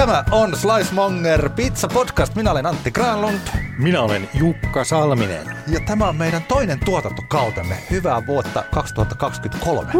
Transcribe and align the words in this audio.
Tämä 0.00 0.24
on 0.30 0.56
Slice 0.56 0.94
Monger 0.94 1.48
Pizza 1.48 1.88
Podcast. 1.88 2.34
Minä 2.34 2.50
olen 2.50 2.66
Antti 2.66 2.90
Granlund. 2.90 3.40
Minä 3.78 4.02
olen 4.02 4.28
Jukka 4.34 4.84
Salminen. 4.84 5.56
Ja 5.66 5.80
tämä 5.86 6.08
on 6.08 6.16
meidän 6.16 6.42
toinen 6.48 6.80
tuotantokautemme. 6.84 7.78
Hyvää 7.90 8.26
vuotta 8.26 8.64
2023. 8.74 9.92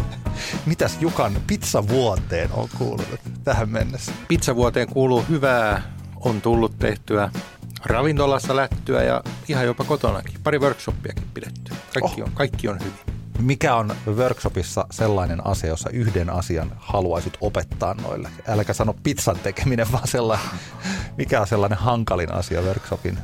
Mitäs 0.66 0.96
Jukan 1.00 1.32
pizzavuoteen 1.46 2.50
on 2.52 2.68
kuulunut 2.78 3.20
tähän 3.44 3.68
mennessä? 3.68 4.12
Pizzavuoteen 4.28 4.88
kuuluu 4.88 5.24
hyvää, 5.28 5.82
on 6.20 6.40
tullut 6.40 6.78
tehtyä 6.78 7.30
ravintolassa 7.84 8.56
lättyä 8.56 9.02
ja 9.02 9.22
ihan 9.48 9.64
jopa 9.64 9.84
kotonakin. 9.84 10.40
Pari 10.44 10.58
workshoppiakin 10.58 11.24
pidetty. 11.34 11.74
Kaikki, 12.00 12.22
Oh. 12.22 12.28
on, 12.28 12.32
kaikki 12.34 12.68
on 12.68 12.78
hyvin. 12.80 13.17
Mikä 13.38 13.74
on 13.74 13.92
workshopissa 14.06 14.86
sellainen 14.90 15.46
asia, 15.46 15.70
jossa 15.70 15.90
yhden 15.90 16.30
asian 16.30 16.72
haluaisit 16.76 17.38
opettaa 17.40 17.94
noille? 17.94 18.28
Äläkä 18.48 18.72
sano 18.72 18.94
pizzan 19.02 19.38
tekeminen, 19.38 19.92
vaan 19.92 20.08
sellainen, 20.08 20.48
mikä 21.16 21.40
on 21.40 21.46
sellainen 21.46 21.78
hankalin 21.78 22.34
asia 22.34 22.62
workshopin, 22.62 23.18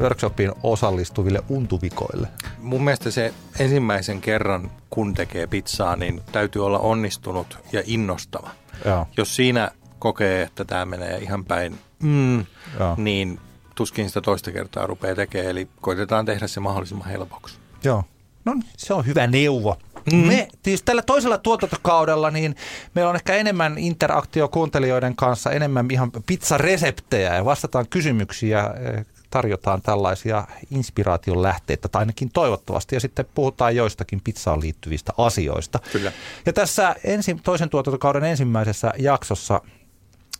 workshopiin 0.00 0.52
osallistuville 0.62 1.42
untuvikoille? 1.48 2.28
Mun 2.58 2.84
mielestä 2.84 3.10
se 3.10 3.34
ensimmäisen 3.58 4.20
kerran, 4.20 4.70
kun 4.90 5.14
tekee 5.14 5.46
pizzaa, 5.46 5.96
niin 5.96 6.22
täytyy 6.32 6.66
olla 6.66 6.78
onnistunut 6.78 7.58
ja 7.72 7.82
innostava. 7.86 8.50
Joo. 8.84 9.06
Jos 9.16 9.36
siinä 9.36 9.70
kokee, 9.98 10.42
että 10.42 10.64
tämä 10.64 10.84
menee 10.84 11.18
ihan 11.18 11.44
päin, 11.44 11.78
mm, 12.02 12.38
Joo. 12.78 12.94
niin 12.96 13.40
tuskin 13.74 14.08
sitä 14.08 14.20
toista 14.20 14.52
kertaa 14.52 14.86
rupeaa 14.86 15.14
tekemään. 15.14 15.50
Eli 15.50 15.68
koitetaan 15.80 16.26
tehdä 16.26 16.46
se 16.46 16.60
mahdollisimman 16.60 17.08
helpoksi. 17.08 17.58
Joo. 17.84 18.04
No 18.50 18.54
niin, 18.54 18.72
se 18.76 18.94
on 18.94 19.06
hyvä 19.06 19.26
neuvo. 19.26 19.76
Mm. 20.12 20.18
Me 20.18 20.48
siis 20.64 20.82
tällä 20.82 21.02
toisella 21.02 21.38
tuotantokaudella 21.38 22.30
niin 22.30 22.56
meillä 22.94 23.10
on 23.10 23.16
ehkä 23.16 23.34
enemmän 23.34 23.78
interaktio 23.78 24.48
kuuntelijoiden 24.48 25.16
kanssa, 25.16 25.50
enemmän 25.50 25.86
ihan 25.90 26.10
pizzareseptejä 26.26 27.34
ja 27.34 27.44
vastataan 27.44 27.88
kysymyksiä, 27.88 28.70
eh, 28.80 29.06
tarjotaan 29.30 29.82
tällaisia 29.82 30.46
inspiraation 30.70 31.42
lähteitä, 31.42 31.88
tai 31.88 32.02
ainakin 32.02 32.30
toivottavasti, 32.32 32.96
ja 32.96 33.00
sitten 33.00 33.26
puhutaan 33.34 33.76
joistakin 33.76 34.20
pizzaan 34.24 34.60
liittyvistä 34.60 35.12
asioista. 35.18 35.78
Kyllä. 35.92 36.12
Ja 36.46 36.52
tässä 36.52 36.96
ensi, 37.04 37.36
toisen 37.44 37.70
tuotantokauden 37.70 38.24
ensimmäisessä 38.24 38.92
jaksossa 38.98 39.60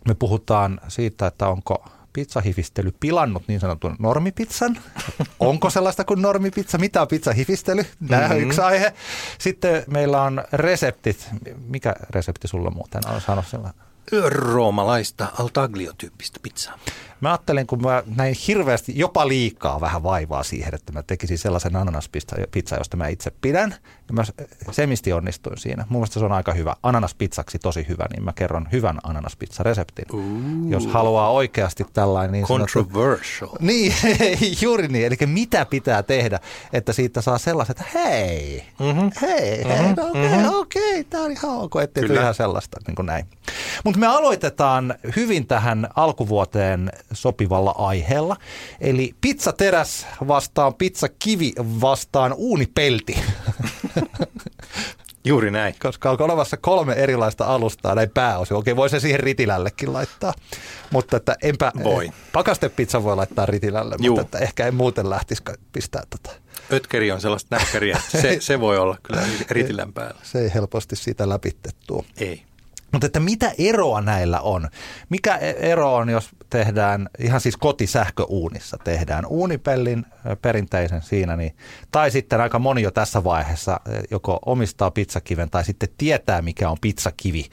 me 0.09 0.15
puhutaan 0.15 0.81
siitä, 0.89 1.27
että 1.27 1.49
onko 1.49 1.85
pizzahifistely 2.13 2.93
pilannut 3.01 3.43
niin 3.49 3.61
sanotun 3.61 3.97
normipizzan. 3.99 4.79
Onko 5.41 5.71
sellaista 5.71 6.05
kuin 6.05 6.23
normipizza? 6.23 6.79
Mitä 6.79 7.03
on 7.03 7.09
pizzahifistely? 7.09 7.85
Tämä 8.09 8.25
on 8.25 8.31
Mhm. 8.31 8.41
yksi 8.41 8.61
aihe. 8.61 8.93
Sitten 9.39 9.85
meillä 9.87 10.23
on 10.23 10.45
reseptit. 10.53 11.29
Mikä 11.67 11.95
resepti 12.11 12.49
sulla 12.49 12.71
muuten 12.71 13.03
on 13.09 13.21
saanut 13.21 13.47
sellainen? 13.47 13.81
Roomalaista 14.29 15.27
altaglio-tyyppistä 15.39 16.41
pizzaa. 16.43 16.79
Mä 17.21 17.29
ajattelin, 17.31 17.67
kun 17.67 17.83
mä 17.83 18.03
näin 18.17 18.37
hirveästi, 18.49 18.93
jopa 18.99 19.29
liikaa 19.29 19.81
vähän 19.81 20.03
vaivaa 20.03 20.43
siihen, 20.43 20.75
että 20.75 20.93
mä 20.93 21.03
tekisin 21.03 21.39
sellaisen 21.39 21.77
ananaspizza, 21.77 22.37
josta 22.79 22.97
mä 22.97 23.09
itse 23.09 23.33
pidän. 23.41 23.75
Ja 24.09 24.15
mä 24.15 24.25
semisti 24.71 25.13
onnistuin 25.13 25.59
siinä. 25.59 25.87
Mun 25.89 26.01
mielestä 26.01 26.19
se 26.19 26.25
on 26.25 26.33
aika 26.33 26.53
hyvä. 26.53 26.77
Ananaspizzaksi 26.83 27.59
tosi 27.59 27.87
hyvä, 27.89 28.07
niin 28.13 28.25
mä 28.25 28.33
kerron 28.33 28.69
hyvän 28.73 28.99
ananaspizza-reseptin. 29.03 30.21
Jos 30.69 30.87
haluaa 30.87 31.31
oikeasti 31.31 31.87
tällainen 31.93 32.33
niin 32.33 32.47
sanottu... 32.47 32.79
Controversial. 32.79 33.51
Niin, 33.61 33.95
juuri 34.63 34.89
niin. 34.89 35.07
Eli 35.07 35.17
mitä 35.27 35.67
pitää 35.67 36.03
tehdä, 36.03 36.41
että 36.73 36.93
siitä 36.93 37.21
saa 37.21 37.39
sellaiset, 37.39 37.81
että 37.81 37.99
hei, 37.99 38.65
mm-hmm. 38.81 39.11
hei, 39.21 39.65
hei, 39.69 39.83
no 39.83 40.09
okei, 40.09 40.27
okay, 40.27 40.29
mm-hmm. 40.29 40.55
okei, 40.55 41.05
tämä 41.05 41.25
on 41.25 41.33
ihan 41.33 41.51
ok, 41.51 41.77
ettei 41.83 42.05
ihan 42.05 42.35
sellaista, 42.35 42.79
niin 42.87 42.95
kuin 42.95 43.07
näin. 43.07 43.27
Mutta 43.85 44.01
me 44.01 44.07
aloitetaan 44.07 44.95
hyvin 45.17 45.47
tähän 45.47 45.89
alkuvuoteen 45.97 46.93
sopivalla 47.13 47.75
aiheella, 47.79 48.37
eli 48.81 49.15
pizzateräs 49.21 50.07
vastaan 50.29 50.75
pizzakivi 50.75 51.53
vastaan 51.81 52.35
uunipelti. 52.37 53.19
Juuri 55.25 55.51
näin. 55.51 55.75
koska 55.83 56.11
on 56.11 56.23
olemassa 56.23 56.57
kolme 56.57 56.93
erilaista 56.93 57.45
alustaa 57.45 57.95
näin 57.95 58.11
pääosin. 58.11 58.57
Okei, 58.57 58.77
voi 58.77 58.91
se 58.91 59.01
siihen 59.01 59.21
ritilällekin 59.21 59.93
laittaa, 59.93 60.35
mutta 60.91 61.17
että 61.17 61.37
enpä... 61.43 61.73
Voi. 61.85 62.11
Pakastepizza 62.33 63.03
voi 63.03 63.17
laittaa 63.17 63.47
ritilälle, 63.47 63.97
Juu. 63.99 64.17
mutta 64.17 64.23
että 64.23 64.39
ehkä 64.39 64.67
en 64.67 64.75
muuten 64.75 65.11
lähtisi 65.11 65.43
pistää 65.73 66.03
tota. 66.11 66.31
Ötkeri 66.73 67.11
on 67.11 67.21
sellaista 67.21 67.57
näkkäriä, 67.57 68.01
se, 68.23 68.37
se 68.41 68.61
voi 68.61 68.79
olla 68.79 68.97
kyllä 69.03 69.23
ritilän 69.51 69.93
päällä. 69.93 70.21
Se 70.23 70.41
ei 70.41 70.55
helposti 70.55 70.97
siitä 70.97 71.29
läpitettua. 71.29 72.05
Ei. 72.17 72.43
Mutta 72.93 73.07
että 73.07 73.21
mitä 73.21 73.53
eroa 73.59 74.01
näillä 74.01 74.41
on? 74.41 74.69
Mikä 75.09 75.37
e- 75.37 75.55
ero 75.59 75.95
on, 75.95 76.09
jos 76.09 76.29
tehdään 76.51 77.09
ihan 77.19 77.41
siis 77.41 77.57
kotisähköuunissa, 77.57 78.77
tehdään 78.85 79.27
uunipellin 79.27 80.07
perinteisen 80.43 81.03
siinä, 81.03 81.37
niin, 81.37 81.57
tai 81.93 82.11
sitten 82.11 82.41
aika 82.41 82.59
moni 82.59 82.83
jo 82.83 82.91
tässä 82.91 83.25
vaiheessa 83.25 83.81
ö, 83.89 84.03
joko 84.11 84.39
omistaa 84.47 84.91
pizzakiven 84.91 85.51
tai 85.51 85.65
sitten 85.65 85.89
tietää, 85.99 86.43
mikä 86.43 86.71
on 86.71 86.77
pizzakivi. 86.81 87.47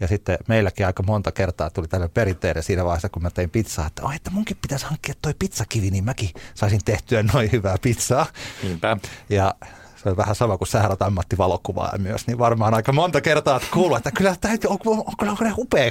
Ja 0.00 0.08
sitten 0.08 0.38
meilläkin 0.48 0.86
aika 0.86 1.02
monta 1.02 1.32
kertaa 1.32 1.70
tuli 1.70 1.88
tällainen 1.88 2.14
perinteinen 2.14 2.62
siinä 2.62 2.84
vaiheessa, 2.84 3.08
kun 3.08 3.22
mä 3.22 3.30
tein 3.30 3.50
pizzaa, 3.50 3.86
että, 3.86 4.02
oh, 4.02 4.14
että 4.14 4.30
munkin 4.30 4.56
pitäisi 4.62 4.86
hankkia 4.86 5.14
toi 5.22 5.34
pizzakivi, 5.38 5.90
niin 5.90 6.04
mäkin 6.04 6.30
saisin 6.54 6.80
tehtyä 6.84 7.22
noin 7.32 7.52
hyvää 7.52 7.76
pizzaa. 7.82 8.26
Niinpä. 8.62 8.96
Ja 9.28 9.54
se 10.02 10.08
on 10.08 10.16
vähän 10.16 10.34
sama 10.34 10.58
kuin 10.58 10.68
sä 10.68 10.82
haluat 10.82 11.02
ammattivalokuvaa 11.02 11.98
myös, 11.98 12.26
niin 12.26 12.38
varmaan 12.38 12.74
aika 12.74 12.92
monta 12.92 13.20
kertaa 13.20 13.54
oot 13.54 13.68
kuullut, 13.72 13.96
että 13.96 14.10
kyllä 14.10 14.36
täytyy, 14.40 14.70
on, 14.70 14.78
on, 14.86 15.04
on, 15.22 15.28
on 15.28 15.36
kyllä 15.36 15.52
upea, 15.58 15.90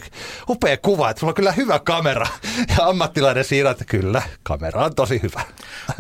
upea 0.50 0.78
kuva, 0.78 1.10
että 1.10 1.20
sulla 1.20 1.32
on 1.32 1.36
kyllä 1.36 1.52
hyvä 1.52 1.80
kamera. 1.80 2.28
Ja 2.78 2.86
ammattilainen 2.86 3.44
siinä, 3.44 3.70
että 3.70 3.86
kyllä, 3.86 4.22
kamera 4.44 4.86
on 4.86 4.96
tosi 4.96 5.20
hyvä. 5.24 5.42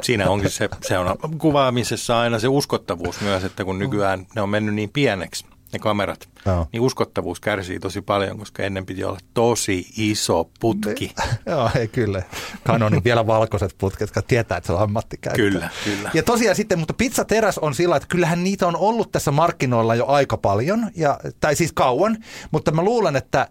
Siinä 0.03 0.29
onkin 0.29 0.49
se, 0.49 0.69
se 0.81 0.97
on 0.97 1.17
kuvaamisessa 1.37 2.19
aina 2.19 2.39
se 2.39 2.47
uskottavuus 2.47 3.21
myös, 3.21 3.43
että 3.43 3.65
kun 3.65 3.79
nykyään 3.79 4.27
ne 4.35 4.41
on 4.41 4.49
mennyt 4.49 4.75
niin 4.75 4.89
pieneksi, 4.89 5.45
ne 5.73 5.79
kamerat, 5.79 6.29
Joo. 6.45 6.67
niin 6.73 6.81
uskottavuus 6.81 7.39
kärsii 7.39 7.79
tosi 7.79 8.01
paljon, 8.01 8.39
koska 8.39 8.63
ennen 8.63 8.85
piti 8.85 9.03
olla 9.03 9.19
tosi 9.33 9.87
iso 9.97 10.49
putki. 10.59 11.13
Joo, 11.45 11.69
ei 11.75 11.87
kyllä. 11.87 12.23
Canonin 12.65 13.03
vielä 13.03 13.27
valkoiset 13.27 13.75
putket, 13.77 14.01
jotka 14.01 14.21
tietää, 14.21 14.57
että 14.57 14.67
se 14.67 14.73
on 14.73 14.81
ammattikäyttö. 14.81 15.41
Kyllä, 15.41 15.69
kyllä. 15.83 16.11
Ja 16.13 16.23
tosiaan 16.23 16.55
sitten, 16.55 16.79
mutta 16.79 16.93
pizzateräs 16.93 17.57
on 17.57 17.75
sillä, 17.75 17.95
että 17.95 18.07
kyllähän 18.07 18.43
niitä 18.43 18.67
on 18.67 18.75
ollut 18.75 19.11
tässä 19.11 19.31
markkinoilla 19.31 19.95
jo 19.95 20.05
aika 20.07 20.37
paljon, 20.37 20.91
ja, 20.95 21.19
tai 21.39 21.55
siis 21.55 21.73
kauan, 21.73 22.17
mutta 22.51 22.71
mä 22.71 22.83
luulen, 22.83 23.15
että 23.15 23.47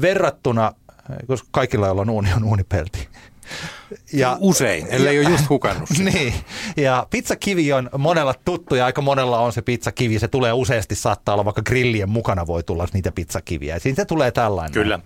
verrattuna, 0.00 0.72
koska 1.26 1.48
kaikilla, 1.50 1.86
joilla 1.86 2.02
on 2.02 2.10
uuni, 2.10 2.32
on 2.32 2.44
uunipelti. 2.44 3.08
Ja, 4.12 4.36
Usein, 4.40 4.86
ellei 4.90 5.20
ole 5.20 5.30
just 5.30 5.48
hukannut 5.48 5.88
sitä. 5.94 6.10
niin, 6.10 6.34
ja 6.76 7.06
pizzakivi 7.10 7.72
on 7.72 7.90
monella 7.98 8.34
tuttu 8.44 8.74
ja 8.74 8.84
aika 8.84 9.00
monella 9.02 9.40
on 9.40 9.52
se 9.52 9.62
pizzakivi. 9.62 10.18
Se 10.18 10.28
tulee 10.28 10.52
useasti, 10.52 10.94
saattaa 10.94 11.32
olla 11.34 11.44
vaikka 11.44 11.62
grillien 11.62 12.10
mukana 12.10 12.46
voi 12.46 12.62
tulla 12.62 12.86
niitä 12.92 13.12
pizzakiviä. 13.12 13.74
Ja 13.74 13.80
siitä 13.80 14.04
tulee 14.04 14.30
tällainen. 14.30 14.72
Kyllä. 14.72 14.98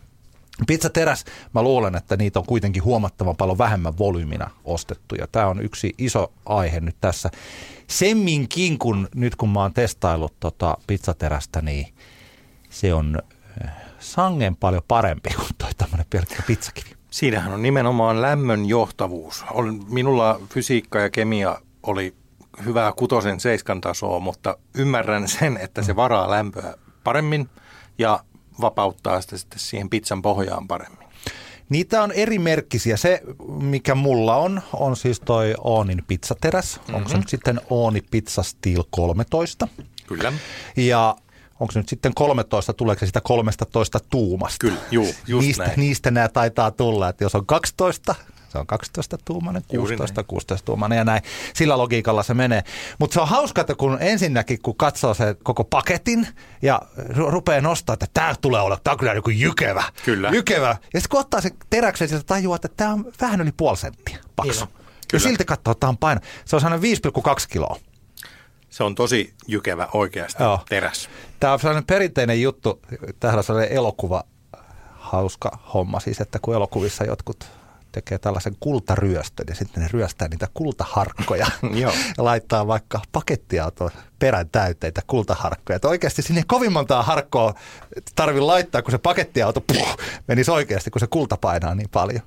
Pizzateräs, 0.66 1.24
mä 1.54 1.62
luulen, 1.62 1.96
että 1.96 2.16
niitä 2.16 2.38
on 2.38 2.46
kuitenkin 2.46 2.84
huomattavan 2.84 3.36
paljon 3.36 3.58
vähemmän 3.58 3.98
volyymina 3.98 4.50
ostettu. 4.64 5.14
Ja 5.14 5.26
tämä 5.26 5.46
on 5.46 5.60
yksi 5.60 5.94
iso 5.98 6.32
aihe 6.46 6.80
nyt 6.80 6.96
tässä. 7.00 7.30
Semminkin, 7.86 8.78
kun 8.78 9.08
nyt 9.14 9.36
kun 9.36 9.48
mä 9.50 9.60
oon 9.60 9.74
testaillut 9.74 10.40
tota 10.40 10.78
pizzaterästä, 10.86 11.62
niin 11.62 11.94
se 12.70 12.94
on 12.94 13.22
äh, 13.64 13.72
sangen 13.98 14.56
paljon 14.56 14.82
parempi 14.88 15.30
kuin 15.36 15.48
toi 15.58 15.70
tämmöinen 15.78 16.06
pelkkä 16.10 16.42
pizzakivi. 16.46 16.93
Siinähän 17.14 17.52
on 17.52 17.62
nimenomaan 17.62 18.22
lämmön 18.22 18.66
johtavuus. 18.66 19.44
Minulla 19.88 20.40
fysiikka 20.50 20.98
ja 20.98 21.10
kemia 21.10 21.60
oli 21.82 22.14
hyvää 22.64 22.92
kutosen 22.92 23.40
seiskan 23.40 23.80
tasoa, 23.80 24.20
mutta 24.20 24.56
ymmärrän 24.74 25.28
sen, 25.28 25.56
että 25.56 25.82
se 25.82 25.96
varaa 25.96 26.30
lämpöä 26.30 26.74
paremmin 27.04 27.48
ja 27.98 28.24
vapauttaa 28.60 29.20
sitä 29.20 29.38
sitten 29.38 29.58
siihen 29.58 29.90
pizzan 29.90 30.22
pohjaan 30.22 30.68
paremmin. 30.68 31.08
Niitä 31.68 32.02
on 32.02 32.12
eri 32.12 32.38
merkkisiä. 32.38 32.96
Se, 32.96 33.22
mikä 33.48 33.94
mulla 33.94 34.36
on, 34.36 34.62
on 34.72 34.96
siis 34.96 35.20
toi 35.20 35.54
Oonin 35.58 36.04
pizzateräs. 36.06 36.76
Mm-hmm. 36.76 36.94
Onko 36.94 37.08
se 37.08 37.16
nyt 37.16 37.28
sitten 37.28 37.60
Ooni 37.70 38.00
Pizza 38.10 38.42
Steel 38.42 38.82
13? 38.90 39.68
Kyllä. 40.06 40.32
Ja 40.76 41.16
onko 41.60 41.72
se 41.72 41.78
nyt 41.78 41.88
sitten 41.88 42.14
13, 42.14 42.72
tuleeko 42.72 43.00
se 43.00 43.06
sitä 43.06 43.20
13 43.20 44.00
tuumasta? 44.10 44.56
Kyllä, 44.58 44.78
juu, 44.90 45.14
just 45.26 45.46
niistä, 45.46 45.64
näin. 45.64 45.80
niistä 45.80 46.10
nämä 46.10 46.28
taitaa 46.28 46.70
tulla, 46.70 47.08
että 47.08 47.24
jos 47.24 47.34
on 47.34 47.46
12, 47.46 48.14
se 48.48 48.58
on 48.58 48.66
12 48.66 49.18
tuumainen, 49.24 49.62
16, 49.68 50.24
16 50.24 50.66
tuumainen 50.66 50.96
ja 50.96 51.04
näin. 51.04 51.22
Sillä 51.54 51.78
logiikalla 51.78 52.22
se 52.22 52.34
menee. 52.34 52.62
Mutta 52.98 53.14
se 53.14 53.20
on 53.20 53.28
hauska, 53.28 53.60
että 53.60 53.74
kun 53.74 53.98
ensinnäkin 54.00 54.62
kun 54.62 54.76
katsoo 54.76 55.14
se 55.14 55.36
koko 55.42 55.64
paketin 55.64 56.28
ja 56.62 56.80
ru- 56.98 57.30
rupeaa 57.30 57.60
nostaa, 57.60 57.94
että 57.94 58.06
tämä 58.14 58.34
tulee 58.40 58.60
olla, 58.60 58.78
tämä 58.84 58.92
on 58.92 58.98
kyllä 58.98 59.14
joku 59.14 59.30
jykevä. 59.30 59.84
Kyllä. 60.04 60.30
Jykevä. 60.30 60.68
Ja 60.68 61.00
sitten 61.00 61.08
kun 61.10 61.20
ottaa 61.20 61.40
se 61.40 61.50
teräksen, 61.70 62.08
sieltä 62.08 62.26
tajuaa, 62.26 62.56
että 62.56 62.68
tämä 62.76 62.92
on 62.92 63.12
vähän 63.20 63.40
yli 63.40 63.52
puoli 63.56 63.76
senttiä 63.76 64.18
paksu. 64.36 64.64
Niin 64.64 64.74
on. 64.74 64.84
Ja 64.84 65.06
Kyllä. 65.10 65.22
silti 65.22 65.44
katsoo, 65.44 65.72
että 65.72 65.80
tämä 65.80 65.88
on 65.88 65.98
paino. 65.98 66.20
Se 66.44 66.56
on 66.56 66.62
sellainen 66.62 66.90
5,2 67.38 67.46
kiloa. 67.48 67.76
Se 68.74 68.84
on 68.84 68.94
tosi 68.94 69.34
jykevä 69.46 69.88
oikeasti 69.92 70.42
Joo. 70.42 70.60
teräs. 70.68 71.08
Tämä 71.40 71.52
on 71.52 71.58
sellainen 71.58 71.84
perinteinen 71.84 72.42
juttu, 72.42 72.82
täällä 73.20 73.38
on 73.38 73.44
sellainen 73.44 73.72
elokuva, 73.72 74.24
hauska 74.92 75.58
homma 75.74 76.00
siis, 76.00 76.20
että 76.20 76.38
kun 76.42 76.54
elokuvissa 76.54 77.04
jotkut 77.04 77.46
tekee 77.92 78.18
tällaisen 78.18 78.56
kultaryöstön 78.60 79.46
ja 79.48 79.54
sitten 79.54 79.82
ne 79.82 79.88
ryöstää 79.92 80.28
niitä 80.28 80.48
kultaharkkoja 80.54 81.46
ja 81.82 81.92
laittaa 82.18 82.66
vaikka 82.66 83.00
pakettiautoon 83.12 83.90
perän 84.18 84.48
täyteitä 84.48 85.02
kultaharkkoja. 85.06 85.76
Että 85.76 85.88
oikeasti 85.88 86.22
sinne 86.22 86.42
kovin 86.46 86.72
montaa 86.72 87.02
harkkoa 87.02 87.54
tarvi 88.14 88.40
laittaa, 88.40 88.82
kun 88.82 88.90
se 88.90 88.98
pakettiauto 88.98 89.60
puh, 89.60 89.96
menisi 90.28 90.50
oikeasti, 90.50 90.90
kun 90.90 91.00
se 91.00 91.06
kulta 91.06 91.36
painaa 91.36 91.74
niin 91.74 91.90
paljon. 91.90 92.22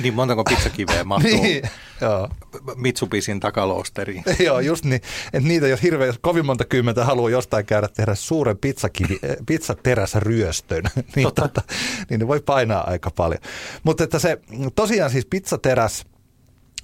Niin 0.00 0.14
montako 0.14 0.44
pizzakiveä 0.44 1.04
mahtuu 1.14 1.42
Niin, 1.42 1.62
joo. 2.00 2.28
Mitsubisin 2.76 3.40
takaloosteriin? 3.40 4.24
Joo, 4.46 4.60
just 4.60 4.84
niin. 4.84 5.02
Että 5.32 5.48
niitä, 5.48 5.68
jos 5.68 5.82
hirveän, 5.82 6.06
jos 6.06 6.18
kovin 6.18 6.46
monta 6.46 6.64
kymmentä 6.64 7.04
haluaa 7.04 7.30
jostain 7.30 7.66
käydä 7.66 7.88
tehdä 7.88 8.14
suuren 8.14 8.58
pizzakivi, 8.58 9.14
eh, 9.22 9.36
pizzateräsryöstön, 9.46 10.82
niin, 11.16 11.28
tota, 11.34 11.62
niin 12.10 12.20
ne 12.20 12.28
voi 12.28 12.40
painaa 12.40 12.90
aika 12.90 13.10
paljon. 13.10 13.40
Mutta 13.82 14.04
että 14.04 14.18
se 14.18 14.38
tosiaan 14.74 15.10
siis 15.10 15.26
pizzateräs, 15.26 16.04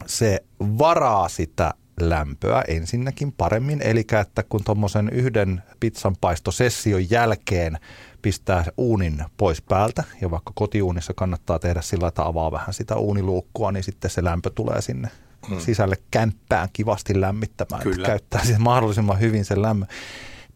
se 0.07 0.41
varaa 0.61 1.29
sitä 1.29 1.75
lämpöä 2.01 2.65
ensinnäkin 2.69 3.33
paremmin, 3.33 3.83
eli 3.83 4.05
että 4.21 4.43
kun 4.43 4.65
tuommoisen 4.65 5.09
yhden 5.09 5.63
pizzan 5.81 6.17
paistosession 6.21 7.11
jälkeen 7.11 7.79
pistää 8.23 8.65
uunin 8.77 9.25
pois 9.37 9.63
päältä, 9.63 10.05
ja 10.21 10.31
vaikka 10.31 10.53
kotiuunissa 10.55 11.15
kannattaa 11.15 11.59
tehdä 11.59 11.83
sillä, 11.83 12.09
että 12.09 12.23
avaa 12.23 12.53
vähän 12.53 12.75
sitä 12.75 12.97
uuniluukkua, 12.97 13.73
niin 13.73 13.85
sitten 13.85 14.11
se 14.11 14.25
lämpö 14.25 14.51
tulee 14.55 14.83
sinne 14.83 15.09
hmm. 15.49 15.61
sisälle 15.61 15.97
kämppään 16.11 16.69
kivasti 16.73 17.21
lämmittämään, 17.21 17.83
Kyllä. 17.83 18.07
käyttää 18.07 18.45
sen 18.45 18.63
mahdollisimman 18.63 19.21
hyvin 19.21 19.45
sen 19.45 19.63
lämmön. 19.63 19.89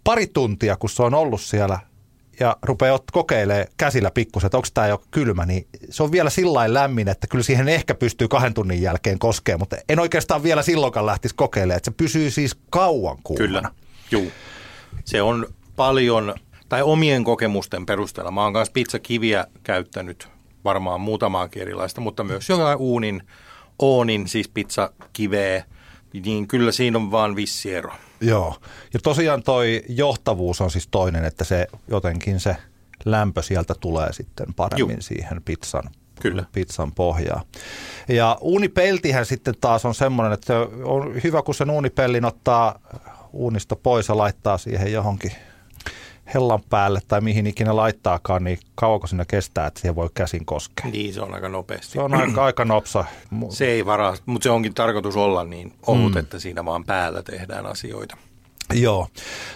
Pari 0.05 0.27
tuntia, 0.27 0.77
kun 0.77 0.91
se 0.91 1.03
on 1.03 1.15
ollut 1.15 1.41
siellä 1.41 1.79
ja 2.41 2.57
rupeaa 2.63 2.99
kokeilemaan 3.13 3.67
käsillä 3.77 4.11
pikkusen, 4.11 4.47
että 4.47 4.57
onko 4.57 4.69
tämä 4.75 4.87
jo 4.87 5.03
kylmä, 5.11 5.47
niin 5.47 5.67
se 5.91 6.03
on 6.03 6.13
vielä 6.13 6.31
sillä 6.31 6.75
lämmin, 6.75 7.09
että 7.09 7.27
kyllä 7.27 7.45
siihen 7.45 7.69
ehkä 7.69 7.95
pystyy 7.95 8.29
kahden 8.29 8.55
tunnin 8.55 8.83
jälkeen 8.83 9.19
koskemaan, 9.19 9.61
mutta 9.61 9.77
en 9.89 10.01
oikeastaan 10.01 10.43
vielä 10.43 10.63
silloinkaan 10.63 11.07
lähtisi 11.07 11.35
kokeilemaan, 11.35 11.77
että 11.77 11.91
se 11.91 11.97
pysyy 11.97 12.31
siis 12.31 12.57
kauan 12.71 13.19
kuumana. 13.25 13.47
Kyllä, 13.47 13.71
juu. 14.11 14.33
Se 15.05 15.23
on 15.23 15.47
paljon, 15.77 16.35
tai 16.73 16.83
omien 16.83 17.25
kokemusten 17.25 17.87
perusteella. 17.87 18.31
Mä 18.31 18.43
oon 18.43 18.53
kanssa 18.53 18.73
pizzakiviä 18.73 19.47
käyttänyt 19.63 20.29
varmaan 20.65 21.01
muutamaankin 21.01 21.63
erilaista, 21.63 22.01
mutta 22.01 22.25
myös 22.25 22.49
jotain 22.49 22.79
uunin, 22.79 23.23
oonin, 23.79 24.29
siis 24.29 24.49
pizzakiveä, 24.49 25.65
niin 26.25 26.49
kyllä 26.49 26.73
siinä 26.73 26.99
on 26.99 27.11
vaan 27.11 27.37
vissi 27.37 27.75
ero. 27.75 27.93
Joo. 28.21 28.57
Ja 28.95 29.01
tosiaan 29.03 29.43
toi 29.43 29.83
johtavuus 29.89 30.61
on 30.61 30.71
siis 30.71 30.89
toinen, 30.91 31.25
että 31.25 31.45
se 31.45 31.67
jotenkin 31.89 32.41
se 32.41 32.57
lämpö 33.05 33.43
sieltä 33.43 33.75
tulee 33.81 34.13
sitten 34.13 34.55
paremmin 34.55 34.95
Juu. 34.95 35.03
siihen 35.03 35.43
pizzan, 35.45 35.85
Kyllä. 36.23 36.45
pizzan 36.53 36.93
pohjaan. 36.93 37.45
Ja 38.09 38.39
uunipeltihän 38.41 39.27
sitten 39.27 39.55
taas 39.61 39.85
on 39.85 39.95
semmoinen, 39.95 40.33
että 40.33 40.55
on 40.85 41.21
hyvä, 41.25 41.43
kun 41.43 41.55
sen 41.55 41.71
uunipellin 41.71 42.25
ottaa 42.25 42.79
uunista 43.33 43.77
pois 43.77 44.09
ja 44.09 44.17
laittaa 44.17 44.59
siihen 44.59 44.93
johonkin 44.93 45.33
hellan 46.35 46.63
päälle 46.71 47.01
tai 47.09 47.21
mihin 47.21 47.47
ikinä 47.47 47.77
laittaakaan, 47.77 48.45
niin 48.45 48.59
kauanko 48.75 49.07
siinä 49.07 49.25
kestää, 49.25 49.67
että 49.67 49.81
siihen 49.81 49.97
voi 49.97 50.11
käsin 50.15 50.45
koskea. 50.45 50.87
Niin, 50.91 51.15
se 51.15 51.21
on 51.21 51.35
aika 51.35 51.49
nopeasti. 51.49 51.93
Se 51.93 52.01
on 52.01 52.15
aika, 52.15 52.45
aika 52.45 52.65
nopsa. 52.65 53.05
Se 53.49 53.67
ei 53.67 53.87
varaa, 53.87 54.15
mutta 54.27 54.43
se 54.43 54.51
onkin 54.51 54.75
tarkoitus 54.75 55.17
olla 55.17 55.45
niin 55.45 55.73
ohut, 55.87 56.13
mm. 56.13 56.19
että 56.19 56.39
siinä 56.39 56.65
vaan 56.65 56.85
päällä 56.85 57.23
tehdään 57.23 57.67
asioita. 57.67 58.17
Joo. 58.73 59.09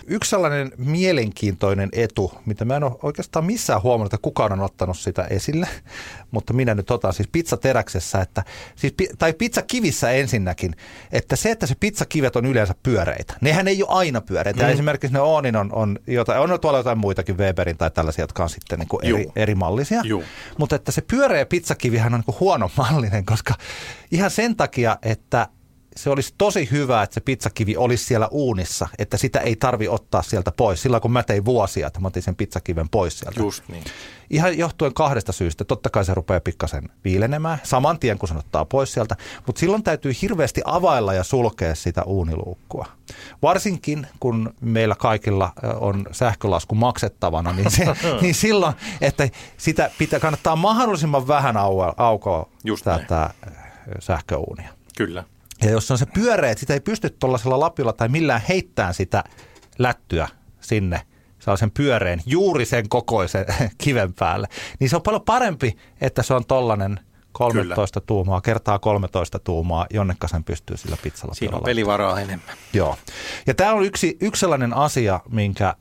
Yksi 0.07 0.31
sellainen 0.31 0.73
mielenkiintoinen 0.77 1.89
etu, 1.93 2.33
mitä 2.47 2.65
mä 2.65 2.77
en 2.77 2.85
ole 2.85 2.93
oikeastaan 3.03 3.45
missään 3.45 3.83
huomannut, 3.83 4.15
että 4.15 4.23
kukaan 4.23 4.53
on 4.53 4.61
ottanut 4.61 4.99
sitä 4.99 5.25
esille, 5.25 5.69
mutta 6.31 6.53
minä 6.53 6.75
nyt 6.75 6.91
otan 6.91 7.13
siis 7.13 7.29
pizzateräksessä, 7.33 8.21
että, 8.21 8.45
siis, 8.77 8.95
tai 9.19 9.33
pizzakivissä 9.33 10.11
ensinnäkin, 10.11 10.77
että 11.13 11.37
se, 11.37 11.51
että 11.51 11.67
se 11.67 11.75
pizzakivet 11.81 12.37
on 12.37 12.47
yleensä 12.47 12.75
pyöreitä. 12.83 13.35
Nehän 13.41 13.69
ei 13.69 13.83
ole 13.83 13.93
aina 13.93 14.21
pyöreitä. 14.21 14.63
Mm. 14.63 14.69
Esimerkiksi 14.69 15.13
ne 15.13 15.21
Oonin 15.21 15.57
on, 15.57 15.73
on, 15.73 15.99
jotain, 16.07 16.41
on 16.41 16.61
tuolla 16.61 16.79
jotain 16.79 16.99
muitakin 16.99 17.39
Weberin 17.39 17.77
tai 17.77 17.91
tällaisia, 17.91 18.23
jotka 18.23 18.43
on 18.43 18.51
sitten 18.51 18.79
niin 18.79 18.89
kuin 18.89 19.05
eri, 19.05 19.23
Juu. 19.23 19.33
eri 19.37 19.55
mallisia. 19.55 20.01
Juu. 20.05 20.25
Mutta 20.59 20.77
että 20.77 20.93
se 20.93 21.01
pyöreä 21.01 21.47
pizzakivihän 21.47 22.15
on 22.15 22.21
niin 22.21 22.25
kuin 22.25 22.41
huono 22.41 22.71
mallinen, 22.79 23.27
koska 23.27 23.55
ihan 24.11 24.31
sen 24.31 24.57
takia, 24.57 24.99
että 25.03 25.49
se 25.97 26.11
olisi 26.11 26.35
tosi 26.39 26.69
hyvä, 26.71 27.03
että 27.03 27.15
se 27.15 27.21
pizzakivi 27.21 27.77
olisi 27.77 28.05
siellä 28.05 28.29
uunissa, 28.31 28.89
että 28.99 29.17
sitä 29.17 29.41
ei 29.41 29.57
tarvi 29.57 29.89
ottaa 29.89 30.23
sieltä 30.23 30.53
pois. 30.57 30.83
Silloin 30.83 31.01
kun 31.01 31.13
mä 31.13 31.23
tein 31.23 31.45
vuosia, 31.45 31.87
että 31.87 32.01
mä 32.01 32.09
otin 32.09 32.23
sen 32.23 32.37
pizzakiven 32.37 32.89
pois 32.89 33.19
sieltä. 33.19 33.41
Just 33.41 33.65
niin. 33.69 33.85
Ihan 34.31 34.59
johtuen 34.59 34.95
kahdesta 34.95 35.33
syystä. 35.33 35.65
Totta 35.65 35.91
kai 35.91 36.05
se 36.05 36.15
rupeaa 36.15 36.41
pikkasen 36.41 36.89
viilenemään 37.05 37.59
saman 37.63 37.99
tien, 37.99 38.19
kun 38.19 38.29
se 38.29 38.35
ottaa 38.35 38.65
pois 38.65 38.93
sieltä. 38.93 39.17
Mutta 39.47 39.61
silloin 39.61 39.83
täytyy 39.83 40.13
hirveästi 40.23 40.63
availla 40.65 41.15
ja 41.15 41.25
sulkea 41.25 41.75
sitä 41.75 42.03
uuniluukkua. 42.03 42.87
Varsinkin, 43.43 44.07
kun 44.21 44.55
meillä 44.61 44.95
kaikilla 44.95 45.53
on 45.81 46.07
sähkölasku 46.13 46.75
maksettavana, 46.75 47.53
niin, 47.53 47.71
se, 47.71 47.85
niin 48.23 48.35
silloin, 48.35 48.75
että 49.01 49.29
sitä 49.57 49.91
pitää, 49.99 50.21
kannattaa 50.21 50.57
mahdollisimman 50.57 51.29
vähän 51.29 51.55
au- 51.55 51.95
aukoa 51.97 52.49
tätä 52.85 53.31
sähköuunia. 54.01 54.69
Kyllä. 54.97 55.25
Ja 55.63 55.71
jos 55.71 55.91
on 55.91 55.99
se 55.99 56.07
pyöreä, 56.07 56.51
että 56.51 56.61
sitä 56.61 56.75
ei 56.75 56.81
pysty 56.81 57.11
tuollaisella 57.11 57.61
lapilla 57.61 57.93
tai 57.93 58.09
millään 58.09 58.43
heittämään 58.49 58.95
sitä 58.95 59.25
lättyä 59.79 60.29
sinne 60.61 61.01
sellaisen 61.39 61.71
pyöreän, 61.71 62.21
juuri 62.27 62.65
sen 62.65 62.89
kokoisen 62.89 63.47
kiven 63.85 64.15
päälle, 64.15 64.49
niin 64.81 64.91
se 64.91 64.97
on 64.97 65.03
paljon 65.03 65.23
parempi, 65.23 65.77
että 66.01 66.23
se 66.23 66.35
on 66.35 66.47
tollainen 66.47 67.01
13 67.37 68.01
Kyllä. 68.01 68.07
tuumaa 68.07 68.41
kertaa 68.41 68.79
13 68.79 69.39
tuumaa, 69.39 69.87
jonnekka 69.93 70.29
sen 70.29 70.45
pystyy 70.45 70.77
sillä 70.77 70.97
pizzalla 71.03 71.35
Siinä 71.35 71.57
on 71.57 71.63
pelivaraa 71.63 72.21
enemmän. 72.21 72.57
Joo. 72.73 72.97
Ja 73.47 73.55
tämä 73.55 73.73
on 73.73 73.85
yksi, 73.85 74.17
yksi 74.21 74.41
sellainen 74.41 74.75
asia, 74.75 75.21
minkä, 75.29 75.75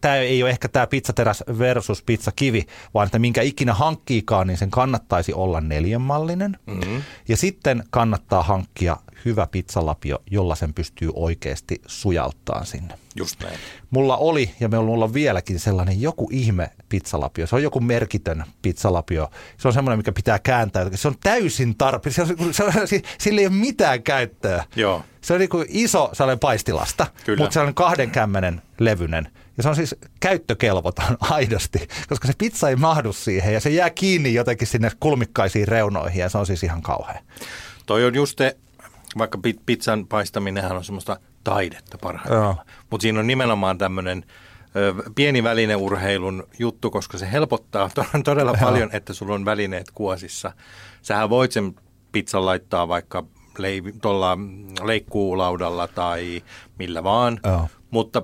tämä 0.00 0.16
ei 0.16 0.42
ole 0.42 0.50
ehkä 0.50 0.68
tämä 0.68 0.86
pizzateräs 0.86 1.44
versus 1.58 2.02
pizzakivi, 2.02 2.66
vaan 2.94 3.06
että 3.06 3.18
minkä 3.18 3.42
ikinä 3.42 3.74
hankkiikaan, 3.74 4.46
niin 4.46 4.58
sen 4.58 4.70
kannattaisi 4.70 5.32
olla 5.32 5.60
neljänmallinen. 5.60 6.58
Mm-hmm. 6.66 7.02
Ja 7.28 7.36
sitten 7.36 7.84
kannattaa 7.90 8.42
hankkia 8.42 8.96
hyvä 9.24 9.46
pizzalapio, 9.46 10.18
jolla 10.30 10.54
sen 10.54 10.74
pystyy 10.74 11.10
oikeasti 11.14 11.82
sujaltaan 11.86 12.66
sinne. 12.66 12.94
Just 13.16 13.42
näin. 13.42 13.58
Mulla 13.90 14.16
oli, 14.16 14.50
ja 14.60 14.68
meillä 14.68 15.04
on 15.04 15.14
vieläkin 15.14 15.60
sellainen 15.60 16.00
joku 16.00 16.28
ihme 16.32 16.70
pizzalapio. 16.88 17.46
Se 17.46 17.56
on 17.56 17.62
joku 17.62 17.80
merkitön 17.80 18.44
pizzalapio. 18.62 19.30
Se 19.58 19.68
on 19.68 19.74
semmoinen, 19.74 19.98
mikä 19.98 20.12
pitää 20.12 20.38
kääntää. 20.38 20.90
Se 20.94 21.08
on 21.08 21.14
täysin 21.22 21.76
tarpeen. 21.76 22.12
Se 22.12 22.22
on, 22.22 22.54
se 22.54 22.64
on, 22.64 22.72
sillä 23.18 23.40
ei 23.40 23.46
ole 23.46 23.54
mitään 23.54 24.02
käyttöä. 24.02 24.64
Joo. 24.76 25.02
Se 25.20 25.32
on 25.32 25.38
niin 25.40 25.48
kuin 25.48 25.66
iso 25.68 26.10
sellainen 26.12 26.38
paistilasta, 26.38 27.06
Kyllä. 27.24 27.38
mutta 27.38 27.54
sellainen 27.54 27.74
kahden 27.74 28.10
kämmenen 28.10 28.62
levyinen. 28.78 29.28
Ja 29.56 29.62
se 29.62 29.68
on 29.68 29.76
siis 29.76 29.94
käyttökelvoton 30.20 31.16
aidosti, 31.30 31.88
koska 32.08 32.26
se 32.26 32.32
pizza 32.38 32.68
ei 32.68 32.76
mahdu 32.76 33.12
siihen 33.12 33.54
ja 33.54 33.60
se 33.60 33.70
jää 33.70 33.90
kiinni 33.90 34.34
jotenkin 34.34 34.68
sinne 34.68 34.90
kulmikkaisiin 35.00 35.68
reunoihin 35.68 36.20
ja 36.20 36.28
se 36.28 36.38
on 36.38 36.46
siis 36.46 36.62
ihan 36.62 36.82
kauhea. 36.82 37.22
Toi 37.86 38.04
on 38.04 38.14
just 38.14 38.38
se, 38.38 38.56
vaikka 39.18 39.38
pi- 39.38 39.60
pizzan 39.66 40.06
paistaminenhan 40.06 40.76
on 40.76 40.84
semmoista 40.84 41.16
taidetta 41.44 41.98
parhaimmillaan. 41.98 42.66
Mutta 42.90 43.02
siinä 43.02 43.20
on 43.20 43.26
nimenomaan 43.26 43.78
tämmöinen 43.78 44.24
pieni 45.14 45.42
välineurheilun 45.42 46.46
juttu, 46.58 46.90
koska 46.90 47.18
se 47.18 47.32
helpottaa 47.32 47.90
to- 47.94 48.04
todella 48.24 48.52
Joo. 48.60 48.66
paljon, 48.66 48.90
että 48.92 49.12
sulla 49.12 49.34
on 49.34 49.44
välineet 49.44 49.90
kuosissa. 49.94 50.52
Sähän 51.02 51.30
voit 51.30 51.52
sen 51.52 51.74
pizzan 52.12 52.46
laittaa 52.46 52.88
vaikka 52.88 53.24
tuolla 54.02 54.38
leikkuulaudalla 54.84 55.88
tai 55.88 56.42
millä 56.78 57.04
vaan, 57.04 57.40
Joo. 57.44 57.68
mutta 57.90 58.22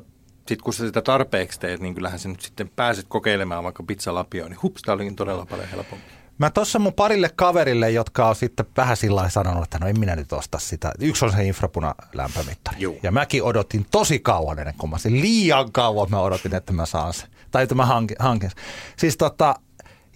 sitten 0.48 0.64
kun 0.64 0.72
sä 0.74 0.86
sitä 0.86 1.02
tarpeeksi 1.02 1.60
teet, 1.60 1.80
niin 1.80 1.94
kyllähän 1.94 2.18
sä 2.18 2.28
nyt 2.28 2.40
sitten 2.40 2.70
pääset 2.76 3.06
kokeilemaan 3.08 3.64
vaikka 3.64 3.82
pizzalapioon, 3.82 4.50
niin 4.50 4.62
hups, 4.62 4.82
tämä 4.82 4.94
olikin 4.94 5.16
todella 5.16 5.46
paljon 5.46 5.68
helpompi. 5.68 6.17
Mä 6.38 6.50
tuossa 6.50 6.78
mun 6.78 6.92
parille 6.94 7.30
kaverille, 7.36 7.90
jotka 7.90 8.28
on 8.28 8.36
sitten 8.36 8.66
vähän 8.76 8.96
sillä 8.96 9.28
sanonut, 9.28 9.64
että 9.64 9.78
no 9.78 9.86
en 9.86 10.00
minä 10.00 10.16
nyt 10.16 10.32
osta 10.32 10.58
sitä. 10.58 10.92
Yksi 11.00 11.24
on 11.24 11.32
se 11.32 11.44
infrapuna 11.44 11.94
lämpömittari. 12.12 12.76
Juu. 12.80 12.98
Ja 13.02 13.12
mäkin 13.12 13.42
odotin 13.42 13.86
tosi 13.90 14.18
kauan 14.18 14.58
ennen 14.58 14.74
kuin 14.78 14.90
mä 14.90 14.98
sen 14.98 15.20
liian 15.20 15.72
kauan 15.72 16.10
mä 16.10 16.20
odotin, 16.20 16.54
että 16.54 16.72
mä 16.72 16.86
saan 16.86 17.12
sen. 17.12 17.28
Tai 17.50 17.62
että 17.62 17.74
mä 17.74 17.86
hankin. 17.86 18.16
hankin. 18.20 18.50
Siis 18.96 19.16
tota, 19.16 19.54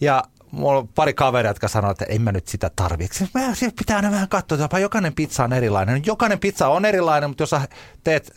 ja 0.00 0.22
mulla 0.52 0.78
on 0.78 0.88
pari 0.88 1.14
kaveria, 1.14 1.50
jotka 1.50 1.68
sanoo, 1.68 1.90
että 1.90 2.04
en 2.04 2.22
mä 2.22 2.32
nyt 2.32 2.48
sitä 2.48 2.70
tarvitse. 2.76 3.28
Mä, 3.34 3.54
siis 3.54 3.72
pitää 3.72 3.96
aina 3.96 4.10
vähän 4.10 4.28
katsoa, 4.28 4.64
että 4.64 4.78
jokainen 4.78 5.14
pizza 5.14 5.44
on 5.44 5.52
erilainen. 5.52 6.02
Jokainen 6.06 6.38
pizza 6.38 6.68
on 6.68 6.84
erilainen, 6.84 7.30
mutta 7.30 7.42
jos 7.42 7.50
sä 7.50 7.68
teet, 8.04 8.32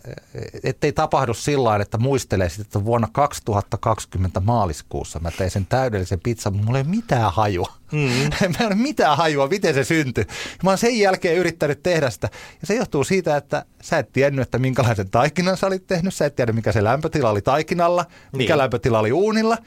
ettei 0.63 0.91
tapahdu 0.91 1.33
sillä 1.33 1.75
että 1.75 1.97
muistelee 1.97 2.49
sitten, 2.49 2.65
että 2.65 2.85
vuonna 2.85 3.07
2020 3.11 4.39
maaliskuussa 4.39 5.19
mä 5.19 5.31
tein 5.31 5.51
sen 5.51 5.65
täydellisen 5.65 6.19
pizzan, 6.19 6.53
mutta 6.53 6.65
mulla 6.65 6.79
ei 6.79 6.83
ole 6.87 6.95
mitään 6.95 7.33
hajua. 7.33 7.73
Mm-hmm. 7.91 8.29
mä 8.59 8.59
en 8.59 8.67
ole 8.67 8.75
mitään 8.75 9.17
hajua, 9.17 9.47
miten 9.47 9.73
se 9.73 9.83
syntyi. 9.83 10.25
Mä 10.63 10.69
oon 10.69 10.77
sen 10.77 10.99
jälkeen 10.99 11.37
yrittänyt 11.37 11.83
tehdä 11.83 12.09
sitä. 12.09 12.29
Ja 12.61 12.67
se 12.67 12.75
johtuu 12.75 13.03
siitä, 13.03 13.37
että 13.37 13.65
sä 13.81 13.97
et 13.99 14.11
tiennyt, 14.13 14.43
että 14.43 14.59
minkälaisen 14.59 15.09
taikinan 15.09 15.57
sä 15.57 15.67
olit 15.67 15.87
tehnyt. 15.87 16.13
Sä 16.13 16.25
et 16.25 16.35
tiedä, 16.35 16.51
mikä 16.51 16.71
se 16.71 16.83
lämpötila 16.83 17.29
oli 17.29 17.41
taikinalla, 17.41 18.05
mikä 18.31 18.53
Niin. 18.53 18.57
lämpötila 18.57 18.99
oli 18.99 19.11
uunilla. 19.11 19.57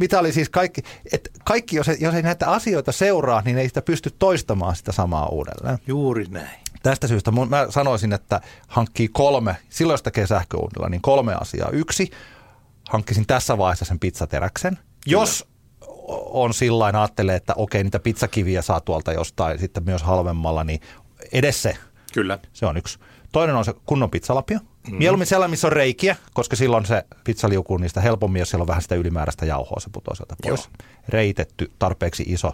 Mitä 0.00 0.18
oli 0.18 0.32
siis 0.32 0.48
kaikki, 0.48 0.82
että 1.12 1.30
kaikki, 1.44 1.76
jos 1.76 1.88
ei, 1.88 1.96
jos 2.00 2.14
ei 2.14 2.22
näitä 2.22 2.50
asioita 2.50 2.92
seuraa, 2.92 3.42
niin 3.44 3.58
ei 3.58 3.68
sitä 3.68 3.82
pysty 3.82 4.10
toistamaan 4.18 4.76
sitä 4.76 4.92
samaa 4.92 5.28
uudelleen. 5.28 5.78
Juuri 5.86 6.24
näin. 6.30 6.60
Tästä 6.82 7.06
syystä 7.08 7.30
mun, 7.30 7.48
mä 7.48 7.66
sanoisin, 7.70 8.12
että 8.12 8.40
hankkii 8.68 9.08
kolme, 9.08 9.56
silloin 9.68 9.94
jos 9.94 10.02
tekee 10.02 10.26
sähköuunilla, 10.26 10.88
niin 10.88 11.02
kolme 11.02 11.34
asiaa. 11.34 11.70
Yksi, 11.70 12.10
hankkisin 12.88 13.26
tässä 13.26 13.58
vaiheessa 13.58 13.84
sen 13.84 13.98
pizzateräksen. 13.98 14.78
Jos 15.06 15.48
on 16.10 16.54
sillä 16.54 16.84
ajattelee, 16.84 17.36
että 17.36 17.54
okei, 17.56 17.84
niitä 17.84 17.98
pizzakiviä 17.98 18.62
saa 18.62 18.80
tuolta 18.80 19.12
jostain 19.12 19.58
sitten 19.58 19.84
myös 19.84 20.02
halvemmalla, 20.02 20.64
niin 20.64 20.80
edes 21.32 21.62
se, 21.62 21.76
Kyllä. 22.12 22.38
se 22.52 22.66
on 22.66 22.76
yksi. 22.76 22.98
Toinen 23.32 23.56
on 23.56 23.64
se 23.64 23.74
kunnon 23.86 24.10
pizzalapio. 24.10 24.58
Mm. 24.88 24.96
Mieluummin 24.96 25.26
sellainen, 25.26 25.50
missä 25.50 25.66
on 25.66 25.72
reikiä, 25.72 26.16
koska 26.34 26.56
silloin 26.56 26.86
se 26.86 27.04
pizza 27.24 27.48
liukuu 27.48 27.76
niistä 27.76 28.00
helpommin, 28.00 28.40
jos 28.40 28.50
siellä 28.50 28.62
on 28.62 28.68
vähän 28.68 28.82
sitä 28.82 28.94
ylimääräistä 28.94 29.46
jauhoa, 29.46 29.80
se 29.80 29.90
putoaa 29.92 30.14
sieltä 30.14 30.36
pois. 30.42 30.60
Joo. 30.60 30.88
Reitetty, 31.08 31.70
tarpeeksi 31.78 32.24
iso 32.26 32.52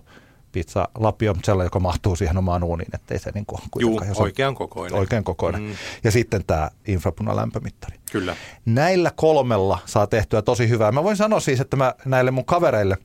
pizzalapio, 0.53 1.35
mutta 1.35 1.47
sellainen, 1.47 1.67
joka 1.67 1.81
mahtuu 1.81 2.17
siihen 2.17 2.39
omaan 2.39 2.65
uuniin, 2.65 2.89
ettei 2.95 3.19
se 3.19 3.31
niin 3.35 3.47
kuin, 3.47 3.61
Juu, 3.79 4.01
jos 4.09 4.19
oikean 4.19 4.55
kokoinen. 4.55 4.99
oikein 4.99 5.25
kokoinen. 5.25 5.63
Mm. 5.63 5.75
Ja 6.05 6.11
sitten 6.11 6.45
tämä 6.47 6.71
infrapunalämpömittari. 6.87 7.99
Kyllä. 8.13 8.37
Näillä 8.65 9.13
kolmella 9.17 9.79
saa 9.87 10.07
tehtyä 10.07 10.43
tosi 10.43 10.69
hyvää. 10.69 10.93
Mä 10.93 11.05
voin 11.05 11.17
sanoa 11.17 11.41
siis, 11.41 11.61
että 11.61 11.77
mä 11.77 11.95
näille 12.05 12.31
mun 12.31 12.45
kavereille, 12.45 12.97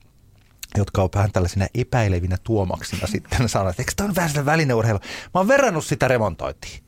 jotka 0.76 1.02
on 1.02 1.08
vähän 1.14 1.32
tällaisina 1.32 1.66
epäilevinä 1.74 2.36
tuomaksina 2.44 3.06
sitten 3.12 3.48
sanon, 3.48 3.70
että 3.70 3.82
eikö 3.82 3.92
tämä 3.96 4.08
on 4.08 4.16
vähän 4.16 4.30
sitä 4.30 4.46
välineurheilu. 4.46 4.98
Mä 5.34 5.40
oon 5.40 5.48
verrannut 5.48 5.84
sitä 5.84 6.08
remontointiin. 6.08 6.81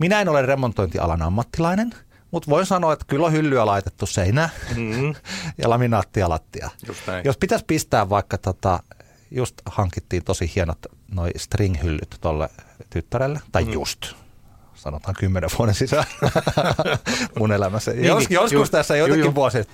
Minä 0.00 0.20
en 0.20 0.28
ole 0.28 0.42
remontointialan 0.42 1.22
ammattilainen, 1.22 1.94
mutta 2.30 2.50
voin 2.50 2.66
sanoa, 2.66 2.92
että 2.92 3.04
kyllä 3.08 3.26
on 3.26 3.32
hyllyä 3.32 3.66
laitettu 3.66 4.06
seinään 4.06 4.50
Mm. 4.76 5.14
ja 5.62 5.70
laminaattia 5.70 6.28
lattia. 6.28 6.70
Jos 7.24 7.36
pitäisi 7.38 7.64
pistää 7.64 8.08
vaikka, 8.08 8.38
tota, 8.38 8.80
just 9.30 9.54
hankittiin 9.66 10.24
tosi 10.24 10.52
hienot 10.54 10.78
noi 11.14 11.30
string-hyllyt 11.38 12.16
tuolle 12.20 12.48
tyttärelle, 12.90 13.40
tai 13.52 13.64
mm. 13.64 13.72
just, 13.72 14.06
sanotaan 14.74 15.14
kymmenen 15.18 15.50
vuoden 15.58 15.74
sisään 15.74 16.04
mun 17.38 17.52
elämässä. 17.52 17.90
Niin, 17.90 18.04
Jos, 18.04 18.18
niin, 18.18 18.34
joskus 18.34 18.52
juu, 18.52 18.66
tässä 18.66 18.96
juu. 18.96 19.34
vuosia. 19.34 19.64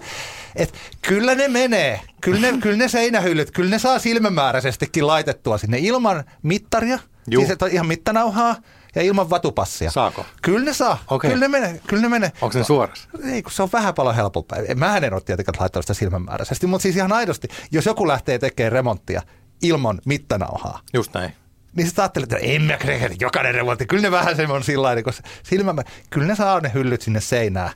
Et 0.56 0.74
kyllä 1.02 1.34
ne 1.34 1.48
menee, 1.48 2.00
kyllä 2.20 2.40
ne, 2.40 2.58
kyllä 2.60 2.76
ne 2.76 2.88
seinähyllyt, 2.88 3.50
kyllä 3.50 3.70
ne 3.70 3.78
saa 3.78 3.98
silmämääräisestikin 3.98 5.06
laitettua 5.06 5.58
sinne 5.58 5.78
ilman 5.78 6.24
mittaria, 6.42 6.98
Juu. 7.26 7.40
siis 7.40 7.50
että 7.50 7.64
on 7.64 7.70
ihan 7.70 7.86
mittanauhaa 7.86 8.56
ja 8.96 9.02
ilman 9.02 9.30
vatupassia. 9.30 9.90
Saako? 9.90 10.26
Kyllä 10.42 10.64
ne 10.64 10.72
saa, 10.72 10.98
Okei. 11.08 11.30
kyllä 11.30 11.40
ne 11.40 11.48
menee, 11.48 11.80
kyllä 11.86 12.02
ne 12.02 12.08
menee. 12.08 12.32
Onko 12.40 12.52
se 12.52 12.64
suorassa? 12.64 13.08
Ei, 13.24 13.42
kun 13.42 13.52
se 13.52 13.62
on 13.62 13.68
vähän 13.72 13.94
paljon 13.94 14.14
helpompaa. 14.14 14.58
Mähän 14.74 15.04
en 15.04 15.12
ole 15.12 15.20
tietenkään 15.20 15.56
laittanut 15.60 15.84
sitä 15.84 15.94
silmämääräisesti, 15.94 16.66
mutta 16.66 16.82
siis 16.82 16.96
ihan 16.96 17.12
aidosti, 17.12 17.48
jos 17.70 17.86
joku 17.86 18.08
lähtee 18.08 18.38
tekemään 18.38 18.72
remonttia 18.72 19.22
ilman 19.62 19.98
mittanauhaa, 20.04 20.80
Just 20.94 21.14
näin. 21.14 21.32
niin 21.76 21.90
sä 21.90 22.02
ajattelet, 22.02 22.32
että 22.32 22.46
en 22.46 22.62
mä 22.62 22.78
jokainen 23.20 23.54
remontti, 23.54 23.86
kyllä 23.86 24.02
ne 24.02 24.10
vähän 24.10 24.36
se 24.36 24.46
on 24.46 24.62
sillä 24.64 24.82
lailla, 24.82 25.02
kun 25.02 25.12
silmämä, 25.42 25.82
kyllä 26.10 26.26
ne 26.26 26.34
saa 26.34 26.60
ne 26.60 26.70
hyllyt 26.74 27.02
sinne 27.02 27.20
seinään. 27.20 27.70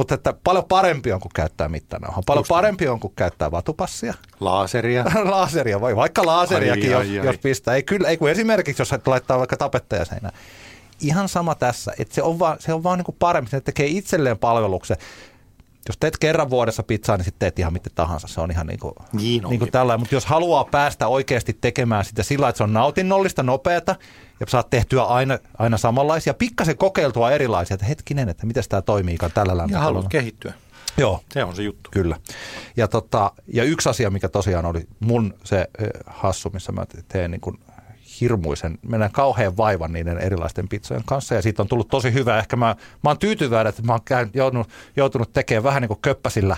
Mutta 0.00 0.14
että 0.14 0.34
paljon 0.44 0.64
parempi 0.64 1.12
on, 1.12 1.20
kun 1.20 1.30
käyttää 1.34 1.68
mittanauhaa. 1.68 2.22
Paljon 2.26 2.40
Just 2.40 2.50
näin. 2.50 2.56
parempi 2.56 2.88
on, 2.88 3.00
kun 3.00 3.12
käyttää 3.16 3.50
vatupassia. 3.50 4.14
Laaseria. 4.40 5.04
Laaseria 5.30 5.80
voi, 5.80 5.96
vaikka 5.96 6.26
laaseriakin, 6.26 6.84
Ai, 6.84 6.94
ai, 6.94 7.14
jos, 7.14 7.20
ai. 7.20 7.26
jos 7.26 7.38
pistää. 7.38 7.74
Ei, 7.74 7.82
kyllä, 7.82 8.08
ei 8.08 8.16
kun 8.16 8.30
esimerkiksi, 8.30 8.80
jos 8.80 8.94
laittaa 9.06 9.38
vaikka 9.38 9.56
tapettaja 9.56 10.04
seinään. 10.04 10.34
Ihan 11.00 11.28
sama 11.28 11.54
tässä, 11.54 11.92
että 11.98 12.14
se 12.14 12.22
on 12.22 12.38
vaan, 12.38 12.56
se 12.60 12.72
on 12.72 12.82
vaan 12.82 12.98
niin 12.98 13.04
kuin 13.04 13.16
parempi. 13.18 13.50
Se 13.50 13.60
tekee 13.60 13.86
itselleen 13.86 14.38
palveluksen. 14.38 14.96
Jos 15.88 15.96
teet 15.98 16.18
kerran 16.18 16.50
vuodessa 16.50 16.82
pizzaa, 16.82 17.16
niin 17.16 17.24
sitten 17.24 17.38
teet 17.38 17.58
ihan 17.58 17.72
mitä 17.72 17.90
tahansa. 17.94 18.28
Se 18.28 18.40
on 18.40 18.50
ihan 18.50 18.66
niin 18.66 18.78
kuin, 18.80 18.94
Niin 19.12 19.42
niin 19.48 19.58
kuin 19.58 19.70
tällä. 19.70 19.98
Mutta 19.98 20.14
jos 20.14 20.26
haluaa 20.26 20.64
päästä 20.64 21.08
oikeasti 21.08 21.58
tekemään 21.60 22.04
sitä 22.04 22.22
sillä, 22.22 22.48
että 22.48 22.56
se 22.56 22.62
on 22.64 22.72
nautinnollista, 22.72 23.42
nopeata 23.42 23.96
ja 24.40 24.46
saat 24.48 24.70
tehtyä 24.70 25.02
aina, 25.02 25.38
aina 25.58 25.76
samanlaisia, 25.76 26.34
pikkasen 26.34 26.76
kokeiltua 26.76 27.30
erilaisia, 27.30 27.74
että 27.74 27.86
hetkinen, 27.86 28.28
että 28.28 28.46
miten 28.46 28.64
tämä 28.68 28.82
toimiikaan 28.82 29.32
tällä 29.32 29.52
Ja 29.52 29.56
lämpötilalla. 29.56 29.84
haluat 29.84 30.08
kehittyä. 30.08 30.52
Joo, 30.96 31.20
Se 31.32 31.44
on 31.44 31.56
se 31.56 31.62
juttu. 31.62 31.90
Kyllä. 31.92 32.16
Ja, 32.76 32.88
tota, 32.88 33.32
ja 33.46 33.64
yksi 33.64 33.88
asia, 33.88 34.10
mikä 34.10 34.28
tosiaan 34.28 34.66
oli 34.66 34.86
mun 35.00 35.34
se 35.44 35.66
hassu, 36.06 36.50
missä 36.52 36.72
mä 36.72 36.84
teen 37.08 37.30
niin 37.30 37.40
kuin 37.40 37.58
hirmuisen, 38.20 38.78
mennään 38.82 39.12
kauhean 39.12 39.56
vaivan 39.56 39.92
niiden 39.92 40.18
erilaisten 40.18 40.68
pizzojen 40.68 41.04
kanssa 41.06 41.34
ja 41.34 41.42
siitä 41.42 41.62
on 41.62 41.68
tullut 41.68 41.88
tosi 41.88 42.12
hyvä. 42.12 42.38
Ehkä 42.38 42.56
mä, 42.56 42.76
mä 43.04 43.10
oon 43.10 43.18
tyytyväinen, 43.18 43.68
että 43.68 43.82
mä 43.82 43.92
oon 43.92 44.00
käyn, 44.04 44.30
joutunut, 44.34 44.68
joutunut 44.96 45.32
tekemään 45.32 45.64
vähän 45.64 45.82
niin 45.82 45.88
kuin 45.88 46.00
köppäsillä 46.02 46.56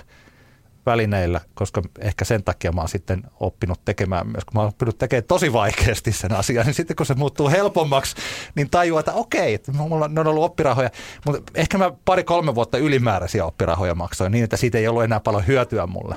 välineillä, 0.86 1.40
koska 1.54 1.82
ehkä 1.98 2.24
sen 2.24 2.44
takia 2.44 2.72
mä 2.72 2.80
oon 2.80 2.88
sitten 2.88 3.22
oppinut 3.40 3.80
tekemään 3.84 4.26
myös, 4.26 4.44
kun 4.44 4.54
mä 4.54 4.60
oon 4.60 4.68
oppinut 4.68 4.98
tekemään 4.98 5.24
tosi 5.24 5.52
vaikeasti 5.52 6.12
sen 6.12 6.32
asian, 6.32 6.66
niin 6.66 6.74
sitten 6.74 6.96
kun 6.96 7.06
se 7.06 7.14
muuttuu 7.14 7.50
helpommaksi, 7.50 8.16
niin 8.54 8.70
tajuaa, 8.70 9.00
että 9.00 9.12
okei, 9.12 9.54
että 9.54 9.72
mulla 9.72 10.08
ne 10.08 10.20
on 10.20 10.26
ollut 10.26 10.44
oppirahoja, 10.44 10.90
mutta 11.26 11.42
ehkä 11.54 11.78
mä 11.78 11.92
pari-kolme 12.04 12.54
vuotta 12.54 12.78
ylimääräisiä 12.78 13.44
oppirahoja 13.44 13.94
maksoin 13.94 14.32
niin, 14.32 14.44
että 14.44 14.56
siitä 14.56 14.78
ei 14.78 14.88
ollut 14.88 15.04
enää 15.04 15.20
paljon 15.20 15.46
hyötyä 15.46 15.86
mulle. 15.86 16.16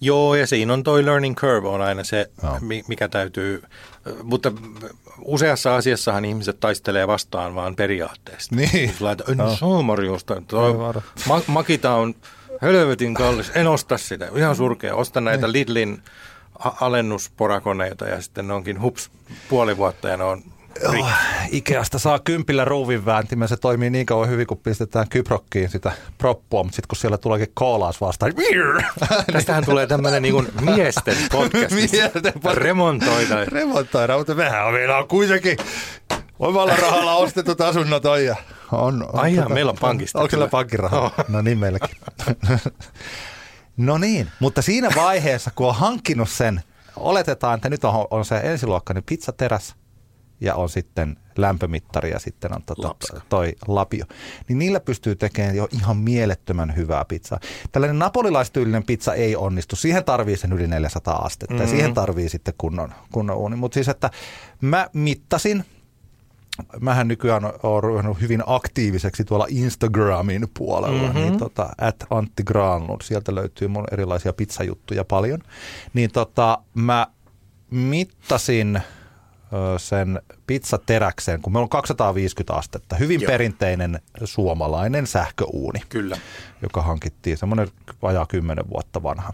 Joo, 0.00 0.34
ja 0.34 0.46
siinä 0.46 0.72
on 0.72 0.82
toi 0.82 1.04
learning 1.04 1.36
curve 1.36 1.68
on 1.68 1.80
aina 1.80 2.04
se, 2.04 2.30
mi- 2.60 2.84
mikä 2.88 3.08
täytyy, 3.08 3.62
mutta 4.22 4.52
useassa 5.24 5.76
asiassahan 5.76 6.24
ihmiset 6.24 6.60
taistelee 6.60 7.06
vastaan 7.06 7.54
vaan 7.54 7.76
periaatteesta. 7.76 8.56
Niin. 8.56 8.94
Marjosta, 9.84 10.42
toi 10.48 10.70
Ei 10.72 10.78
varo. 10.78 11.02
ma- 11.28 11.42
makita 11.46 11.94
on 11.94 12.14
helvetin 12.62 13.14
kallis, 13.14 13.52
en 13.54 13.66
osta 13.66 13.98
sitä, 13.98 14.28
ihan 14.36 14.56
surkea. 14.56 14.94
Osta 14.94 15.20
näitä 15.20 15.46
Niin. 15.46 15.52
Lidlin 15.52 16.02
alennusporakoneita 16.80 18.04
ja 18.06 18.22
sitten 18.22 18.48
ne 18.48 18.54
onkin 18.54 18.80
hups 18.82 19.10
puoli 19.48 19.76
vuotta 19.76 20.08
ja 20.08 20.16
ne 20.16 20.24
on 20.24 20.42
rikki. 20.82 21.02
Oh, 21.02 21.08
Ikeasta 21.50 21.98
saa 21.98 22.18
kympillä 22.18 22.64
ruuvin 22.64 23.06
vääntimen, 23.06 23.48
se 23.48 23.56
toimii 23.56 23.90
niin 23.90 24.06
kauan 24.06 24.28
hyvin, 24.28 24.46
kun 24.46 24.58
pistetään 24.58 25.08
kyprokkiin 25.08 25.68
sitä 25.68 25.92
proppua, 26.18 26.62
mutta 26.62 26.76
sitten 26.76 26.88
kun 26.88 26.96
siellä 26.96 27.18
tuleekin 27.18 27.48
koolaas 27.54 28.00
vastaan, 28.00 28.32
niin 28.36 28.84
Tästähän 29.32 29.64
tulee 29.64 29.86
tämmöinen 29.86 30.22
niin 30.22 30.46
miesten 30.60 31.16
podcast, 31.32 31.74
Miesten 31.74 32.22
podcast. 32.22 32.56
remontoida. 32.56 33.44
remontoida, 33.44 34.18
mutta 34.18 34.34
mehän 34.34 34.66
on, 34.66 34.72
meillä 34.72 34.96
on 34.96 35.08
kuitenkin 35.08 35.56
omalla 36.38 36.76
rahalla 36.76 37.14
ostetut 37.14 37.60
asunnot 37.60 38.04
on 38.04 38.24
ja 38.24 38.36
on, 38.72 39.02
on 39.12 39.20
Ai 39.20 39.34
jaa, 39.34 39.48
meillä 39.48 39.70
on 39.70 39.78
pankista 39.80 40.18
Onko 40.18 40.30
siellä 40.30 40.48
rahaa? 40.76 41.00
Joo. 41.00 41.24
No 41.28 41.42
niin 41.42 41.58
meilläkin. 41.58 41.96
no 43.76 43.98
niin, 43.98 44.28
mutta 44.40 44.62
siinä 44.62 44.88
vaiheessa, 44.96 45.50
kun 45.54 45.68
on 45.68 45.74
hankkinut 45.74 46.28
sen, 46.28 46.62
oletetaan, 46.96 47.54
että 47.54 47.70
nyt 47.70 47.84
on, 47.84 48.06
on 48.10 48.24
se 48.24 48.40
ensiluokkainen 48.44 49.02
pizzateräs 49.06 49.74
ja 50.40 50.54
on 50.54 50.68
sitten 50.68 51.16
lämpömittari 51.36 52.10
ja 52.10 52.18
sitten 52.18 52.54
on 52.54 52.62
tota, 52.62 52.94
toi 53.28 53.52
lapio, 53.66 54.04
niin 54.48 54.58
niillä 54.58 54.80
pystyy 54.80 55.16
tekemään 55.16 55.56
jo 55.56 55.68
ihan 55.72 55.96
mielettömän 55.96 56.76
hyvää 56.76 57.04
pizzaa. 57.04 57.40
Tällainen 57.72 57.98
napolilaistyylinen 57.98 58.84
pizza 58.84 59.14
ei 59.14 59.36
onnistu. 59.36 59.76
Siihen 59.76 60.04
tarvii 60.04 60.36
sen 60.36 60.52
yli 60.52 60.66
400 60.66 61.16
astetta 61.16 61.54
mm-hmm. 61.54 61.64
ja 61.64 61.70
siihen 61.70 61.94
tarvii 61.94 62.28
sitten 62.28 62.54
kunnon, 62.58 62.94
kunnon 63.12 63.36
uuni. 63.36 63.56
Mutta 63.56 63.74
siis, 63.74 63.88
että 63.88 64.10
mä 64.60 64.88
mittasin, 64.92 65.64
mähän 66.80 67.08
nykyään 67.08 67.44
olen 67.62 67.82
ruvennut 67.82 68.20
hyvin 68.20 68.42
aktiiviseksi 68.46 69.24
tuolla 69.24 69.46
Instagramin 69.48 70.48
puolella, 70.58 71.02
mm-hmm. 71.02 71.20
niin 71.20 71.38
tota, 71.38 71.68
at 71.78 71.96
Antti 72.10 72.42
Granlund, 72.44 73.02
sieltä 73.02 73.34
löytyy 73.34 73.68
mun 73.68 73.84
erilaisia 73.92 74.32
pizzajuttuja 74.32 75.04
paljon. 75.04 75.40
Niin 75.94 76.10
tota, 76.10 76.58
mä 76.74 77.06
mittasin 77.70 78.82
sen 79.78 80.22
pizzateräksen, 80.46 81.42
kun 81.42 81.52
meillä 81.52 81.64
on 81.64 81.68
250 81.68 82.54
astetta, 82.54 82.96
hyvin 82.96 83.20
Joo. 83.20 83.28
perinteinen 83.28 84.00
suomalainen 84.24 85.06
sähköuuni, 85.06 85.80
Kyllä. 85.88 86.18
joka 86.62 86.82
hankittiin 86.82 87.36
semmoinen 87.36 87.68
vajaa 88.02 88.26
10 88.26 88.64
vuotta 88.70 89.02
vanha. 89.02 89.32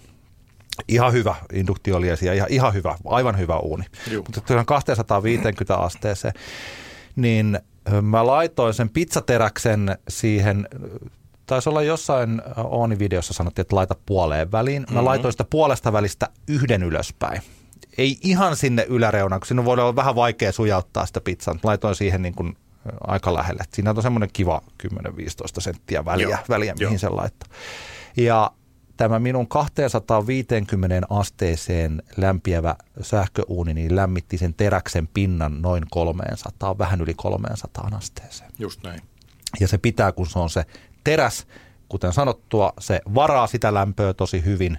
Ihan 0.89 1.13
hyvä 1.13 1.35
induktioliesi 1.53 2.27
ja 2.27 2.33
ihan, 2.33 2.49
ihan 2.51 2.75
hyvä, 2.75 2.97
aivan 3.05 3.39
hyvä 3.39 3.59
uuni. 3.59 3.85
Juu. 4.11 4.25
Mutta 4.25 4.65
250 4.65 5.77
asteeseen, 5.77 6.35
niin 7.17 7.59
mä 8.03 8.27
laitoin 8.27 8.75
sen 8.75 8.89
pizzateräksen 8.89 9.99
siihen, 10.09 10.69
taisi 11.47 11.69
olla 11.69 11.83
jossain 11.83 12.43
Ooni-videossa 12.57 13.35
sanottiin, 13.35 13.63
että 13.63 13.77
laita 13.77 13.97
puoleen 14.07 14.53
väliin. 14.53 14.83
Mä 14.83 14.87
mm-hmm. 14.91 15.05
laitoin 15.05 15.33
sitä 15.33 15.45
puolesta 15.45 15.93
välistä 15.93 16.29
yhden 16.49 16.83
ylöspäin. 16.83 17.43
Ei 17.99 18.19
ihan 18.23 18.57
sinne 18.57 18.87
yläreunaan, 18.89 19.41
kun 19.41 19.47
siinä 19.47 19.65
voi 19.65 19.73
olla 19.73 19.97
vähän 19.97 20.15
vaikea 20.15 20.53
sujauttaa 20.53 21.07
sitä 21.07 21.21
pizzaa. 21.21 21.57
Laitoin 21.63 21.95
siihen 21.95 22.23
niin 22.23 22.35
kuin 22.35 22.57
aika 23.01 23.35
lähelle. 23.35 23.65
Siinä 23.73 23.91
on 23.91 24.03
semmoinen 24.03 24.31
kiva 24.33 24.63
10-15 24.83 24.89
senttiä 25.59 26.05
väliä, 26.05 26.29
Joo. 26.29 26.39
väliä 26.49 26.75
mihin 26.75 26.93
Joo. 26.93 26.99
se 26.99 27.09
laittaa. 27.09 27.49
Ja 28.17 28.51
tämä 28.97 29.19
minun 29.19 29.49
250 29.49 31.07
asteeseen 31.11 32.03
lämpiävä 32.17 32.77
sähköuuni 33.01 33.75
niin 33.75 33.97
lämmitti 33.97 34.39
sen 34.39 34.55
teräksen 34.55 35.09
pinnan 35.15 35.63
noin 35.63 35.85
300, 35.91 36.79
vähän 36.79 37.01
yli 37.01 37.15
300 37.15 37.91
asteeseen. 37.97 38.51
Just 38.59 38.83
näin. 38.83 39.01
Ja 39.61 39.69
se 39.69 39.79
pitää, 39.79 40.13
kun 40.13 40.27
se 40.27 40.39
on 40.39 40.51
se 40.51 40.65
teräs, 41.05 41.47
kuten 41.89 42.13
sanottua, 42.13 42.73
se 42.79 43.01
varaa 43.15 43.47
sitä 43.47 43.75
lämpöä 43.75 44.15
tosi 44.15 44.45
hyvin 44.45 44.79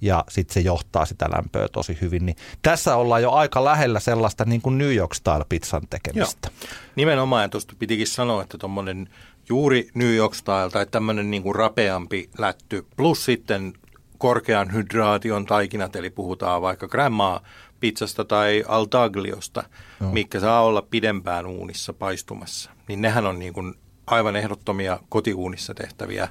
ja 0.00 0.24
sitten 0.28 0.54
se 0.54 0.60
johtaa 0.60 1.06
sitä 1.06 1.26
lämpöä 1.36 1.68
tosi 1.68 1.98
hyvin. 2.00 2.26
Niin 2.26 2.36
tässä 2.62 2.96
ollaan 2.96 3.22
jo 3.22 3.32
aika 3.32 3.64
lähellä 3.64 4.00
sellaista 4.00 4.44
niin 4.44 4.62
kuin 4.62 4.78
New 4.78 4.94
York 4.94 5.14
Style 5.14 5.44
pizzan 5.48 5.82
tekemistä. 5.90 6.50
Joo. 6.60 6.70
Nimenomaan, 6.96 7.42
ja 7.42 7.48
tuosta 7.48 7.74
pitikin 7.78 8.06
sanoa, 8.06 8.42
että 8.42 8.58
tuommoinen 8.58 9.08
juuri 9.48 9.88
New 9.94 10.14
York 10.14 10.34
Style 10.34 10.70
tai 10.72 10.86
tämmöinen 10.86 11.30
niin 11.30 11.42
kuin 11.42 11.54
rapeampi 11.54 12.30
lätty, 12.38 12.86
plus 12.96 13.24
sitten 13.24 13.72
korkean 14.18 14.72
hydraation 14.72 15.46
taikinat, 15.46 15.96
eli 15.96 16.10
puhutaan 16.10 16.62
vaikka 16.62 16.88
grandmaa 16.88 17.40
pizzasta 17.80 18.24
tai 18.24 18.64
altagliosta, 18.68 19.62
no. 20.00 20.12
mikä 20.12 20.40
saa 20.40 20.62
olla 20.62 20.82
pidempään 20.82 21.46
uunissa 21.46 21.92
paistumassa, 21.92 22.70
niin 22.88 23.00
nehän 23.00 23.26
on 23.26 23.38
niin 23.38 23.52
kuin 23.52 23.74
aivan 24.06 24.36
ehdottomia 24.36 25.00
kotiuunissa 25.08 25.74
tehtäviä 25.74 26.28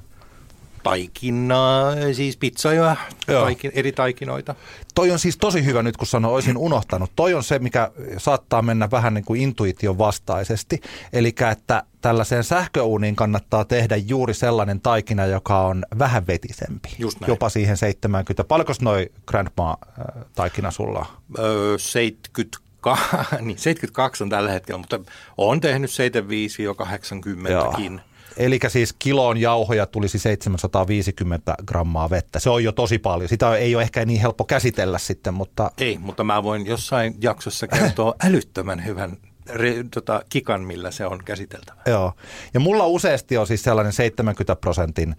taikinaa, 0.84 1.92
siis 2.14 2.38
pizzoja, 2.38 2.96
taikin, 3.26 3.72
eri 3.76 3.92
taikinoita. 3.92 4.56
Toi 4.96 5.12
on 5.12 5.20
siis 5.20 5.38
tosi 5.38 5.66
hyvä 5.66 5.84
nyt, 5.84 5.98
kun 5.98 6.08
sanoin, 6.08 6.34
olisin 6.34 6.58
unohtanut. 6.58 7.12
Toi 7.16 7.34
on 7.34 7.44
se, 7.44 7.60
mikä 7.60 7.92
saattaa 8.18 8.62
mennä 8.62 8.92
vähän 8.92 9.14
niin 9.14 9.26
kuin 9.26 9.42
intuition 9.42 9.98
vastaisesti. 9.98 10.82
Eli 11.14 11.34
että 11.52 11.84
tällaiseen 12.02 12.44
sähköuuniin 12.44 13.16
kannattaa 13.16 13.66
tehdä 13.66 13.96
juuri 13.96 14.34
sellainen 14.34 14.82
taikina, 14.82 15.26
joka 15.26 15.62
on 15.62 15.86
vähän 16.00 16.28
vetisempi. 16.28 16.90
Just 17.00 17.20
näin. 17.20 17.30
Jopa 17.30 17.50
siihen 17.50 17.78
70. 17.78 18.44
Paljonko 18.44 18.74
noi 18.82 19.10
Grandma-taikina 19.28 20.72
sulla? 20.72 21.06
Öö, 21.40 21.78
70 21.78 22.70
niin 23.42 23.58
72 23.58 24.24
on 24.24 24.30
tällä 24.30 24.52
hetkellä, 24.52 24.78
mutta 24.78 25.00
on 25.38 25.62
tehnyt 25.62 25.92
75-80kin. 25.92 28.02
Eli 28.38 28.60
siis 28.68 28.96
kiloon 29.00 29.38
jauhoja 29.38 29.86
tulisi 29.86 30.20
750 30.20 31.56
grammaa 31.66 32.10
vettä. 32.10 32.40
Se 32.40 32.50
on 32.50 32.64
jo 32.64 32.72
tosi 32.72 33.00
paljon. 33.00 33.30
Sitä 33.30 33.56
ei 33.56 33.76
ole 33.76 33.84
ehkä 33.84 34.06
niin 34.06 34.22
helppo 34.22 34.44
käsitellä 34.46 34.98
sitten, 34.98 35.34
mutta... 35.34 35.72
Ei, 35.78 35.98
mutta 35.98 36.24
mä 36.24 36.44
voin 36.44 36.66
jossain 36.66 37.16
jaksossa 37.22 37.68
kertoa 37.68 38.16
älyttömän 38.28 38.86
hyvän 38.86 39.18
re, 39.50 39.74
tota, 39.94 40.24
kikan, 40.30 40.62
millä 40.62 40.92
se 40.92 41.06
on 41.06 41.20
käsiteltävä. 41.26 41.82
Joo. 41.86 42.14
Ja 42.54 42.60
mulla 42.60 42.88
useasti 42.88 43.38
on 43.38 43.48
siis 43.48 43.64
sellainen 43.64 43.94
70 43.94 44.56
prosentin 44.56 45.16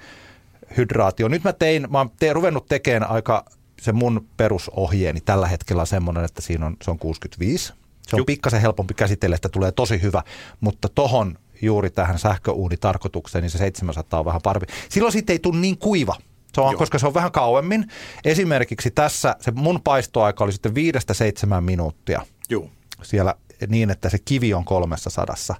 hydraatio. 0.76 1.28
Nyt 1.28 1.44
mä 1.44 1.52
tein, 1.52 1.86
mä 1.90 1.98
oon 1.98 2.10
te, 2.18 2.32
ruvennut 2.32 2.66
tekemään 2.66 3.10
aika 3.10 3.44
se 3.80 3.92
mun 3.92 4.28
perusohjeeni 4.36 5.20
tällä 5.20 5.46
hetkellä 5.46 5.80
on 5.80 5.86
semmoinen, 5.86 6.24
että 6.24 6.42
siinä 6.42 6.66
on, 6.66 6.76
se 6.82 6.90
on 6.90 6.98
65. 6.98 7.66
Se 7.66 8.16
on 8.16 8.18
Juh. 8.18 8.26
pikkasen 8.26 8.60
helpompi 8.60 8.94
käsitellä, 8.94 9.36
että 9.36 9.48
tulee 9.48 9.72
tosi 9.72 10.02
hyvä, 10.02 10.22
mutta 10.60 10.88
tohon 10.88 11.38
juuri 11.62 11.90
tähän 11.90 12.18
sähköuunitarkoitukseen, 12.18 13.42
niin 13.42 13.50
se 13.50 13.58
700 13.58 14.20
on 14.20 14.26
vähän 14.26 14.40
parempi. 14.44 14.66
Silloin 14.88 15.12
siitä 15.12 15.32
ei 15.32 15.38
tule 15.38 15.58
niin 15.58 15.78
kuiva, 15.78 16.16
se 16.52 16.60
on, 16.60 16.76
koska 16.76 16.98
se 16.98 17.06
on 17.06 17.14
vähän 17.14 17.32
kauemmin. 17.32 17.86
Esimerkiksi 18.24 18.90
tässä 18.90 19.36
se 19.40 19.50
mun 19.50 19.80
paistoaika 19.84 20.44
oli 20.44 20.52
sitten 20.52 20.74
viidestä 20.74 21.14
seitsemän 21.14 21.64
minuuttia. 21.64 22.22
Joo. 22.48 22.70
Siellä 23.02 23.34
niin, 23.68 23.90
että 23.90 24.08
se 24.08 24.18
kivi 24.24 24.54
on 24.54 24.64
kolmessa 24.64 25.10
sadassa 25.10 25.54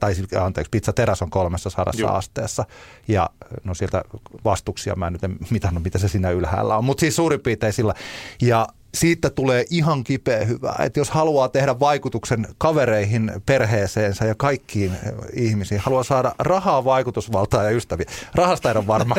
tai 0.00 0.14
siis, 0.14 0.28
anteeksi, 0.32 0.70
pizzateräs 0.70 1.22
on 1.22 1.30
300 1.30 1.84
Joo. 1.96 2.10
asteessa 2.10 2.64
ja 3.08 3.30
no 3.64 3.74
sieltä 3.74 4.02
vastuksia 4.44 4.94
mä 4.94 5.06
en 5.06 5.12
nyt 5.12 5.24
en 5.24 5.36
mitannut, 5.50 5.84
mitä 5.84 5.98
se 5.98 6.08
siinä 6.08 6.30
ylhäällä 6.30 6.76
on, 6.76 6.84
mutta 6.84 7.00
siis 7.00 7.16
suurin 7.16 7.40
piirtein 7.40 7.72
sillä. 7.72 7.94
Ja 8.42 8.66
siitä 8.94 9.30
tulee 9.30 9.64
ihan 9.70 10.04
kipeä 10.04 10.44
hyvää, 10.44 10.76
että 10.84 11.00
jos 11.00 11.10
haluaa 11.10 11.48
tehdä 11.48 11.80
vaikutuksen 11.80 12.46
kavereihin, 12.58 13.32
perheeseensä 13.46 14.24
ja 14.24 14.34
kaikkiin 14.34 14.92
ihmisiin, 15.32 15.80
haluaa 15.80 16.02
saada 16.02 16.34
rahaa, 16.38 16.84
vaikutusvaltaa 16.84 17.62
ja 17.62 17.70
ystäviä. 17.70 18.06
Rahasta 18.34 18.70
en 18.70 18.76
ole 18.76 18.86
varma. 18.86 19.14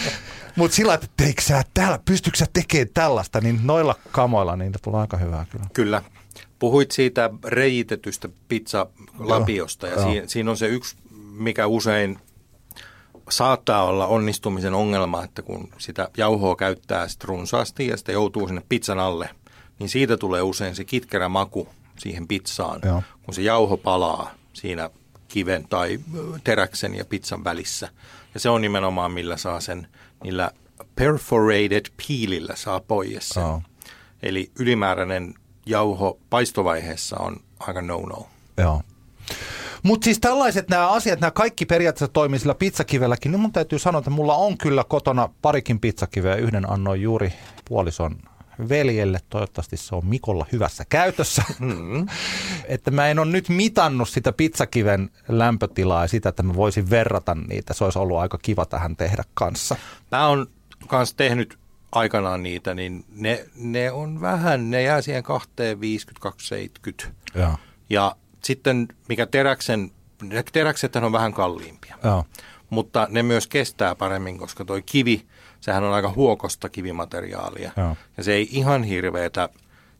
Mutta 0.56 0.74
sillä, 0.74 0.94
että 0.94 1.06
teikö 1.16 1.42
sä 1.42 1.62
täällä, 1.74 1.98
pystytkö 2.04 2.38
sä 2.38 2.46
tekemään 2.52 2.88
tällaista, 2.94 3.40
niin 3.40 3.60
noilla 3.62 3.94
kamoilla 4.12 4.56
niin 4.56 4.72
tulee 4.82 5.00
aika 5.00 5.16
hyvää 5.16 5.46
kyllä. 5.50 5.66
Kyllä. 5.72 6.02
Puhuit 6.58 6.90
siitä 6.90 7.30
reijitetystä 7.44 8.28
pizzalapiosta 8.48 9.86
ja 9.86 10.02
siinä, 10.02 10.26
siinä 10.26 10.50
on 10.50 10.56
se 10.56 10.66
yksi, 10.66 10.96
mikä 11.32 11.66
usein 11.66 12.18
saattaa 13.30 13.84
olla 13.84 14.06
onnistumisen 14.06 14.74
ongelma, 14.74 15.24
että 15.24 15.42
kun 15.42 15.68
sitä 15.78 16.08
jauhoa 16.16 16.56
käyttää 16.56 17.08
sit 17.08 17.24
runsaasti 17.24 17.86
ja 17.86 17.96
sitä 17.96 18.12
joutuu 18.12 18.46
sinne 18.46 18.62
pizzan 18.68 18.98
alle, 18.98 19.30
niin 19.78 19.88
siitä 19.88 20.16
tulee 20.16 20.42
usein 20.42 20.74
se 20.74 20.84
kitkerä 20.84 21.28
maku 21.28 21.68
siihen 21.98 22.28
pizzaan, 22.28 22.80
Joo. 22.84 23.02
kun 23.22 23.34
se 23.34 23.42
jauho 23.42 23.76
palaa 23.76 24.30
siinä 24.52 24.90
kiven 25.28 25.66
tai 25.68 26.00
teräksen 26.44 26.94
ja 26.94 27.04
pizzan 27.04 27.44
välissä. 27.44 27.88
Ja 28.34 28.40
se 28.40 28.48
on 28.48 28.60
nimenomaan 28.60 29.12
millä 29.12 29.36
saa 29.36 29.60
sen, 29.60 29.88
niillä 30.24 30.50
perforated 30.96 31.86
piilillä 32.06 32.56
saa 32.56 32.80
pois 32.80 33.28
sen. 33.28 33.44
Oh. 33.44 33.62
Eli 34.22 34.50
ylimääräinen 34.58 35.34
jauho 35.66 36.18
paistovaiheessa 36.30 37.16
on 37.18 37.36
aika 37.60 37.82
no-no. 37.82 38.26
Joo. 38.56 38.82
Mutta 39.84 40.04
siis 40.04 40.20
tällaiset 40.20 40.68
nämä 40.68 40.88
asiat, 40.88 41.20
nämä 41.20 41.30
kaikki 41.30 41.66
periaatteessa 41.66 42.12
toimii 42.12 42.38
sillä 42.38 42.54
pizzakivelläkin, 42.54 43.32
niin 43.32 43.40
mun 43.40 43.52
täytyy 43.52 43.78
sanoa, 43.78 43.98
että 43.98 44.10
mulla 44.10 44.34
on 44.34 44.58
kyllä 44.58 44.84
kotona 44.84 45.28
parikin 45.42 45.80
pizzakiveä. 45.80 46.34
Yhden 46.34 46.70
annoin 46.70 47.02
juuri 47.02 47.32
puolison 47.68 48.16
veljelle. 48.68 49.20
Toivottavasti 49.28 49.76
se 49.76 49.94
on 49.94 50.06
Mikolla 50.06 50.46
hyvässä 50.52 50.84
käytössä. 50.88 51.42
Mm-hmm. 51.60 52.06
että 52.64 52.90
mä 52.90 53.08
en 53.08 53.18
ole 53.18 53.30
nyt 53.30 53.48
mitannut 53.48 54.08
sitä 54.08 54.32
pizzakiven 54.32 55.10
lämpötilaa 55.28 56.04
ja 56.04 56.08
sitä, 56.08 56.28
että 56.28 56.42
mä 56.42 56.54
voisin 56.54 56.90
verrata 56.90 57.34
niitä. 57.34 57.74
Se 57.74 57.84
olisi 57.84 57.98
ollut 57.98 58.18
aika 58.18 58.38
kiva 58.38 58.66
tähän 58.66 58.96
tehdä 58.96 59.24
kanssa. 59.34 59.76
Mä 60.12 60.28
oon 60.28 60.46
kanssa 60.86 61.16
tehnyt 61.16 61.58
aikanaan 61.92 62.42
niitä, 62.42 62.74
niin 62.74 63.04
ne, 63.08 63.46
ne 63.54 63.90
on 63.92 64.20
vähän, 64.20 64.70
ne 64.70 64.82
jää 64.82 65.02
siihen 65.02 65.24
2,50-2,70. 65.24 67.08
Ja. 67.34 67.58
ja 67.90 68.16
sitten 68.44 68.88
mikä 69.08 69.26
teräksen, 69.26 69.90
teräkset 70.52 70.96
on 70.96 71.12
vähän 71.12 71.32
kalliimpia. 71.32 71.96
Ja. 72.04 72.24
Mutta 72.70 73.06
ne 73.10 73.22
myös 73.22 73.46
kestää 73.46 73.94
paremmin, 73.94 74.38
koska 74.38 74.64
tuo 74.64 74.80
kivi, 74.86 75.26
sehän 75.60 75.84
on 75.84 75.92
aika 75.92 76.12
huokosta 76.16 76.68
kivimateriaalia. 76.68 77.70
Ja, 77.76 77.96
ja 78.16 78.24
se 78.24 78.32
ei 78.32 78.48
ihan 78.50 78.82
hirveetä, 78.82 79.48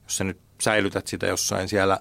jos 0.04 0.16
sä 0.16 0.24
nyt 0.24 0.40
säilytät 0.60 1.06
sitä 1.06 1.26
jossain 1.26 1.68
siellä, 1.68 1.98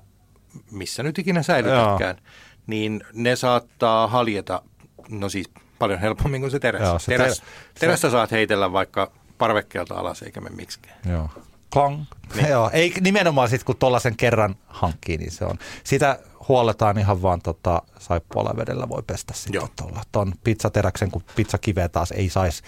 missä 0.71 1.03
nyt 1.03 1.19
ikinä 1.19 1.43
säilytätkään, 1.43 2.15
ja. 2.15 2.31
niin 2.67 3.03
ne 3.13 3.35
saattaa 3.35 4.07
haljeta, 4.07 4.61
no 5.09 5.29
siis 5.29 5.49
paljon 5.79 5.99
helpommin 5.99 6.41
kuin 6.41 6.51
se 6.51 6.59
teräs. 6.59 6.81
Joo, 6.81 6.99
se 6.99 7.11
teräs 7.11 7.39
ter- 7.39 7.47
terästä 7.79 8.07
se... 8.07 8.11
saat 8.11 8.31
heitellä 8.31 8.71
vaikka 8.71 9.11
parvekkeelta 9.37 9.95
alas 9.95 10.21
eikä 10.21 10.41
me 10.41 10.49
miksikään. 10.49 10.97
Joo. 11.09 11.29
Klang. 11.73 12.03
Niin. 12.35 12.49
Joo, 12.49 12.69
ei 12.73 12.93
nimenomaan 13.01 13.49
sitten 13.49 13.65
kun 13.65 13.77
tuollaisen 13.77 14.17
kerran 14.17 14.55
hankkii, 14.67 15.17
niin 15.17 15.31
se 15.31 15.45
on. 15.45 15.57
Sitä 15.83 16.19
huoletaan 16.47 16.97
ihan 16.97 17.21
vaan 17.21 17.41
tota, 17.41 17.81
saippualla 17.99 18.53
vedellä 18.57 18.89
voi 18.89 19.03
pestä 19.07 19.33
sitten 19.33 19.69
tuolla. 19.75 20.01
Tuon 20.11 20.33
pizzateräksen, 20.43 21.11
kun 21.11 21.23
pizzakiveä 21.35 21.89
taas 21.89 22.11
ei 22.11 22.29
saisi 22.29 22.63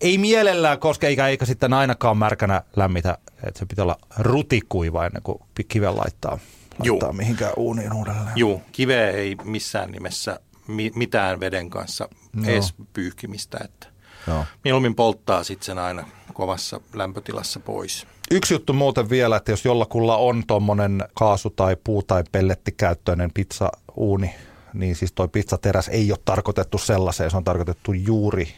ei 0.00 0.18
mielellään 0.18 0.78
koska 0.78 1.06
eikä, 1.06 1.26
eikä 1.28 1.44
sitten 1.44 1.72
ainakaan 1.72 2.16
märkänä 2.16 2.62
lämmitä, 2.76 3.18
että 3.46 3.58
se 3.58 3.66
pitää 3.66 3.82
olla 3.82 3.98
rutikuiva 4.18 5.06
ennen 5.06 5.22
kuin 5.22 5.38
kiven 5.68 5.96
laittaa, 5.96 6.38
laittaa 6.78 7.12
mihinkään 7.12 7.52
uuniin 7.56 7.92
uudelleen. 7.92 8.32
Joo, 8.36 8.62
kiveä 8.72 9.10
ei 9.10 9.36
missään 9.44 9.90
nimessä 9.90 10.40
mi- 10.66 10.92
mitään 10.94 11.40
veden 11.40 11.70
kanssa 11.70 12.08
edes 12.46 12.74
pyyhkimistä, 12.92 13.58
että 13.64 13.86
Joo. 14.26 14.44
Mieluummin 14.64 14.94
polttaa 14.94 15.44
sitten 15.44 15.66
sen 15.66 15.78
aina 15.78 16.04
kovassa 16.32 16.80
lämpötilassa 16.94 17.60
pois. 17.60 18.06
Yksi 18.30 18.54
juttu 18.54 18.72
muuten 18.72 19.10
vielä, 19.10 19.36
että 19.36 19.52
jos 19.52 19.64
jollakulla 19.64 20.16
on 20.16 20.42
tuommoinen 20.46 21.04
kaasu- 21.14 21.50
tai 21.50 21.76
puu- 21.84 22.02
tai 22.02 22.24
pellettikäyttöinen 22.32 23.30
pizzauuni, 23.34 24.34
niin 24.74 24.96
siis 24.96 25.12
toi 25.12 25.28
pizzateräs 25.28 25.88
ei 25.88 26.12
ole 26.12 26.18
tarkoitettu 26.24 26.78
sellaiseen, 26.78 27.30
se 27.30 27.36
on 27.36 27.44
tarkoitettu 27.44 27.92
juuri 27.92 28.48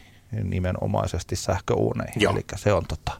nimenomaisesti 0.43 1.35
sähköuuneihin. 1.35 2.21
Joo. 2.21 2.33
Eli 2.33 2.43
se 2.55 2.73
on 2.73 2.83
tota, 2.87 3.11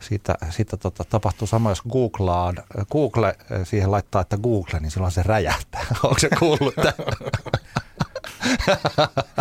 siitä, 0.00 0.34
siitä 0.50 0.76
tota, 0.76 1.04
tapahtuu 1.04 1.46
sama, 1.46 1.70
jos 1.70 1.82
Googlaan, 1.82 2.56
Google 2.90 3.28
eh, 3.28 3.66
siihen 3.66 3.90
laittaa, 3.90 4.22
että 4.22 4.38
Google, 4.38 4.80
niin 4.80 4.90
silloin 4.90 5.12
se 5.12 5.22
räjähtää. 5.22 5.86
Onko 6.02 6.18
se 6.18 6.28
kuullut 6.38 6.74
tämän? 6.74 6.94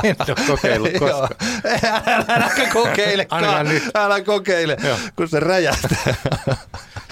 En 0.04 0.16
ole 0.28 0.48
kokeillut 0.48 0.90
Joo. 0.94 1.00
koskaan. 1.00 1.30
Älä, 2.06 2.26
äläkä 2.28 2.70
kokeile, 2.74 3.28
älä 3.96 4.22
kokeile, 4.22 4.78
Joo. 4.84 4.98
kun 5.16 5.30
se 5.30 5.40
räjähtää. 5.40 6.16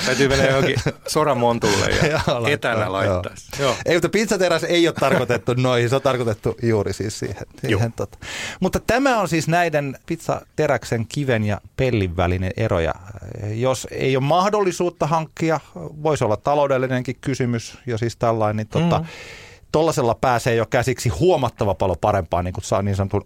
Täytyy 0.05 0.27
mennä 0.27 0.45
johonkin 0.45 0.75
soramontulle 1.07 1.85
ja 1.85 2.07
Joo, 2.07 2.47
etänä 2.47 2.91
laittaa, 2.91 3.13
laittaisi. 3.15 3.61
Joo. 3.61 3.75
Ei, 3.85 3.95
mutta 3.95 4.09
pizzateräs 4.09 4.63
ei 4.63 4.87
ole 4.87 4.95
tarkoitettu 4.99 5.53
noihin, 5.57 5.89
se 5.89 5.95
on 5.95 6.01
tarkoitettu 6.01 6.57
juuri 6.63 6.93
siis 6.93 7.19
siihen. 7.19 7.47
siihen 7.61 7.93
tota. 7.93 8.17
Mutta 8.59 8.79
tämä 8.79 9.19
on 9.19 9.27
siis 9.27 9.47
näiden 9.47 9.97
pizzateräksen 10.05 11.05
kiven 11.07 11.43
ja 11.43 11.61
pellin 11.77 12.17
välinen 12.17 12.51
ero. 12.57 12.79
Ja 12.79 12.93
jos 13.53 13.87
ei 13.91 14.17
ole 14.17 14.25
mahdollisuutta 14.25 15.07
hankkia, 15.07 15.59
voisi 15.75 16.23
olla 16.23 16.37
taloudellinenkin 16.37 17.17
kysymys 17.21 17.77
ja 17.85 17.97
siis 17.97 18.15
tällainen, 18.15 18.57
niin 18.57 18.67
tota, 18.67 18.99
mm. 18.99 19.05
Tollasella 19.73 20.15
pääsee 20.15 20.55
jo 20.55 20.65
käsiksi 20.65 21.09
huomattava 21.09 21.73
paljon 21.75 21.97
parempaan, 22.01 22.45
niin 22.45 22.53
kuin 22.53 22.63
saa 22.63 22.81
niin 22.81 22.95
sanotun 22.95 23.25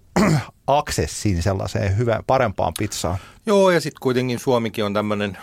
aksessin 0.68 1.44
sellaiseen 1.44 1.98
hyvään, 1.98 2.24
parempaan 2.28 2.74
pizzaan. 2.78 3.18
Joo, 3.46 3.72
ja 3.72 3.82
sitten 3.82 4.00
kuitenkin 4.02 4.40
Suomikin 4.40 4.86
on 4.86 4.94
tämmöinen 4.94 5.38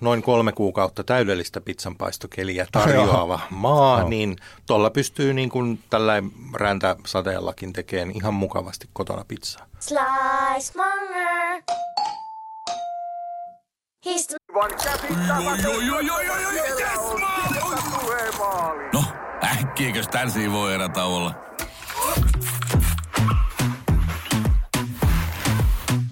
noin 0.00 0.22
kolme 0.22 0.52
kuukautta 0.52 1.04
täydellistä 1.04 1.60
pizzanpaistokeliä 1.60 2.66
tarjoava 2.72 3.40
maa, 3.50 4.00
Joo. 4.00 4.08
niin 4.08 4.36
tuolla 4.66 4.90
pystyy 4.90 5.34
niin 5.34 5.50
kuin 5.50 5.78
tällä 5.90 6.22
räntäsateellakin 6.54 7.72
tekemään 7.72 8.16
ihan 8.16 8.34
mukavasti 8.34 8.88
kotona 8.92 9.24
pizzaa. 9.28 9.66
Slice 9.78 10.72
Monger. 10.76 11.62
The 14.02 14.36
No, 18.92 19.25
äkkiäkös 19.76 20.08
tän 20.08 20.52
voi 20.52 20.74
erä 20.74 20.90
olla? 21.04 21.34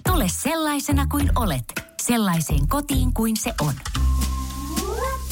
Tule 0.07 0.25
sellaisena 0.27 1.07
kuin 1.11 1.31
olet, 1.35 1.63
sellaiseen 2.01 2.67
kotiin 2.67 3.13
kuin 3.13 3.37
se 3.37 3.53
on. 3.61 3.73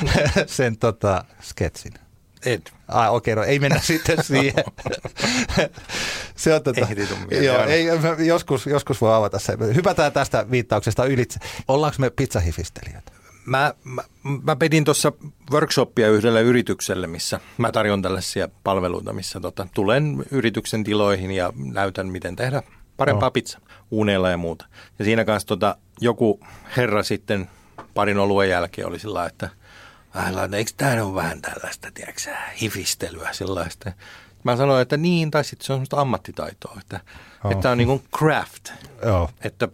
sen 0.56 0.78
tota, 0.78 1.24
sketsin? 1.42 1.92
Ed. 2.46 2.62
Ai 2.88 3.08
okei, 3.10 3.34
no 3.34 3.42
ei 3.42 3.58
mennä 3.58 3.80
sitten 3.92 4.24
siihen. 4.24 4.64
se 6.36 6.54
on 6.54 6.62
tota, 6.62 6.86
joo, 7.42 7.56
aina. 7.56 7.72
ei, 7.72 7.86
joskus, 8.26 8.66
joskus 8.66 9.00
voi 9.00 9.14
avata 9.14 9.38
se. 9.38 9.56
Hypätään 9.74 10.12
tästä 10.12 10.46
viittauksesta 10.50 11.04
ylitse. 11.04 11.40
Ollaanko 11.68 11.96
me 11.98 12.10
pizzahifistelijöitä? 12.10 13.12
Mä, 13.46 13.74
mä, 13.84 14.02
mä 14.42 14.56
pedin 14.56 14.84
tuossa 14.84 15.12
workshoppia 15.50 16.10
yhdelle 16.10 16.42
yritykselle, 16.42 17.06
missä 17.06 17.40
mä 17.58 17.72
tarjon 17.72 18.02
tällaisia 18.02 18.48
palveluita, 18.64 19.12
missä 19.12 19.40
tota, 19.40 19.66
tulen 19.74 20.24
yrityksen 20.30 20.84
tiloihin 20.84 21.30
ja 21.30 21.52
näytän, 21.56 22.08
miten 22.08 22.36
tehdä 22.36 22.62
parempaa 22.96 23.26
Joo. 23.26 23.30
pizza 23.30 23.58
uuneilla 23.90 24.30
ja 24.30 24.36
muuta. 24.36 24.66
Ja 24.98 25.04
siinä 25.04 25.24
kanssa 25.24 25.48
tota, 25.48 25.76
joku 26.00 26.40
herra 26.76 27.02
sitten 27.02 27.50
parin 27.94 28.18
oluen 28.18 28.50
jälkeen 28.50 28.88
oli 28.88 28.98
sillä 28.98 29.26
että 29.26 29.50
lailla, 30.14 30.56
eikö 30.56 30.70
tämä 30.76 31.04
ole 31.04 31.14
vähän 31.14 31.42
tällaista, 31.42 31.88
tiedätkö 31.94 32.30
hifistelyä 32.60 33.28
sellaista. 33.32 33.92
Mä 34.44 34.56
sanoin, 34.56 34.82
että 34.82 34.96
niin, 34.96 35.30
tai 35.30 35.44
sitten 35.44 35.66
se 35.66 35.72
on 35.72 35.76
semmoista 35.76 36.00
ammattitaitoa, 36.00 36.76
että, 36.80 37.00
Joo. 37.44 37.52
että 37.52 37.70
on 37.70 37.78
niin 37.78 37.88
kuin 37.88 38.02
craft, 38.16 38.72
Joo. 39.04 39.30
että 39.40 39.68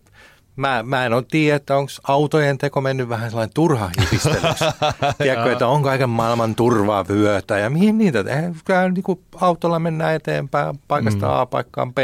mä, 0.58 0.82
mä 0.82 1.06
en 1.06 1.12
ole 1.12 1.24
tiedä, 1.30 1.56
että 1.56 1.76
onko 1.76 1.92
autojen 2.08 2.58
teko 2.58 2.80
mennyt 2.80 3.08
vähän 3.08 3.30
sellainen 3.30 3.54
turha 3.54 3.90
hifistelyksi. 4.00 4.64
Tiedätkö, 5.18 5.52
että 5.52 5.66
onko 5.66 5.88
kaiken 5.88 6.10
maailman 6.10 6.54
turvaa 6.54 7.08
vyötä 7.08 7.58
ja 7.58 7.70
mihin 7.70 7.98
niitä, 7.98 8.24
kyllä 8.64 8.88
niin 8.88 9.02
kuin 9.02 9.20
autolla 9.40 9.78
mennään 9.78 10.14
eteenpäin 10.14 10.80
paikasta 10.88 11.26
mm. 11.26 11.32
A 11.32 11.46
paikkaan 11.46 11.94
B, 11.94 11.98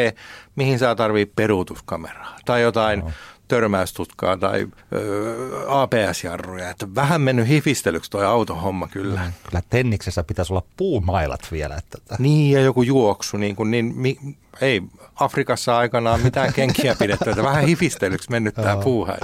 mihin 0.56 0.78
saa 0.78 0.94
tarvii 0.94 1.26
peruutuskameraa 1.26 2.36
tai 2.44 2.62
jotain 2.62 3.00
no. 3.00 3.10
Törmäystutkaa 3.54 4.36
tai 4.36 4.66
ö, 4.92 5.64
APS-jarruja. 5.68 6.70
Että 6.70 6.94
vähän 6.94 7.20
mennyt 7.20 7.48
hifistelyksi 7.48 8.10
toi 8.10 8.24
autohomma 8.24 8.88
kyllä. 8.88 9.20
Mm. 9.20 9.32
Kyllä 9.48 9.62
Tenniksessä 9.70 10.24
pitäisi 10.24 10.52
olla 10.52 10.62
puumailat 10.76 11.40
vielä. 11.52 11.76
Että. 11.76 12.16
Niin 12.18 12.52
ja 12.52 12.60
joku 12.60 12.82
juoksu, 12.82 13.36
niin, 13.36 13.56
kuin, 13.56 13.70
niin 13.70 13.92
mi, 13.96 14.16
ei 14.60 14.82
Afrikassa 15.14 15.76
aikanaan 15.76 16.20
mitään 16.20 16.52
kenkiä 16.52 16.96
pidetty, 16.98 17.30
että 17.30 17.42
vähän 17.42 17.64
hifistelyksi 17.64 18.30
mennyt 18.30 18.54
tämä 18.54 18.76
puuhai. 18.76 19.18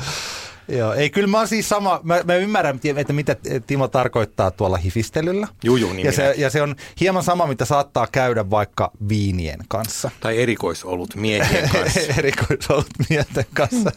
Joo, 0.71 0.93
ei 0.95 1.11
kyllä 1.11 1.29
mä 1.29 1.39
oon 1.39 1.49
siis 1.49 1.69
sama, 1.69 2.01
mä, 2.03 2.21
mä 2.25 2.35
ymmärrän, 2.35 2.81
että 2.97 3.13
mitä 3.13 3.37
Timo 3.67 3.89
tarkoittaa 3.89 4.51
tuolla 4.51 4.77
hifistelyllä. 4.77 5.49
Juu, 5.65 5.77
juu, 5.77 5.93
niin 5.93 6.07
ja, 6.07 6.13
se, 6.13 6.35
ja 6.37 6.51
se 6.51 6.63
on 6.63 6.77
hieman 7.01 7.23
sama, 7.23 7.47
mitä 7.47 7.65
saattaa 7.65 8.07
käydä 8.13 8.51
vaikka 8.51 8.91
viinien 9.09 9.61
kanssa. 9.69 10.11
Tai 10.21 10.43
erikoisolut 10.43 11.15
miehien 11.15 11.69
kanssa. 11.77 12.01
erikoisolut 12.19 12.87
miesten 13.11 13.47
kanssa. 13.55 13.93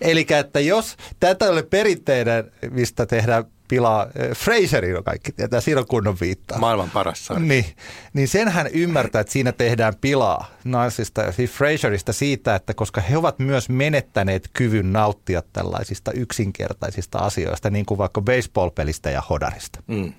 Eli 0.00 0.26
että 0.38 0.60
jos 0.60 0.96
tätä 1.20 1.50
oli 1.50 1.62
perinteinen, 1.62 2.52
mistä 2.70 3.06
tehdään 3.06 3.44
pilaa, 3.72 4.02
äh, 4.02 4.36
Fraserin 4.36 4.96
on 4.96 5.04
kaikki 5.04 5.32
tietää, 5.32 5.60
siinä 5.60 5.80
on 5.80 5.86
kunnon 5.86 6.16
viittaa. 6.20 6.58
Maailman 6.58 6.90
paras 6.90 7.26
sarja. 7.26 7.44
Niin, 7.46 7.64
niin 8.12 8.28
senhän 8.28 8.66
ymmärtää, 8.66 9.20
että 9.20 9.32
siinä 9.32 9.52
tehdään 9.52 9.94
pilaa 10.00 10.50
naisista, 10.64 11.32
siis 11.32 11.50
Fraserista 11.50 12.12
siitä, 12.12 12.54
että 12.54 12.74
koska 12.74 13.00
he 13.00 13.16
ovat 13.16 13.38
myös 13.38 13.68
menettäneet 13.68 14.50
kyvyn 14.52 14.92
nauttia 14.92 15.42
tällaisista 15.52 16.12
yksinkertaisista 16.12 17.18
asioista, 17.18 17.70
niin 17.70 17.86
kuin 17.86 17.98
vaikka 17.98 18.20
baseball-pelistä 18.20 19.10
ja 19.10 19.22
hodarista. 19.30 19.82
Mm. 19.86 20.12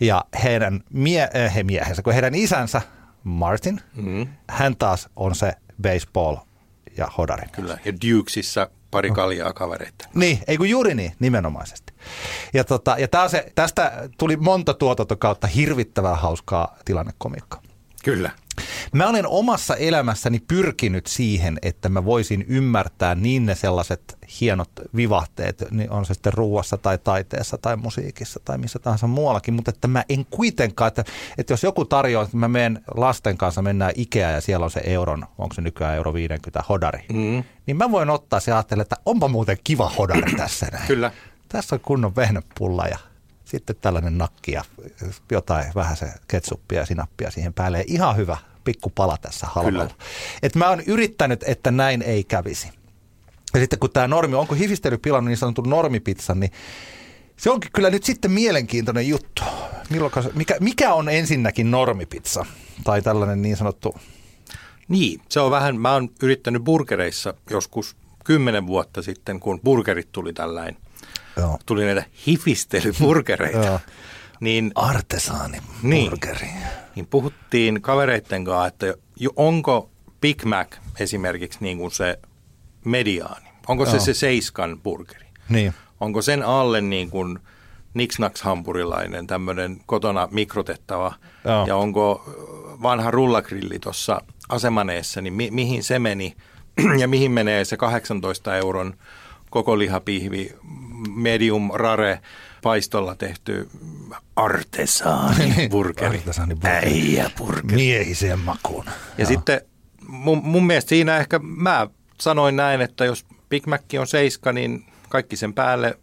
Ja 0.00 0.24
heidän 0.44 0.80
mie- 0.92 1.30
äh, 1.36 1.54
he 1.54 1.62
miehensä, 1.62 2.02
kun 2.02 2.12
heidän 2.12 2.34
isänsä 2.34 2.82
Martin, 3.24 3.80
Mm. 3.96 4.26
hän 4.50 4.76
taas 4.76 5.08
on 5.16 5.34
se 5.34 5.52
baseball 5.82 6.36
ja 6.96 7.06
hodarin. 7.18 7.50
Kyllä. 7.50 7.78
Ja 7.84 7.92
Dukesissa 7.92 8.70
pari 8.90 9.10
kaljaa 9.10 9.52
kavereita. 9.52 10.08
Niin, 10.14 10.38
ei 10.46 10.56
kun 10.56 10.68
juuri 10.70 10.94
niin, 10.94 11.12
nimenomaisesti. 11.18 11.87
Ja, 12.54 12.64
tota, 12.64 12.96
ja 12.98 13.08
tää 13.08 13.28
se, 13.28 13.52
tästä 13.54 14.08
tuli 14.18 14.36
monta 14.36 14.74
tuotantokautta 14.74 15.46
hirvittävää 15.46 16.16
hauskaa 16.16 16.76
tilannekomiikkaa. 16.84 17.62
Kyllä. 18.04 18.30
Mä 18.92 19.08
olen 19.08 19.26
omassa 19.26 19.76
elämässäni 19.76 20.40
pyrkinyt 20.48 21.06
siihen, 21.06 21.58
että 21.62 21.88
mä 21.88 22.04
voisin 22.04 22.44
ymmärtää 22.48 23.14
niin 23.14 23.46
ne 23.46 23.54
sellaiset 23.54 24.18
hienot 24.40 24.70
vivahteet, 24.96 25.64
niin 25.70 25.90
on 25.90 26.06
se 26.06 26.14
sitten 26.14 26.32
ruuassa 26.32 26.76
tai 26.76 26.98
taiteessa 26.98 27.58
tai 27.58 27.76
musiikissa 27.76 28.40
tai 28.44 28.58
missä 28.58 28.78
tahansa 28.78 29.06
muuallakin, 29.06 29.54
mutta 29.54 29.70
että 29.70 29.88
mä 29.88 30.04
en 30.08 30.26
kuitenkaan, 30.30 30.88
että, 30.88 31.04
että 31.38 31.52
jos 31.52 31.62
joku 31.62 31.84
tarjoaa, 31.84 32.24
että 32.24 32.36
mä 32.36 32.48
menen 32.48 32.82
lasten 32.96 33.38
kanssa, 33.38 33.62
mennään 33.62 33.92
Ikea 33.96 34.30
ja 34.30 34.40
siellä 34.40 34.64
on 34.64 34.70
se 34.70 34.80
euron, 34.84 35.26
onko 35.38 35.54
se 35.54 35.62
nykyään 35.62 35.96
euro 35.96 36.14
50 36.14 36.64
hodari, 36.68 37.04
Mm. 37.12 37.44
niin 37.66 37.76
mä 37.76 37.90
voin 37.90 38.10
ottaa 38.10 38.40
se 38.40 38.50
ja 38.50 38.56
ajattelen, 38.56 38.82
että 38.82 38.96
onpa 39.06 39.28
muuten 39.28 39.56
kiva 39.64 39.92
hodari 39.98 40.32
tässä 40.36 40.66
näin. 40.72 40.86
Kyllä. 40.86 41.10
Tässä 41.48 41.76
on 41.76 41.80
kunnon 41.80 42.16
vehnäpulla 42.16 42.86
ja 42.86 42.98
sitten 43.44 43.76
tällainen 43.80 44.18
nakki 44.18 44.52
ja 44.52 44.64
jotain 45.30 45.66
vähän 45.74 45.96
se 45.96 46.12
ketsuppia 46.28 46.80
ja 46.80 46.86
sinappia 46.86 47.30
siihen 47.30 47.54
päälle. 47.54 47.84
Ihan 47.86 48.16
hyvä 48.16 48.36
pikku 48.64 48.90
pala 48.90 49.16
tässä 49.16 49.46
halvalla. 49.46 49.78
Kyllä. 49.78 49.94
Et 50.42 50.54
mä 50.54 50.68
oon 50.68 50.80
yrittänyt, 50.80 51.44
että 51.46 51.70
näin 51.70 52.02
ei 52.02 52.24
kävisi. 52.24 52.68
Ja 53.54 53.60
sitten 53.60 53.78
kun 53.78 53.90
tämä 53.90 54.08
normi, 54.08 54.34
onko 54.34 54.54
hifistely 54.54 54.98
pilannut 54.98 55.28
niin 55.28 55.36
sanotun 55.36 55.70
normipizzan, 55.70 56.40
niin 56.40 56.52
se 57.36 57.50
onkin 57.50 57.72
kyllä 57.72 57.90
nyt 57.90 58.04
sitten 58.04 58.30
mielenkiintoinen 58.30 59.08
juttu. 59.08 59.42
Milloinka, 59.90 60.22
se- 60.22 60.30
mikä, 60.34 60.56
mikä 60.60 60.94
on 60.94 61.08
ensinnäkin 61.08 61.70
normipizza? 61.70 62.46
Tai 62.84 63.02
tällainen 63.02 63.42
niin 63.42 63.56
sanottu, 63.56 63.94
Niin, 64.88 65.20
se 65.28 65.40
on 65.40 65.50
vähän, 65.50 65.80
mä 65.80 65.92
oon 65.92 66.08
yrittänyt 66.22 66.64
burgereissa 66.64 67.34
joskus 67.50 67.96
kymmenen 68.24 68.66
vuotta 68.66 69.02
sitten, 69.02 69.40
kun 69.40 69.60
burgerit 69.60 70.12
tuli 70.12 70.32
tällainen 70.32 70.76
Joo. 71.36 71.58
tuli 71.66 71.84
näitä 71.84 72.04
hifistelyburgereita, 72.26 73.80
niin, 74.40 74.72
Artesaani 74.74 75.58
Niin. 75.82 76.10
burgeri. 76.10 76.48
niin 76.94 77.06
puhuttiin 77.06 77.82
kavereitten 77.82 78.44
kanssa, 78.44 78.66
että 78.66 78.94
jo- 79.16 79.30
onko 79.36 79.90
Big 80.20 80.44
Mac 80.44 80.68
esimerkiksi 81.00 81.58
niin 81.60 81.78
kuin 81.78 81.90
se 81.90 82.18
mediaani? 82.84 83.48
Onko 83.68 83.84
se 83.86 83.90
Joo. 83.96 84.00
se 84.00 84.14
seiskan 84.14 84.80
burgeri? 84.82 85.26
Niin. 85.48 85.74
Onko 86.00 86.22
sen 86.22 86.42
alle 86.42 86.80
niin 86.80 87.10
kuin 87.10 87.38
niksnaks 87.94 88.42
hampurilainen, 88.42 89.26
tämmöinen 89.26 89.80
kotona 89.86 90.28
mikrotettava, 90.30 91.14
Joo. 91.44 91.66
ja 91.66 91.76
onko 91.76 92.24
vanha 92.82 93.10
rullagrilli 93.10 93.78
tuossa 93.78 94.20
asemaneessa, 94.48 95.20
niin 95.20 95.32
mi- 95.34 95.50
mihin 95.50 95.82
se 95.82 95.98
meni, 95.98 96.36
ja 97.00 97.08
mihin 97.08 97.30
menee 97.30 97.64
se 97.64 97.76
18 97.76 98.56
euron 98.56 98.94
koko 99.50 99.78
lihapihvi, 99.78 100.52
medium 101.14 101.70
rare, 101.74 102.20
paistolla 102.62 103.14
tehty 103.14 103.68
artesaani 104.36 105.54
burgeri. 105.70 106.16
Artesaani 106.18 106.54
burgeri. 106.54 106.86
Äijä 106.92 107.30
burgeri. 107.38 107.74
Miehiseen 107.76 108.38
makuun. 108.38 108.84
Ja 109.18 109.26
sitten 109.26 109.60
mun, 110.08 110.40
mun 110.44 110.66
mielestä 110.66 110.88
siinä 110.88 111.16
ehkä 111.16 111.38
mä 111.42 111.86
sanoin 112.20 112.56
näin, 112.56 112.80
että 112.80 113.04
jos 113.04 113.26
Big 113.48 113.66
Mac 113.66 113.82
on 114.00 114.06
seiska, 114.06 114.52
niin 114.52 114.84
kaikki 115.08 115.36
sen 115.36 115.54
päälle 115.54 115.98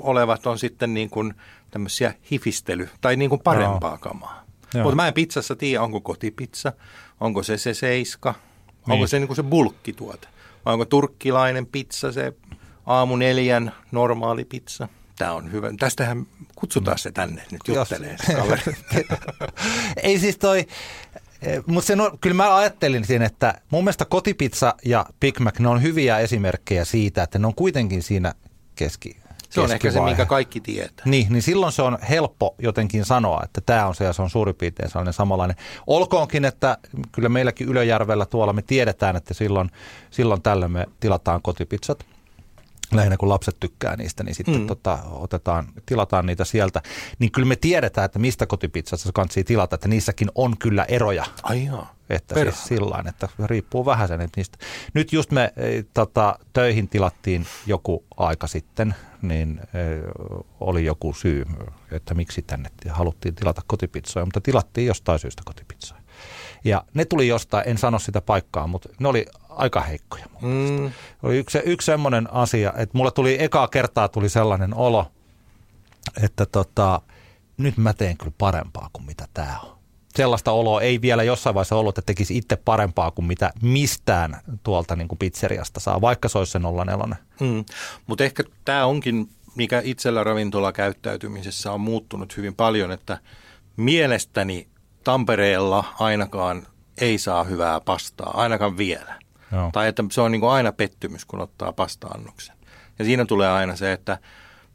olevat 0.00 0.46
on 0.46 0.58
sitten 0.58 0.94
niin 0.94 1.10
kuin 1.10 1.34
tämmöisiä 1.70 2.14
hifistely- 2.32 2.88
tai 3.00 3.16
niin 3.16 3.30
kuin 3.30 3.40
parempaa 3.40 3.98
kamaa. 3.98 4.44
Joo. 4.74 4.82
Mutta 4.82 4.96
mä 4.96 5.08
en 5.08 5.14
pizzassa 5.14 5.56
tiedä, 5.56 5.82
onko 5.82 6.00
kotipizza, 6.00 6.72
onko 7.20 7.42
se 7.42 7.58
se 7.58 7.74
seiska, 7.74 8.34
onko 8.78 8.94
Niin. 8.96 9.08
se 9.08 9.18
niin 9.18 9.26
kuin 9.28 9.36
se 9.36 9.42
bulkkituote, 9.42 10.28
vai 10.64 10.72
onko 10.72 10.84
turkkilainen 10.84 11.66
pizza 11.66 12.12
se 12.12 12.32
aamu 12.90 13.16
neljän 13.16 13.72
normaali 13.92 14.44
pizza. 14.44 14.88
Tämä 15.18 15.32
on 15.32 15.52
hyvä. 15.52 15.70
Tästähän 15.78 16.26
kutsutaan 16.54 16.98
se 16.98 17.12
tänne 17.12 17.42
nyt 17.50 17.60
juttelee. 17.68 18.16
Ei 20.02 20.18
siis 20.18 20.38
toi, 20.38 20.66
mutta 21.66 21.86
se 21.86 21.96
no, 21.96 22.10
kyllä 22.20 22.34
mä 22.34 22.56
ajattelin 22.56 23.04
siinä, 23.04 23.26
että 23.26 23.60
mun 23.70 23.84
mielestä 23.84 24.04
kotipizza 24.04 24.74
ja 24.84 25.06
Big 25.20 25.38
Mac, 25.38 25.58
ne 25.58 25.68
on 25.68 25.82
hyviä 25.82 26.18
esimerkkejä 26.18 26.84
siitä, 26.84 27.22
että 27.22 27.38
ne 27.38 27.46
on 27.46 27.54
kuitenkin 27.54 28.02
siinä 28.02 28.34
keski 28.74 29.16
Se 29.50 29.60
on 29.60 29.72
ehkä 29.72 29.90
se, 29.90 30.00
minkä 30.00 30.26
kaikki 30.26 30.60
tietää. 30.60 31.06
Niin, 31.06 31.32
niin 31.32 31.42
silloin 31.42 31.72
se 31.72 31.82
on 31.82 31.98
helppo 32.10 32.54
jotenkin 32.58 33.04
sanoa, 33.04 33.40
että 33.44 33.60
tämä 33.60 33.86
on 33.86 33.94
se 33.94 34.04
ja 34.04 34.12
se 34.12 34.22
on 34.22 34.30
suurin 34.30 34.54
piirtein 34.54 34.88
sellainen 34.88 35.14
samanlainen. 35.14 35.56
Olkoonkin, 35.86 36.44
että 36.44 36.78
kyllä 37.12 37.28
meilläkin 37.28 37.68
Ylöjärvellä 37.68 38.26
tuolla 38.26 38.52
me 38.52 38.62
tiedetään, 38.62 39.16
että 39.16 39.34
silloin, 39.34 39.70
silloin 40.10 40.42
tällöin 40.42 40.72
me 40.72 40.86
tilataan 41.00 41.42
kotipizzat. 41.42 42.06
Lähinnä 42.92 43.16
kun 43.16 43.28
lapset 43.28 43.56
tykkää 43.60 43.96
niistä, 43.96 44.24
niin 44.24 44.34
sitten 44.34 44.60
mm. 44.60 44.66
tota, 44.66 44.98
otetaan, 45.10 45.66
tilataan 45.86 46.26
niitä 46.26 46.44
sieltä. 46.44 46.82
Niin 47.18 47.32
kyllä 47.32 47.48
me 47.48 47.56
tiedetään, 47.56 48.04
että 48.04 48.18
mistä 48.18 48.46
kotipizzasta 48.46 49.12
kannattaa 49.14 49.42
tilata, 49.44 49.74
että 49.74 49.88
niissäkin 49.88 50.30
on 50.34 50.58
kyllä 50.58 50.84
eroja. 50.84 51.24
Ai 51.42 51.66
joo. 51.66 51.86
Että 52.10 52.34
Perhana. 52.34 52.56
siis 52.56 52.68
sillain, 52.68 53.08
että 53.08 53.28
riippuu 53.46 53.86
vähän 53.86 54.08
sen, 54.08 54.20
että 54.20 54.38
niistä. 54.38 54.58
Nyt 54.94 55.12
just 55.12 55.30
me 55.30 55.52
e, 55.56 55.82
tota, 55.94 56.38
töihin 56.52 56.88
tilattiin 56.88 57.46
joku 57.66 58.04
aika 58.16 58.46
sitten, 58.46 58.94
niin 59.22 59.60
e, 59.60 59.78
oli 60.60 60.84
joku 60.84 61.12
syy, 61.12 61.44
että 61.92 62.14
miksi 62.14 62.42
tänne 62.42 62.70
haluttiin 62.88 63.34
tilata 63.34 63.62
kotipizzoja, 63.66 64.24
mutta 64.24 64.40
tilattiin 64.40 64.86
jostain 64.86 65.18
syystä 65.18 65.42
kotipizzoja. 65.44 66.00
Ja 66.64 66.84
ne 66.94 67.04
tuli 67.04 67.28
jostain, 67.28 67.68
en 67.68 67.78
sano 67.78 67.98
sitä 67.98 68.20
paikkaa, 68.20 68.66
mutta 68.66 68.88
ne 68.98 69.08
oli 69.08 69.26
aika 69.50 69.80
heikkoja. 69.80 70.24
mun. 70.32 70.50
Mm, 70.80 70.90
Oli 71.22 71.38
yksi, 71.38 71.58
yksi 71.64 71.86
semmoinen 71.86 72.32
asia, 72.32 72.72
että 72.76 72.98
mulla 72.98 73.10
tuli 73.10 73.36
ekaa 73.42 73.68
kertaa 73.68 74.08
tuli 74.08 74.28
sellainen 74.28 74.74
olo, 74.74 75.06
että 76.22 76.46
tota, 76.46 77.00
nyt 77.56 77.76
mä 77.76 77.92
teen 77.92 78.16
kyllä 78.16 78.32
parempaa 78.38 78.90
kuin 78.92 79.04
mitä 79.06 79.28
tämä 79.34 79.58
on. 79.64 79.80
Sellaista 80.14 80.52
oloa 80.52 80.80
ei 80.80 81.00
vielä 81.00 81.22
jossain 81.22 81.54
vaiheessa 81.54 81.76
ollut, 81.76 81.98
että 81.98 82.06
tekisi 82.06 82.36
itse 82.36 82.56
parempaa 82.56 83.10
kuin 83.10 83.26
mitä 83.26 83.50
mistään 83.62 84.40
tuolta 84.62 84.96
niin 84.96 85.08
kuin 85.08 85.18
pizzeriasta 85.18 85.80
saa, 85.80 86.00
vaikka 86.00 86.28
se 86.28 86.38
olisi 86.38 86.52
se 86.52 86.58
04. 86.58 87.16
mm. 87.40 87.64
Mutta 88.06 88.24
ehkä 88.24 88.44
tämä 88.64 88.86
onkin, 88.86 89.28
mikä 89.54 89.82
itsellä 89.84 90.24
ravintolakäyttäytymisessä 90.24 91.72
on 91.72 91.80
muuttunut 91.80 92.36
hyvin 92.36 92.54
paljon, 92.54 92.92
että 92.92 93.18
mielestäni 93.76 94.68
Tampereella 95.04 95.84
ainakaan 95.98 96.66
ei 97.00 97.18
saa 97.18 97.44
hyvää 97.44 97.80
pastaa, 97.80 98.30
ainakaan 98.34 98.76
vielä. 98.76 99.14
Joo. 99.52 99.70
Tai 99.72 99.88
että 99.88 100.04
se 100.10 100.20
on 100.20 100.32
niin 100.32 100.40
kuin 100.40 100.50
aina 100.52 100.72
pettymys, 100.72 101.24
kun 101.24 101.40
ottaa 101.40 101.72
pasta-annoksen. 101.72 102.56
Ja 102.98 103.04
siinä 103.04 103.24
tulee 103.24 103.48
aina 103.48 103.76
se, 103.76 103.92
että 103.92 104.18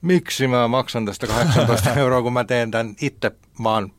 miksi 0.01 0.47
mä 0.47 0.67
maksan 0.67 1.05
tästä 1.05 1.27
18 1.27 1.93
euroa, 1.99 2.21
kun 2.21 2.33
mä 2.33 2.43
teen 2.43 2.71
tämän 2.71 2.95
itse 3.01 3.31
vaan 3.63 3.91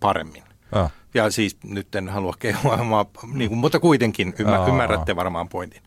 paremmin. 0.00 0.42
Joo. 0.74 0.90
Ja 1.14 1.30
siis 1.30 1.56
nyt 1.64 1.94
en 1.94 2.08
halua 2.08 2.34
kehua, 2.38 2.76
mä- 2.76 3.04
niin 3.32 3.48
kuin, 3.48 3.58
mutta 3.58 3.80
kuitenkin 3.80 4.34
ymmär, 4.38 4.60
Aa. 4.60 4.68
ymmärrätte 4.68 5.16
varmaan 5.16 5.48
pointin. 5.48 5.82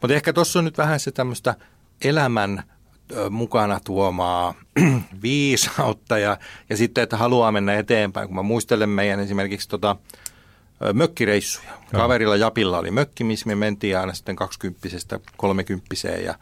Mutta 0.00 0.14
ehkä 0.14 0.32
tuossa 0.32 0.58
on 0.58 0.64
nyt 0.64 0.78
vähän 0.78 1.00
se 1.00 1.10
tämmöistä 1.10 1.54
elämän 2.04 2.62
mukana 3.30 3.80
tuomaa 3.84 4.54
viisautta 5.22 6.18
ja, 6.18 6.38
ja 6.70 6.76
sitten, 6.76 7.02
että 7.04 7.16
haluaa 7.16 7.52
mennä 7.52 7.74
eteenpäin. 7.74 8.28
Kun 8.28 8.36
mä 8.36 8.42
muistelen 8.42 8.88
meidän 8.88 9.20
esimerkiksi 9.20 9.68
tota, 9.68 9.96
mökkireissuja. 10.92 11.70
Kaverilla 11.92 12.36
Japilla 12.36 12.78
oli 12.78 12.90
mökki, 12.90 13.24
missä 13.24 13.46
me 13.46 13.54
mentiin 13.54 13.98
aina 13.98 14.14
sitten 14.14 14.36
20 14.36 14.88
30 15.36 16.08
ja 16.24 16.34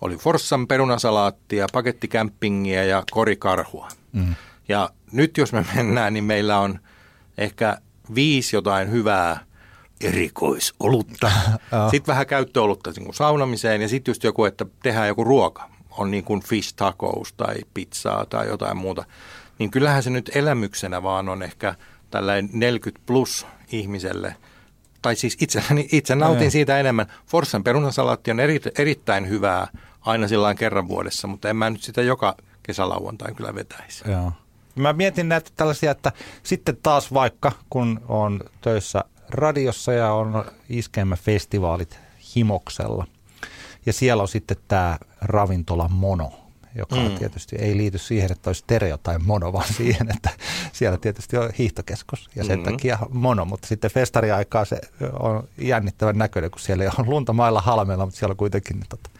oli 0.00 0.16
Forssan 0.16 0.66
perunasalaattia, 0.66 1.66
pakettikämpingiä 1.72 2.84
ja 2.84 3.02
korikarhua. 3.10 3.88
Mm. 4.12 4.34
Ja 4.68 4.90
nyt 5.12 5.38
jos 5.38 5.52
me 5.52 5.64
mennään, 5.74 6.12
niin 6.12 6.24
meillä 6.24 6.58
on 6.58 6.78
ehkä 7.38 7.78
viisi 8.14 8.56
jotain 8.56 8.90
hyvää 8.90 9.44
erikoisolutta. 10.00 11.30
sitten 11.90 12.12
vähän 12.12 12.26
käyttöolutta 12.26 12.90
niin 12.90 13.04
kuin 13.04 13.14
saunamiseen 13.14 13.82
ja 13.82 13.88
sitten 13.88 14.10
just 14.10 14.24
joku, 14.24 14.44
että 14.44 14.66
tehdään 14.82 15.08
joku 15.08 15.24
ruoka. 15.24 15.70
On 15.90 16.10
niin 16.10 16.24
kuin 16.24 16.42
fish 16.42 16.74
tacos 16.76 17.32
tai 17.32 17.54
pizzaa 17.74 18.26
tai 18.26 18.46
jotain 18.46 18.76
muuta. 18.76 19.04
Niin 19.58 19.70
kyllähän 19.70 20.02
se 20.02 20.10
nyt 20.10 20.30
elämyksenä 20.34 21.02
vaan 21.02 21.28
on 21.28 21.42
ehkä 21.42 21.74
tällainen 22.10 22.50
40 22.52 23.06
plus 23.06 23.46
ihmiselle. 23.78 24.36
Tai 25.02 25.16
siis 25.16 25.36
itse, 25.40 25.62
itse 25.92 26.14
nautin 26.14 26.50
siitä 26.50 26.80
enemmän. 26.80 27.06
Forssan 27.26 27.64
perunasalaatti 27.64 28.30
on 28.30 28.40
eri, 28.40 28.60
erittäin 28.78 29.28
hyvää 29.28 29.68
aina 30.00 30.28
sillä 30.28 30.54
kerran 30.54 30.88
vuodessa, 30.88 31.28
mutta 31.28 31.48
en 31.48 31.56
mä 31.56 31.70
nyt 31.70 31.82
sitä 31.82 32.02
joka 32.02 32.34
kesälauantain 32.62 33.34
kyllä 33.34 33.54
vetäisi. 33.54 34.10
Joo. 34.10 34.32
Mä 34.74 34.92
mietin 34.92 35.28
näitä 35.28 35.50
tällaisia, 35.56 35.90
että 35.90 36.12
sitten 36.42 36.76
taas 36.82 37.14
vaikka 37.14 37.52
kun 37.70 38.00
on 38.08 38.40
töissä 38.60 39.04
radiossa 39.30 39.92
ja 39.92 40.12
on 40.12 40.44
iskelmäfestivaalit 40.68 41.98
Himoksella 42.36 43.06
ja 43.86 43.92
siellä 43.92 44.22
on 44.22 44.28
sitten 44.28 44.56
tämä 44.68 44.98
ravintola 45.20 45.88
Mono, 45.88 46.32
joka 46.74 46.96
mm. 46.96 47.18
tietysti 47.18 47.56
ei 47.56 47.76
liity 47.76 47.98
siihen, 47.98 48.32
että 48.32 48.48
olisi 48.48 48.58
stereo 48.58 48.96
tai 48.96 49.18
mono, 49.18 49.52
vaan 49.52 49.72
siihen, 49.76 50.10
että 50.10 50.30
siellä 50.72 50.98
tietysti 50.98 51.36
on 51.36 51.50
hiihtokeskus 51.58 52.30
ja 52.36 52.44
sen 52.44 52.58
mm. 52.58 52.64
takia 52.64 52.98
mono, 53.10 53.44
mutta 53.44 53.68
sitten 53.68 53.90
festariaikaa 53.90 54.64
se 54.64 54.80
on 55.20 55.48
jännittävän 55.58 56.18
näköinen, 56.18 56.50
kun 56.50 56.60
siellä 56.60 56.84
ole 56.98 57.06
lunta 57.06 57.32
mailla 57.32 57.60
halmeella, 57.60 58.06
mutta 58.06 58.18
siellä 58.18 58.32
on 58.32 58.36
kuitenkin 58.36 58.80
tota, 58.88 59.10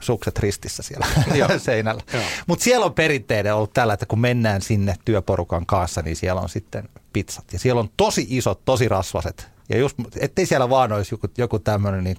sukset 0.00 0.38
ristissä 0.38 0.82
siellä 0.82 1.06
Joo. 1.34 1.48
seinällä. 1.58 2.02
Mutta 2.46 2.62
siellä 2.62 2.86
on 2.86 2.94
perinteinen 2.94 3.54
ollut 3.54 3.72
tällä, 3.72 3.94
että 3.94 4.06
kun 4.06 4.20
mennään 4.20 4.62
sinne 4.62 4.96
työporukan 5.04 5.66
kanssa, 5.66 6.02
niin 6.02 6.16
siellä 6.16 6.40
on 6.40 6.48
sitten 6.48 6.88
pizzat. 7.12 7.52
Ja 7.52 7.58
siellä 7.58 7.80
on 7.80 7.90
tosi 7.96 8.26
isot, 8.30 8.64
tosi 8.64 8.88
rasvaset. 8.88 9.48
Ja 9.72 9.78
just, 9.78 9.96
ettei 10.20 10.46
siellä 10.46 10.70
vaan 10.70 10.92
olisi 10.92 11.14
joku, 11.14 11.26
joku 11.38 11.58
tämmöinen 11.58 12.04
niin 12.04 12.16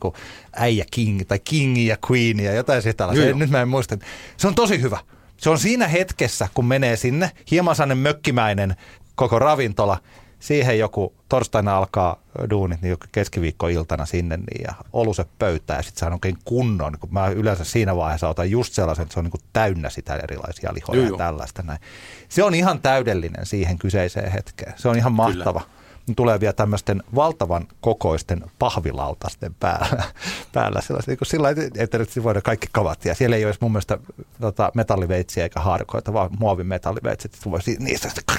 äijä 0.56 0.86
king 0.92 1.22
tai 1.28 1.40
kingi 1.40 1.88
ja 1.88 1.98
queen 2.12 2.40
ja 2.40 2.54
jotain 2.54 2.82
sitä. 2.82 3.08
Nyt 3.36 3.50
mä 3.50 3.62
en 3.62 3.68
muista. 3.68 3.98
Se 4.38 4.48
on 4.48 4.56
tosi 4.56 4.82
hyvä. 4.82 5.00
Se 5.38 5.50
on 5.50 5.60
siinä 5.60 5.88
hetkessä, 5.88 6.48
kun 6.54 6.66
menee 6.66 6.96
sinne, 6.96 7.32
hieman 7.52 7.76
sellainen 7.76 7.98
mökkimäinen 7.98 8.76
koko 9.16 9.40
ravintola, 9.40 9.98
siihen 10.40 10.80
joku 10.80 11.14
torstaina 11.30 11.78
alkaa 11.78 12.22
duunit, 12.50 12.82
niin 12.82 12.90
joku 12.90 13.06
keskiviikkoiltana 13.12 14.06
sinne 14.06 14.38
niin, 14.38 14.64
ja 14.68 14.74
oluset 14.94 15.28
pöytää 15.40 15.78
ja 15.78 15.84
sitten 15.84 16.00
saa 16.00 16.12
oikein 16.12 16.38
kunnon, 16.46 16.98
kun 17.00 17.14
mä 17.14 17.28
yleensä 17.28 17.64
siinä 17.64 17.96
vaiheessa 17.96 18.30
otan 18.30 18.52
just 18.52 18.74
sellaisen, 18.74 19.04
että 19.04 19.14
se 19.14 19.20
on 19.20 19.26
niin 19.26 19.44
täynnä 19.54 19.90
sitä 19.90 20.16
erilaisia 20.16 20.74
lihoja 20.74 21.02
Joo, 21.02 21.12
ja 21.12 21.18
tällaista 21.18 21.62
näin. 21.62 21.80
Se 22.30 22.44
on 22.44 22.56
ihan 22.56 22.82
täydellinen 22.82 23.46
siihen 23.46 23.78
kyseiseen 23.78 24.32
hetkeen. 24.32 24.74
Se 24.76 24.90
on 24.90 24.98
ihan 24.98 25.12
mahtava. 25.14 25.60
Kyllä. 25.60 25.83
Tulee 26.16 26.40
vielä 26.40 26.54
tämmöisten 26.54 27.04
valtavan 27.16 27.68
kokoisten 27.82 28.44
pahvilautasten 28.60 29.56
päällä. 29.60 30.04
päällä 30.54 30.82
sellaista, 30.82 31.12
niin 31.12 31.20
sillä 31.24 31.50
että 31.78 31.98
nyt 31.98 32.24
voida 32.24 32.42
kaikki 32.42 32.68
kavat. 32.72 33.06
Ja 33.06 33.16
siellä 33.16 33.36
ei 33.36 33.46
olisi 33.46 33.60
mun 33.62 33.72
mielestä 33.72 33.98
tota, 34.42 34.72
metalliveitsiä 34.76 35.44
eikä 35.44 35.60
haarukoita, 35.60 36.14
vaan 36.14 36.30
muovimetalliveitsit. 36.40 37.34
Että 37.34 37.52
voi 37.52 37.60
niistä 37.80 38.10
sitten 38.10 38.36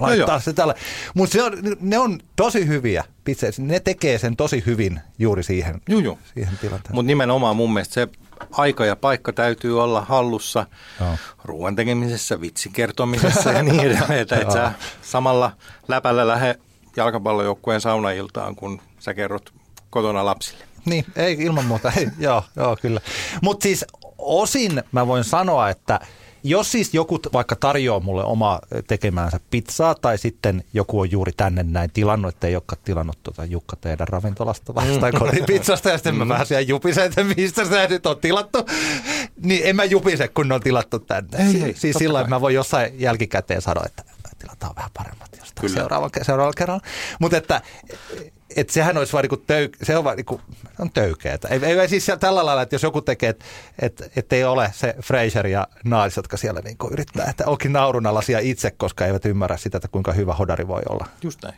laittaa 0.00 0.34
joo. 0.34 0.40
se 0.40 0.52
tällä. 0.52 0.74
Mutta 1.14 1.38
ne 1.80 1.98
on 1.98 2.18
tosi 2.36 2.66
hyviä 2.66 3.04
pizzeja. 3.24 3.52
Ne 3.58 3.80
tekee 3.80 4.18
sen 4.18 4.36
tosi 4.36 4.62
hyvin 4.66 5.00
juuri 5.18 5.42
siihen, 5.42 5.80
Joo, 5.88 6.00
joo. 6.00 6.18
siihen 6.34 6.58
tilanteeseen. 6.58 6.94
Mutta 6.94 7.06
nimenomaan 7.06 7.56
mun 7.56 7.72
mielestä 7.72 7.94
se 7.94 8.08
aika 8.50 8.86
ja 8.86 8.96
paikka 8.96 9.32
täytyy 9.32 9.82
olla 9.82 10.00
hallussa 10.00 10.66
Joo. 11.00 11.16
ruoan 11.44 11.76
tekemisessä, 11.76 12.40
vitsin 12.40 12.72
kertomisessa 12.72 13.52
ja 13.52 13.62
niin 13.62 13.80
edelleen. 13.86 14.20
Että 14.20 14.36
et 14.36 14.50
sä 14.50 14.72
samalla 15.02 15.52
läpällä 15.88 16.28
lähde 16.28 16.58
jalkapallojoukkueen 16.96 17.80
saunailtaan, 17.80 18.56
kun 18.56 18.80
sä 18.98 19.14
kerrot 19.14 19.52
kotona 19.90 20.24
lapsille. 20.24 20.64
Niin, 20.84 21.04
ei 21.16 21.36
ilman 21.40 21.64
muuta, 21.64 21.92
ei, 21.96 22.08
joo, 22.18 22.44
joo 22.56 22.76
kyllä. 22.82 23.00
Mutta 23.42 23.62
siis 23.62 23.84
osin 24.18 24.82
mä 24.92 25.06
voin 25.06 25.24
sanoa, 25.24 25.68
että 25.68 26.00
jos 26.42 26.72
siis 26.72 26.94
joku 26.94 27.20
vaikka 27.32 27.56
tarjoaa 27.56 28.00
mulle 28.00 28.24
omaa 28.24 28.60
tekemäänsä 28.86 29.40
pizzaa 29.50 29.94
tai 29.94 30.18
sitten 30.18 30.64
joku 30.74 31.00
on 31.00 31.10
juuri 31.10 31.32
tänne 31.36 31.62
näin 31.62 31.90
tilannut, 31.90 32.34
että 32.34 32.46
ei 32.46 32.54
olekaan 32.54 32.82
tilannut 32.84 33.18
tuota 33.22 33.44
Jukka 33.44 33.76
teidän 33.76 34.08
ravintolasta 34.08 34.72
tai 35.00 35.12
kotipizzasta 35.12 35.88
ja 35.90 35.98
sitten 35.98 36.14
mä 36.16 36.28
vähän 36.28 36.46
siellä 36.46 36.60
jupisen, 36.60 37.04
että 37.04 37.24
mistä 37.24 37.64
se 37.64 37.86
nyt 37.88 38.06
on 38.06 38.16
tilattu, 38.20 38.58
niin 39.42 39.60
en 39.64 39.76
mä 39.76 39.84
jupise, 39.84 40.28
kun 40.28 40.48
ne 40.48 40.54
on 40.54 40.60
tilattu 40.60 40.98
tänne. 40.98 41.38
Ei, 41.38 41.52
Si- 41.52 41.64
ei, 41.64 41.74
siis 41.74 41.92
totta 41.92 41.98
sillä 41.98 42.16
kai. 42.16 42.22
että 42.22 42.34
mä 42.34 42.40
voin 42.40 42.54
jossain 42.54 43.00
jälkikäteen 43.00 43.62
sanoa, 43.62 43.84
että 43.86 44.04
tilataan 44.38 44.76
vähän 44.76 44.90
paremmat 44.94 45.28
jostain 45.32 45.60
Kyllä. 45.60 45.74
seuraavalla 45.74 46.52
kerralla. 46.56 46.82
Mutta 47.20 47.36
että 47.36 47.62
et 48.60 48.70
sehän 48.70 48.96
olisi 48.98 49.12
vaan 49.12 49.22
niinku 49.22 49.36
töy, 49.36 49.68
se 49.82 49.96
on 49.96 50.04
vaan 50.04 50.16
niinku, 50.16 50.40
on 50.78 50.90
töykeetä. 50.90 51.48
Ei, 51.48 51.64
ei 51.64 51.88
siis 51.88 52.06
tällä 52.20 52.46
lailla, 52.46 52.62
että 52.62 52.74
jos 52.74 52.82
joku 52.82 53.00
tekee, 53.02 53.28
että 53.28 53.44
et, 53.78 54.12
et 54.16 54.32
ei 54.32 54.44
ole 54.44 54.70
se 54.74 54.94
Fraser 55.02 55.46
ja 55.46 55.66
Niles, 55.84 56.16
jotka 56.16 56.36
siellä 56.36 56.60
niinku 56.60 56.88
yrittää, 56.92 57.26
että 57.30 57.46
onkin 57.46 57.72
naurunalaisia 57.72 58.38
itse, 58.38 58.70
koska 58.70 59.06
eivät 59.06 59.24
ymmärrä 59.24 59.56
sitä, 59.56 59.78
että 59.78 59.88
kuinka 59.88 60.12
hyvä 60.12 60.34
hodari 60.34 60.68
voi 60.68 60.82
olla. 60.88 61.06
Just 61.22 61.42
näin. 61.42 61.54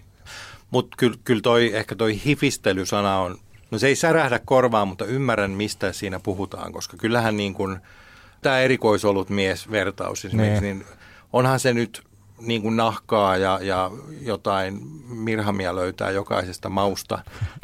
Mutta 0.70 0.96
kyllä 0.96 1.16
kyl 1.24 1.40
toi, 1.40 1.70
ehkä 1.76 1.94
toi 1.94 2.20
hifistelysana 2.24 3.18
on, 3.18 3.38
no 3.70 3.78
se 3.78 3.86
ei 3.86 3.96
särähdä 3.96 4.38
korvaan, 4.44 4.88
mutta 4.88 5.04
ymmärrän 5.04 5.50
mistä 5.50 5.92
siinä 5.92 6.20
puhutaan, 6.20 6.72
koska 6.72 6.96
kyllähän 6.96 7.36
niin 7.36 7.54
kuin 7.54 7.78
tämä 8.42 8.60
erikoisolut 8.60 9.30
mies 9.30 9.70
vertaus 9.70 10.24
esimerkiksi, 10.24 10.60
Niin. 10.64 10.78
niin 10.78 10.86
onhan 11.32 11.60
se 11.60 11.74
nyt 11.74 12.02
niin 12.40 12.62
kuin 12.62 12.76
nahkaa 12.76 13.36
ja, 13.36 13.58
ja 13.62 13.90
jotain 14.20 14.80
mirhamia 15.08 15.74
löytää 15.76 16.10
jokaisesta 16.10 16.68
mausta, 16.68 17.18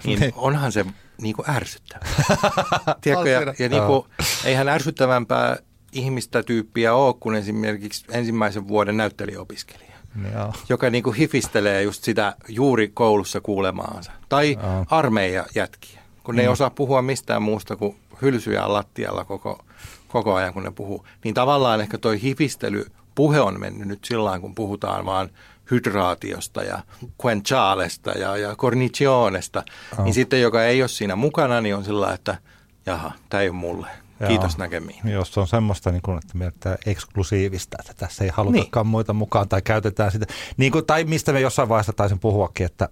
niin 0.04 0.32
onhan 0.36 0.72
se 0.72 0.84
niin 1.20 1.36
kuin 1.36 1.50
ärsyttävää. 1.50 2.08
Tiedätkö, 3.00 3.30
ja, 3.30 3.54
ja 3.58 3.68
niin 3.68 3.82
kuin, 3.82 4.04
eihän 4.44 4.68
ärsyttävämpää 4.68 5.56
ihmistä 5.92 6.42
tyyppiä 6.42 6.94
ole 6.94 7.14
kuin 7.20 7.36
esimerkiksi 7.36 8.04
ensimmäisen 8.10 8.68
vuoden 8.68 8.96
näyttelijäopiskelija 8.96 9.86
Joo. 10.34 10.52
joka 10.68 10.90
niinku 10.90 11.10
hifistelee 11.12 11.82
just 11.82 12.04
sitä 12.04 12.34
juuri 12.48 12.88
koulussa 12.94 13.40
kuulemaansa. 13.40 14.12
Tai 14.28 14.52
Joo. 14.62 14.86
armeija 14.90 15.44
jätkiä, 15.54 16.00
kun 16.24 16.34
Mm. 16.34 16.36
ne 16.36 16.42
ei 16.42 16.48
osaa 16.48 16.70
puhua 16.70 17.02
mistään 17.02 17.42
muusta 17.42 17.76
kuin 17.76 17.96
hylsyjä 18.22 18.72
lattialla 18.72 19.24
koko, 19.24 19.64
koko 20.08 20.34
ajan, 20.34 20.52
kun 20.54 20.62
ne 20.62 20.70
puhuu. 20.70 21.06
Niin 21.24 21.34
tavallaan 21.34 21.80
ehkä 21.80 21.98
toi 21.98 22.22
hifistely 22.22 22.86
puhe 23.16 23.40
on 23.40 23.60
mennyt 23.60 23.88
nyt 23.88 24.04
sillä 24.04 24.38
kun 24.38 24.54
puhutaan 24.54 25.06
vaan 25.06 25.30
hydraatiosta 25.70 26.62
ja 26.62 26.82
quenchalesta 27.24 28.10
ja, 28.10 28.36
ja 28.36 28.56
cornicionesta. 28.56 29.62
Niin 30.04 30.14
sitten, 30.14 30.40
joka 30.40 30.64
ei 30.64 30.82
ole 30.82 30.88
siinä 30.88 31.16
mukana, 31.16 31.60
niin 31.60 31.76
on 31.76 31.84
sillä 31.84 32.14
että 32.14 32.38
jaha, 32.86 33.12
tämä 33.28 33.40
ei 33.40 33.48
ole 33.48 33.56
mulle. 33.56 33.86
Kiitos 34.28 34.52
Joo. 34.52 34.58
näkemiin. 34.58 35.08
Jos 35.08 35.34
se 35.34 35.40
on 35.40 35.48
semmoista, 35.48 35.92
niin 35.92 36.02
kuin, 36.02 36.18
että 36.18 36.38
mielettää 36.38 36.76
eksklusiivista, 36.86 37.76
että 37.80 37.94
tässä 37.94 38.24
ei 38.24 38.30
halutakaan 38.34 38.84
niin. 38.84 38.90
muita 38.90 39.12
mukaan 39.12 39.48
tai 39.48 39.62
käytetään 39.62 40.12
sitä. 40.12 40.26
Niin 40.56 40.72
kuin, 40.72 40.86
tai 40.86 41.04
mistä 41.04 41.32
me 41.32 41.40
jossain 41.40 41.68
vaiheessa 41.68 41.92
taisin 41.92 42.18
puhuakin, 42.18 42.66
että 42.66 42.88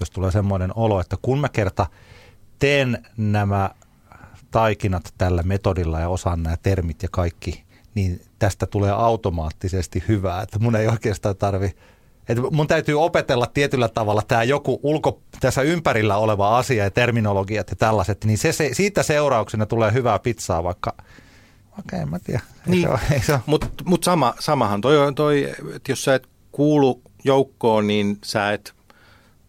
jos 0.00 0.10
tulee 0.10 0.30
semmoinen 0.30 0.72
olo, 0.74 1.00
että 1.00 1.16
kun 1.22 1.40
mä 1.40 1.48
kerta 1.48 1.86
teen 2.58 3.06
nämä 3.16 3.70
taikinat 4.50 5.14
tällä 5.18 5.42
metodilla 5.42 6.00
ja 6.00 6.08
osaan 6.08 6.42
nämä 6.42 6.56
termit 6.62 7.02
ja 7.02 7.08
kaikki, 7.12 7.65
niin 7.96 8.20
tästä 8.38 8.66
tulee 8.66 8.90
automaattisesti 8.90 10.04
hyvää, 10.08 10.42
että 10.42 10.58
mun 10.58 10.76
ei 10.76 10.88
oikeastaan 10.88 11.36
tarvi 11.36 11.74
että 12.28 12.42
mun 12.50 12.66
täytyy 12.66 13.02
opetella 13.02 13.46
tietyllä 13.46 13.88
tavalla 13.88 14.22
tämä 14.28 14.42
joku 14.42 14.80
ulko, 14.82 15.20
tässä 15.40 15.62
ympärillä 15.62 16.16
oleva 16.16 16.58
asia 16.58 16.84
ja 16.84 16.90
terminologiat 16.90 17.70
ja 17.70 17.76
tällaiset, 17.76 18.24
niin 18.24 18.38
se, 18.38 18.52
se, 18.52 18.70
siitä 18.72 19.02
seurauksena 19.02 19.66
tulee 19.66 19.92
hyvää 19.92 20.18
pizzaa, 20.18 20.64
vaikka, 20.64 20.94
vaikka 21.76 21.96
en 21.96 22.10
mä 22.10 22.18
tiedä. 22.18 22.40
Ei 22.40 22.70
Niin. 22.70 22.88
Mutta 23.46 23.84
mut 23.84 24.04
sama, 24.04 24.34
samahan 24.38 24.80
toi 24.80 25.14
toi, 25.14 25.54
että 25.74 25.92
jos 25.92 26.04
sä 26.04 26.14
et 26.14 26.28
kuulu 26.52 27.02
joukkoon, 27.24 27.86
niin 27.86 28.18
sä 28.24 28.52
et 28.52 28.74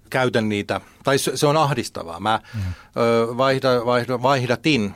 käytä 0.10 0.42
niitä, 0.42 0.82
tai 1.04 1.18
se, 1.18 1.38
se 1.38 1.48
on 1.48 1.58
ahdistavaa. 1.58 2.20
Mä 2.20 2.40
mm. 2.54 2.62
ö, 2.98 3.38
vaihda, 3.38 3.86
vaihda, 3.86 4.22
vaihdatin 4.22 4.96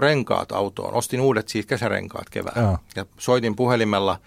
renkaat 0.00 0.52
autoon, 0.52 0.94
ostin 0.94 1.20
uudet 1.20 1.48
siis 1.48 1.66
kesärenkaat 1.66 2.30
keväällä 2.30 2.62
Joo. 2.62 2.78
ja 2.96 3.06
soitin 3.18 3.56
puhelimella 3.56 4.18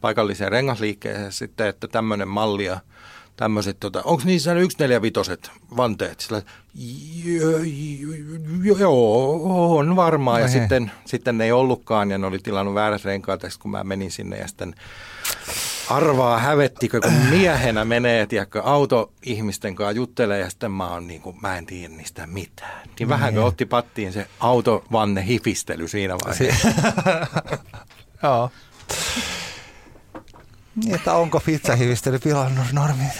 paikalliseen 0.00 0.52
rengasliikkeeseen 0.52 1.32
sitten, 1.32 1.66
että 1.66 1.88
tämmöinen 1.88 2.28
malli 2.28 2.64
ja 2.64 2.80
tämmöiset, 3.36 3.76
tota, 3.80 4.02
onko 4.04 4.22
niissä 4.24 4.54
ne 4.54 4.60
145 4.60 5.52
vanteet? 5.76 6.20
Sillä, 6.20 6.42
"Joo, 8.78 9.76
on 9.78 9.96
varmaan. 9.96 10.40
Ja 10.40 10.46
No 10.46 10.52
hei. 10.52 10.60
sitten, 10.60 10.90
sitten 11.04 11.38
ne 11.38 11.44
ei 11.44 11.52
ollutkaan 11.52 12.10
ja 12.10 12.18
ne 12.18 12.26
oli 12.26 12.38
tilannut 12.38 12.74
väärät 12.74 13.04
renkaat, 13.04 13.42
ja 13.42 13.48
kun 13.58 13.70
mä 13.70 13.84
menin 13.84 14.10
sinne 14.10 14.36
ja 14.38 14.48
sitten 14.48 14.74
arvaa 15.90 16.38
hävettikö, 16.38 17.00
kun 17.00 17.12
miehenä 17.12 17.84
menee, 17.84 18.26
tiedätkö, 18.26 18.62
auto-ihmisten 18.62 19.74
kanssa 19.74 19.92
juttelee 19.92 20.38
ja 20.38 20.50
sitten 20.50 20.72
mä 20.72 20.88
oon 20.88 21.06
niin 21.06 21.20
kuin, 21.20 21.36
mä 21.42 21.58
en 21.58 21.66
tiedä 21.66 21.94
niistä 21.94 22.26
mitään. 22.26 22.88
Niin 22.98 23.08
vähänkö 23.08 23.44
otti 23.44 23.66
pattiin 23.66 24.12
se 24.12 24.26
autovanne 24.40 25.26
hifistely 25.26 25.88
siinä 25.88 26.16
vaiheessa. 26.24 26.68
Joo. 28.22 28.50
Niin, 30.76 30.94
että 30.94 31.14
onko 31.14 31.40
pizzahivistely 31.40 32.18
pilannut 32.18 32.66
normit? 32.72 33.12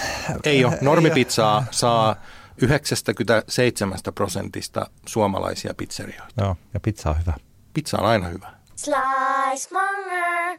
Ei 0.45 0.65
ole. 0.65 0.79
Normipizzaa 0.81 1.65
saa 1.71 2.17
97 2.63 3.99
prosentista 4.15 4.87
suomalaisia 5.07 5.75
pizzerioita. 5.75 6.35
Joo, 6.37 6.57
ja 6.75 6.81
pizza 6.81 7.11
on 7.11 7.19
hyvä. 7.21 7.33
Pizza 7.75 7.99
on 7.99 8.07
aina 8.07 8.29
hyvä. 8.29 8.51
Slice 8.77 9.69
Monger. 9.73 10.59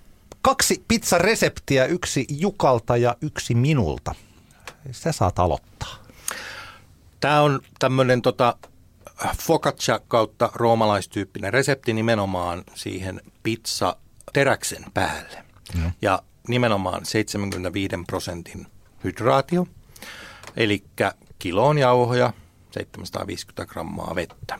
kaksi 0.41 0.83
pizzareseptiä, 0.87 1.85
yksi 1.85 2.25
Jukalta 2.29 2.97
ja 2.97 3.15
yksi 3.21 3.55
minulta. 3.55 4.15
Sä 4.91 5.11
saat 5.11 5.39
aloittaa. 5.39 5.95
Tämä 7.19 7.41
on 7.41 7.59
tämmöinen 7.79 8.21
tota, 8.21 8.55
focaccia 9.37 9.99
kautta 10.07 10.49
roomalaistyyppinen 10.55 11.53
resepti 11.53 11.93
nimenomaan 11.93 12.63
siihen 12.75 13.21
pizza 13.43 13.95
teräksen 14.33 14.85
päälle. 14.93 15.43
Mm. 15.75 15.91
Ja 16.01 16.23
nimenomaan 16.47 17.05
75 17.05 17.95
prosentin 18.07 18.67
hydraatio, 19.03 19.67
eli 20.57 20.83
kiloon 21.39 21.77
jauhoja, 21.77 22.33
750 22.71 23.73
grammaa 23.73 24.15
vettä, 24.15 24.59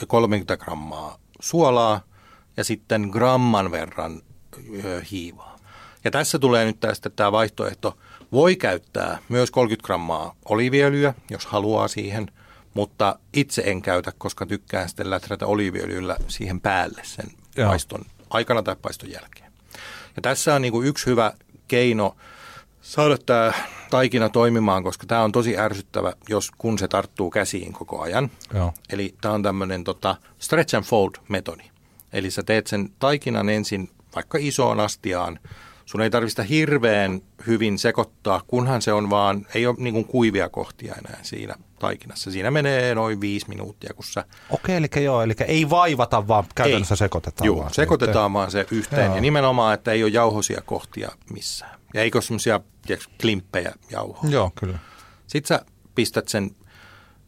ja 0.00 0.06
30 0.06 0.56
grammaa 0.56 1.18
suolaa 1.40 2.00
ja 2.56 2.64
sitten 2.64 3.02
gramman 3.02 3.70
verran 3.70 4.22
hiivaa. 5.10 5.58
Ja 6.04 6.10
tässä 6.10 6.38
tulee 6.38 6.64
nyt 6.64 6.80
tästä 6.80 7.10
tämä 7.10 7.32
vaihtoehto. 7.32 7.98
Voi 8.32 8.56
käyttää 8.56 9.18
myös 9.28 9.50
30 9.50 9.86
grammaa 9.86 10.34
oliiviöljyä, 10.44 11.14
jos 11.30 11.46
haluaa 11.46 11.88
siihen, 11.88 12.30
mutta 12.74 13.18
itse 13.32 13.62
en 13.66 13.82
käytä, 13.82 14.12
koska 14.18 14.46
tykkään 14.46 14.88
sitten 14.88 15.10
läträtä 15.10 15.46
oliiviöljyllä 15.46 16.16
siihen 16.28 16.60
päälle 16.60 17.00
sen 17.04 17.26
Joo. 17.56 17.68
paiston 17.68 18.04
aikana 18.30 18.62
tai 18.62 18.76
paiston 18.82 19.10
jälkeen. 19.10 19.52
Ja 20.16 20.22
tässä 20.22 20.54
on 20.54 20.62
niin 20.62 20.72
kuin 20.72 20.86
yksi 20.86 21.06
hyvä 21.06 21.32
keino 21.68 22.16
saada 22.80 23.18
tämä 23.18 23.52
taikina 23.90 24.28
toimimaan, 24.28 24.82
koska 24.82 25.06
tämä 25.06 25.22
on 25.22 25.32
tosi 25.32 25.58
ärsyttävä, 25.58 26.12
jos 26.28 26.50
kun 26.58 26.78
se 26.78 26.88
tarttuu 26.88 27.30
käsiin 27.30 27.72
koko 27.72 28.00
ajan. 28.00 28.30
Joo. 28.54 28.72
Eli 28.90 29.14
tämä 29.20 29.34
on 29.34 29.42
tämmöinen 29.42 29.84
tota, 29.84 30.16
stretch 30.38 30.76
and 30.76 30.84
fold 30.84 31.10
metodi. 31.28 31.64
Eli 32.12 32.30
sä 32.30 32.42
teet 32.42 32.66
sen 32.66 32.90
taikinan 32.98 33.48
ensin 33.48 33.90
vaikka 34.14 34.38
isoon 34.40 34.80
astiaan. 34.80 35.38
Sun 35.84 36.00
ei 36.00 36.10
tarvista 36.10 36.42
hirveän 36.42 37.20
hyvin 37.46 37.78
sekoittaa, 37.78 38.42
kunhan 38.46 38.82
se 38.82 38.92
on 38.92 39.10
vaan, 39.10 39.46
ei 39.54 39.66
ole 39.66 39.76
niin 39.78 40.04
kuivia 40.04 40.48
kohtia 40.48 40.94
enää 40.94 41.18
siinä 41.22 41.54
taikinassa. 41.78 42.30
Siinä 42.30 42.50
menee 42.50 42.94
noin 42.94 43.20
viisi 43.20 43.48
minuuttia, 43.48 43.94
kun 43.94 44.04
sä 44.04 44.24
Okei, 44.50 44.76
eli 44.76 45.04
joo, 45.04 45.22
eli 45.22 45.34
ei 45.46 45.70
vaivata, 45.70 46.28
vaan 46.28 46.44
käytännössä 46.54 46.92
ei. 46.92 46.96
sekoitetaan 46.98 47.46
Joo, 47.46 47.58
vaan. 47.58 47.70
se 47.70 47.74
sekoitetaan 47.74 48.32
vaan 48.32 48.50
se 48.50 48.66
yhteen. 48.70 49.04
Joo. 49.04 49.14
Ja 49.14 49.20
nimenomaan, 49.20 49.74
että 49.74 49.92
ei 49.92 50.02
ole 50.02 50.10
jauhosia 50.10 50.62
kohtia 50.66 51.10
missään. 51.32 51.80
Ja 51.94 52.02
eikö 52.02 52.18
ole 52.18 52.22
semmoisia 52.22 52.60
klimppejä 53.20 53.72
jauhoa. 53.90 54.16
yhteen. 54.16 54.32
Joo, 54.32 54.50
kyllä. 54.54 54.78
Sitten 55.26 55.48
sä 55.48 55.64
pistät 55.94 56.28
sen, 56.28 56.50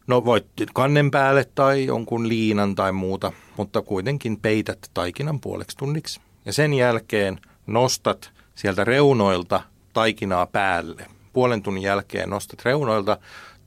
no 0.07 0.25
voit 0.25 0.47
kannen 0.73 1.11
päälle 1.11 1.45
tai 1.55 1.85
jonkun 1.85 2.27
liinan 2.27 2.75
tai 2.75 2.91
muuta, 2.91 3.31
mutta 3.57 3.81
kuitenkin 3.81 4.39
peität 4.39 4.79
taikinan 4.93 5.39
puoleksi 5.39 5.77
tunniksi. 5.77 6.21
Ja 6.45 6.53
sen 6.53 6.73
jälkeen 6.73 7.39
nostat 7.67 8.31
sieltä 8.55 8.83
reunoilta 8.83 9.61
taikinaa 9.93 10.45
päälle. 10.45 11.05
Puolen 11.33 11.63
tunnin 11.63 11.83
jälkeen 11.83 12.29
nostat 12.29 12.65
reunoilta 12.65 13.17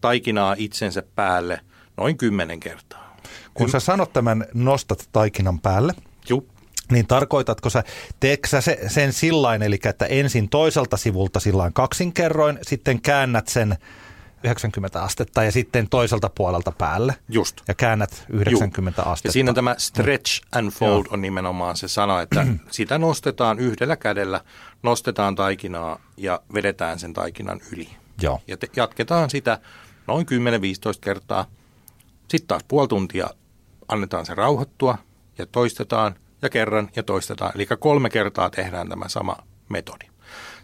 taikinaa 0.00 0.54
itsensä 0.58 1.02
päälle 1.14 1.60
noin 1.96 2.16
kymmenen 2.16 2.60
kertaa. 2.60 3.16
Kun 3.54 3.70
sä 3.70 3.80
sanot 3.80 4.12
tämän 4.12 4.46
nostat 4.54 5.08
taikinan 5.12 5.60
päälle, 5.60 5.92
Juu, 6.28 6.48
niin 6.92 7.06
tarkoitatko 7.06 7.70
sä, 7.70 7.84
teetkö 8.20 8.48
sä 8.48 8.60
se, 8.60 8.80
sen 8.86 9.12
sillain, 9.12 9.62
eli 9.62 9.78
että 9.84 10.06
ensin 10.06 10.48
toiselta 10.48 10.96
sivulta 10.96 11.40
sillain 11.40 11.72
kaksinkerroin, 11.72 12.58
sitten 12.62 13.02
käännät 13.02 13.48
sen 13.48 13.76
90 14.44 15.02
astetta 15.02 15.44
ja 15.44 15.52
sitten 15.52 15.88
toiselta 15.88 16.30
puolelta 16.34 16.72
päälle 16.72 17.14
just. 17.28 17.60
ja 17.68 17.74
käännät 17.74 18.24
90 18.28 19.02
Juu. 19.02 19.12
astetta. 19.12 19.28
Ja 19.28 19.32
siinä 19.32 19.52
tämä 19.52 19.74
stretch 19.78 20.42
and 20.52 20.70
fold 20.70 21.04
on 21.10 21.20
nimenomaan 21.20 21.76
se 21.76 21.88
sana, 21.88 22.20
että 22.20 22.46
sitä 22.70 22.98
nostetaan 22.98 23.58
yhdellä 23.58 23.96
kädellä, 23.96 24.40
nostetaan 24.82 25.34
taikinaa 25.34 26.00
ja 26.16 26.40
vedetään 26.54 26.98
sen 26.98 27.12
taikinan 27.12 27.60
yli. 27.72 27.88
Joo. 28.22 28.40
Ja 28.46 28.56
te, 28.56 28.66
jatketaan 28.76 29.30
sitä 29.30 29.58
noin 30.06 30.26
10-15 30.26 30.30
kertaa. 31.00 31.46
Sitten 32.28 32.48
taas 32.48 32.64
puoli 32.68 32.88
tuntia 32.88 33.30
annetaan 33.88 34.26
se 34.26 34.34
rauhoittua 34.34 34.98
ja 35.38 35.46
toistetaan 35.46 36.14
ja 36.42 36.48
kerran 36.48 36.90
ja 36.96 37.02
toistetaan. 37.02 37.52
Eli 37.54 37.66
kolme 37.78 38.10
kertaa 38.10 38.50
tehdään 38.50 38.88
tämä 38.88 39.08
sama 39.08 39.36
metodi. 39.68 40.06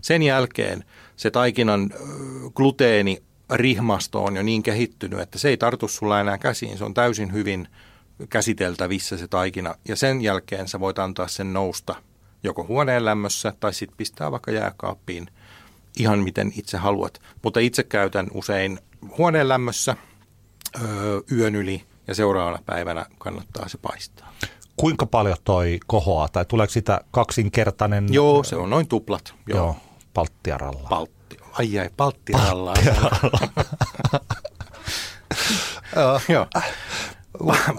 Sen 0.00 0.22
jälkeen 0.22 0.84
se 1.16 1.30
taikinan 1.30 1.90
gluteeni 2.54 3.22
rihmasto 3.50 4.24
on 4.24 4.36
jo 4.36 4.42
niin 4.42 4.62
kehittynyt, 4.62 5.20
että 5.20 5.38
se 5.38 5.48
ei 5.48 5.56
tartu 5.56 5.88
sulla 5.88 6.20
enää 6.20 6.38
käsiin. 6.38 6.78
Se 6.78 6.84
on 6.84 6.94
täysin 6.94 7.32
hyvin 7.32 7.68
käsiteltävissä 8.28 9.16
se 9.16 9.28
taikina. 9.28 9.74
Ja 9.88 9.96
sen 9.96 10.20
jälkeen 10.20 10.68
sä 10.68 10.80
voit 10.80 10.98
antaa 10.98 11.28
sen 11.28 11.52
nousta 11.52 11.94
joko 12.42 12.64
huoneen 12.64 13.04
lämmössä 13.04 13.52
tai 13.60 13.74
sitten 13.74 13.96
pistää 13.96 14.30
vaikka 14.30 14.50
jääkaappiin 14.50 15.26
ihan 15.98 16.18
miten 16.18 16.52
itse 16.56 16.76
haluat. 16.76 17.20
Mutta 17.42 17.60
itse 17.60 17.82
käytän 17.82 18.28
usein 18.34 18.78
huoneen 19.18 19.48
lämmössä 19.48 19.96
öö, 20.82 21.20
yön 21.32 21.54
yli 21.54 21.84
ja 22.06 22.14
seuraavana 22.14 22.58
päivänä 22.66 23.06
kannattaa 23.18 23.68
se 23.68 23.78
paistaa. 23.78 24.32
Kuinka 24.76 25.06
paljon 25.06 25.36
toi 25.44 25.80
kohoaa, 25.86 26.28
tai 26.28 26.44
tuleeko 26.44 26.70
sitä 26.70 27.00
kaksinkertainen? 27.10 28.06
Joo, 28.10 28.44
se 28.44 28.56
on 28.56 28.70
noin 28.70 28.88
tuplat. 28.88 29.34
Joo, 29.46 29.58
Joo, 29.58 29.76
palttiaralla. 30.14 30.88
Paltti. 30.88 31.36
Ai 31.52 31.78
ai, 31.78 31.90
palttirallaa. 31.96 32.74
Joo. 36.28 36.46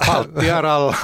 Palttiaralla. 0.06 0.96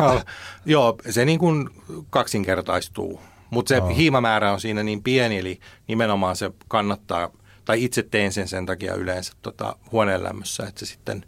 Joo, 0.66 0.98
se 1.10 1.26
niin 1.26 1.40
kuin 1.40 1.70
kaksinkertaistuu. 2.10 3.22
Mutta 3.50 3.70
se 3.70 3.82
hiimamäärä 3.96 4.52
on 4.54 4.62
siinä 4.62 4.84
niin 4.84 5.04
pieni, 5.04 5.38
eli 5.38 5.60
nimenomaan 5.88 6.36
se 6.36 6.52
kannattaa, 6.68 7.30
tai 7.66 7.84
itse 7.84 8.04
teen 8.04 8.32
sen 8.34 8.48
sen 8.48 8.66
takia 8.66 8.94
yleensä 8.96 9.34
tota, 9.42 9.76
huoneen 9.92 10.24
lämmössä, 10.24 10.64
että 10.68 10.80
se 10.80 10.86
sitten 10.86 11.26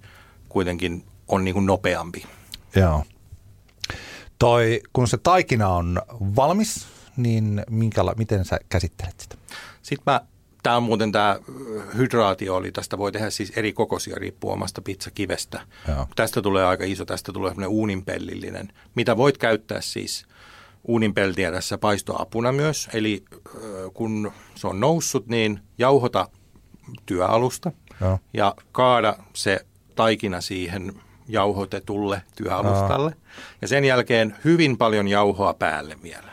kuitenkin 0.50 1.06
on 1.28 1.44
niin 1.46 1.54
kuin 1.54 1.66
nopeampi. 1.66 2.26
Joo. 2.76 3.04
Toi, 4.40 4.82
kun 4.94 5.08
se 5.08 5.18
taikina 5.18 5.68
on 5.70 6.02
valmis, 6.36 6.88
niin 7.18 7.64
minkäla- 7.70 8.16
miten 8.18 8.46
sä 8.46 8.60
käsittelet 8.70 9.20
sitä? 9.20 9.36
Sitten 9.82 10.04
mä, 10.14 10.22
tämä 10.70 10.78
on 10.78 10.84
muuten 10.84 11.11
tämä 11.11 11.39
hydraatio, 11.97 12.55
oli 12.55 12.72
tästä 12.72 12.97
voi 12.97 13.11
tehdä 13.11 13.30
siis 13.30 13.53
eri 13.55 13.74
kokoisia 13.74 14.15
riippuen 14.15 14.53
omasta 14.53 14.82
pizzakivestä. 14.82 15.61
Joo. 15.88 16.07
Tästä 16.15 16.41
tulee 16.41 16.65
aika 16.65 16.84
iso, 16.84 17.05
tästä 17.05 17.34
tulee 17.34 17.51
semmoinen 17.51 17.70
uuninpellillinen, 17.70 18.74
mitä 18.95 19.17
voit 19.17 19.38
käyttää 19.38 19.82
siis 19.82 20.26
uuninpeltiä 20.84 21.51
tässä 21.51 21.78
paistoapuna 21.78 22.51
myös. 22.51 22.89
Eli 22.93 23.24
ö, 23.55 23.89
kun 23.93 24.32
se 24.55 24.67
on 24.67 24.80
noussut, 24.80 25.28
niin 25.28 25.59
jauhota 25.78 26.30
työalusta 27.05 27.72
Joo. 28.01 28.20
ja 28.34 28.55
kaada 28.72 29.15
se 29.34 29.65
taikina 29.95 30.41
siihen 30.41 30.93
jauhotetulle 31.28 32.22
työalustalle. 32.36 33.15
Ja 33.61 33.67
sen 33.67 33.86
jälkeen 33.86 34.36
hyvin 34.45 34.78
paljon 34.78 35.07
jauhoa 35.07 35.53
päälle 35.53 35.97
vielä. 36.03 36.32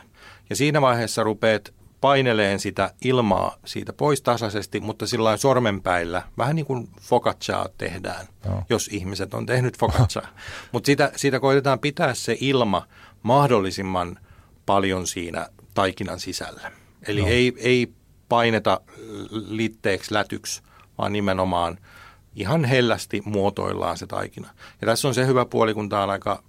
Ja 0.49 0.55
siinä 0.55 0.81
vaiheessa 0.81 1.23
rupeat 1.23 1.76
paineleen 2.01 2.59
sitä 2.59 2.93
ilmaa 3.03 3.57
siitä 3.65 3.93
pois 3.93 4.21
tasaisesti, 4.21 4.79
mutta 4.79 5.07
sillä 5.07 5.37
sormenpäillä, 5.37 6.23
vähän 6.37 6.55
niin 6.55 6.65
kuin 6.65 6.89
focaccia 7.01 7.65
tehdään, 7.77 8.27
Joo. 8.45 8.63
jos 8.69 8.87
ihmiset 8.87 9.33
on 9.33 9.45
tehnyt 9.45 9.77
focaccia. 9.77 10.21
mutta 10.71 10.85
siitä, 10.85 11.11
siitä 11.15 11.39
koitetaan 11.39 11.79
pitää 11.79 12.13
se 12.13 12.37
ilma 12.39 12.87
mahdollisimman 13.23 14.19
paljon 14.65 15.07
siinä 15.07 15.47
taikinan 15.73 16.19
sisällä. 16.19 16.71
Eli 17.07 17.25
ei, 17.25 17.53
ei 17.57 17.93
paineta 18.29 18.81
litteeksi 19.31 20.13
lätyksi, 20.13 20.61
vaan 20.97 21.13
nimenomaan 21.13 21.77
ihan 22.35 22.65
hellästi 22.65 23.21
muotoillaan 23.25 23.97
se 23.97 24.07
taikina. 24.07 24.49
Ja 24.81 24.85
tässä 24.85 25.07
on 25.07 25.13
se 25.13 25.25
hyvä 25.25 25.45
puoli, 25.45 25.73
kun 25.73 25.89
tämä 25.89 26.03
on 26.03 26.09
aika, 26.09 26.43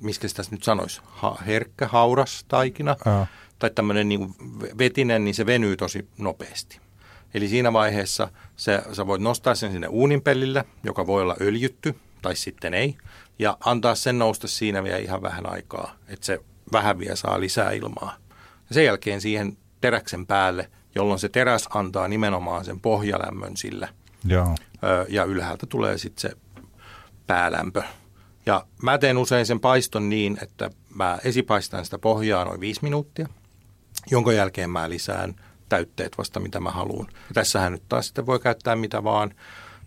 miskä 0.00 0.28
sitä 0.28 0.42
nyt 0.50 0.62
sanoisi, 0.62 1.00
ha, 1.04 1.38
herkkä, 1.46 1.88
hauras 1.88 2.44
taikina, 2.48 2.96
Joo. 3.06 3.26
Tai 3.58 3.70
tämmöinen 3.70 4.08
niin 4.08 4.34
vetinen, 4.78 5.24
niin 5.24 5.34
se 5.34 5.46
venyy 5.46 5.76
tosi 5.76 6.08
nopeasti. 6.18 6.80
Eli 7.34 7.48
siinä 7.48 7.72
vaiheessa 7.72 8.28
se, 8.56 8.82
sä 8.92 9.06
voit 9.06 9.22
nostaa 9.22 9.54
sen 9.54 9.72
sinne 9.72 9.86
uuninpellille, 9.86 10.64
joka 10.84 11.06
voi 11.06 11.22
olla 11.22 11.36
öljytty 11.40 11.94
tai 12.22 12.36
sitten 12.36 12.74
ei, 12.74 12.96
ja 13.38 13.56
antaa 13.64 13.94
sen 13.94 14.18
nousta 14.18 14.48
siinä 14.48 14.84
vielä 14.84 14.98
ihan 14.98 15.22
vähän 15.22 15.52
aikaa, 15.52 15.96
että 16.08 16.26
se 16.26 16.40
vähän 16.72 16.98
vielä 16.98 17.16
saa 17.16 17.40
lisää 17.40 17.72
ilmaa. 17.72 18.16
Ja 18.68 18.74
sen 18.74 18.84
jälkeen 18.84 19.20
siihen 19.20 19.56
teräksen 19.80 20.26
päälle, 20.26 20.70
jolloin 20.94 21.18
se 21.18 21.28
teräs 21.28 21.68
antaa 21.74 22.08
nimenomaan 22.08 22.64
sen 22.64 22.80
pohjalämmön 22.80 23.56
sille, 23.56 23.88
Joo. 24.24 24.54
Ja 25.08 25.24
ylhäältä 25.24 25.66
tulee 25.66 25.98
sitten 25.98 26.30
se 26.30 26.36
päälämpö. 27.26 27.82
Ja 28.46 28.66
mä 28.82 28.98
teen 28.98 29.18
usein 29.18 29.46
sen 29.46 29.60
paiston 29.60 30.08
niin, 30.08 30.38
että 30.42 30.70
mä 30.94 31.18
esipaistan 31.24 31.84
sitä 31.84 31.98
pohjaa 31.98 32.44
noin 32.44 32.60
viisi 32.60 32.80
minuuttia, 32.82 33.28
jonka 34.10 34.32
jälkeen 34.32 34.70
mä 34.70 34.90
lisään 34.90 35.34
täytteet 35.68 36.18
vasta 36.18 36.40
mitä 36.40 36.60
mä 36.60 36.70
haluan. 36.70 37.06
Ja 37.10 37.34
tässähän 37.34 37.72
nyt 37.72 37.82
taas 37.88 38.06
sitten 38.06 38.26
voi 38.26 38.40
käyttää 38.40 38.76
mitä 38.76 39.04
vaan. 39.04 39.34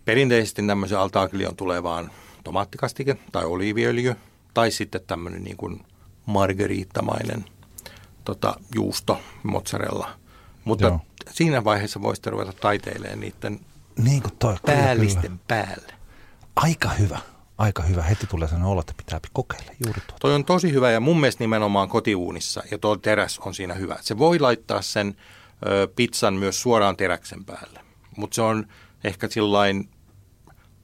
Perinteisesti 0.04 0.62
tämmöisen 0.66 0.98
altaaklion 0.98 1.56
tulee 1.56 1.82
vaan 1.82 2.10
tomaattikastike 2.44 3.16
tai 3.32 3.44
oliiviöljy 3.44 4.14
tai 4.54 4.70
sitten 4.70 5.00
tämmöinen 5.06 5.44
niin 5.44 5.56
kuin 5.56 5.86
margeriittamainen 6.26 7.44
tota, 8.24 8.54
juusto, 8.74 9.20
mozzarella. 9.42 10.10
Mutta 10.64 10.86
Joo. 10.86 11.00
siinä 11.30 11.64
vaiheessa 11.64 12.02
voisitte 12.02 12.30
ruveta 12.30 12.52
taiteilemaan 12.52 13.20
niiden 13.20 13.60
Niin 13.98 14.22
kuin 14.22 14.36
toi. 14.38 14.56
päällisten 14.66 15.22
kyllä. 15.22 15.38
päälle. 15.48 15.92
Aika 16.56 16.88
hyvä. 16.88 17.18
Aika 17.60 17.82
hyvä. 17.82 18.02
Heti 18.02 18.26
tulee 18.26 18.48
sellainen 18.48 18.72
olo, 18.72 18.80
että 18.80 18.94
pitää 18.96 19.20
kokeilla 19.32 19.72
juuri 19.86 20.00
tuota. 20.00 20.20
Toi 20.20 20.34
on 20.34 20.44
tosi 20.44 20.72
hyvä 20.72 20.90
ja 20.90 21.00
mun 21.00 21.20
mielestä 21.20 21.44
nimenomaan 21.44 21.88
kotiuunissa 21.88 22.62
ja 22.70 22.78
tuo 22.78 22.96
teräs 22.96 23.38
on 23.38 23.54
siinä 23.54 23.74
hyvä. 23.74 23.96
Se 24.00 24.18
voi 24.18 24.38
laittaa 24.38 24.82
sen 24.82 25.16
ö, 25.66 25.88
pizzan 25.96 26.34
myös 26.34 26.62
suoraan 26.62 26.96
teräksen 26.96 27.44
päälle, 27.44 27.80
mutta 28.16 28.34
se 28.34 28.42
on 28.42 28.66
ehkä 29.04 29.28
sillain 29.28 29.88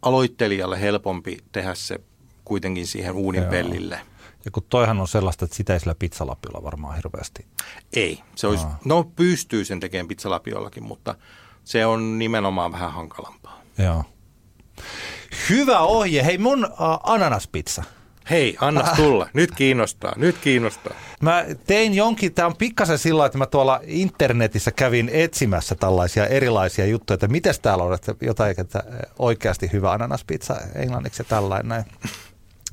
aloittelijalle 0.03 0.81
helpompi 0.81 1.39
tehdä 1.53 1.75
se 1.75 2.01
kuitenkin 2.45 2.87
siihen 2.87 3.15
uunin 3.15 3.43
Joo. 3.43 3.51
pellille. 3.51 4.01
Ja 4.45 4.51
kun 4.51 4.63
toihan 4.69 5.01
on 5.01 5.09
sellaista, 5.09 5.45
että 5.45 5.57
sitä 5.57 5.73
ei 5.73 5.81
sillä 5.81 5.95
pizzalapilla 5.99 6.63
varmaan 6.63 6.97
hirveästi. 6.97 7.47
Ei, 7.93 8.23
se 8.35 8.47
olisi, 8.47 8.67
Aa. 8.67 8.79
no 8.85 9.05
pystyy 9.17 9.65
sen 9.65 9.81
tekemään 9.81 10.09
pizzalapiollakin, 10.09 10.83
mutta 10.83 11.15
se 11.65 11.87
on 11.87 12.19
nimenomaan 12.19 12.73
vähän 12.73 12.93
hankalampaa. 12.93 13.61
Joo. 13.79 14.05
Hyvä 15.51 15.81
ohje. 15.81 16.25
Hei 16.25 16.39
mun 16.39 16.65
uh, 16.65 16.71
ananaspizza. 17.03 17.83
Hei, 18.31 18.57
anna 18.61 18.83
tulla. 18.97 19.29
Nyt 19.33 19.51
kiinnostaa, 19.51 20.13
nyt 20.17 20.39
kiinnostaa. 20.39 20.95
Mä 21.21 21.45
tein 21.67 21.95
jonkin, 21.95 22.35
tämä 22.35 22.47
on 22.47 22.57
pikkasen 22.57 22.99
sillä 22.99 23.27
että 23.27 23.39
mä 23.39 23.47
tuolla 23.47 23.81
internetissä 23.85 24.71
kävin 24.71 25.11
etsimässä 25.13 25.75
tällaisia 25.75 26.27
erilaisia 26.27 26.87
juttuja, 26.87 27.15
että 27.15 27.29
miten 27.29 27.55
täällä 27.63 27.85
on, 27.85 27.95
että 27.95 28.15
jotain 28.23 28.61
että 28.61 28.83
oikeasti 29.19 29.71
hyvä 29.73 29.93
ananaspizza 29.93 30.57
englanniksi 30.75 31.21
ja 31.21 31.27
tällainen 31.29 31.69
näin. 31.69 31.85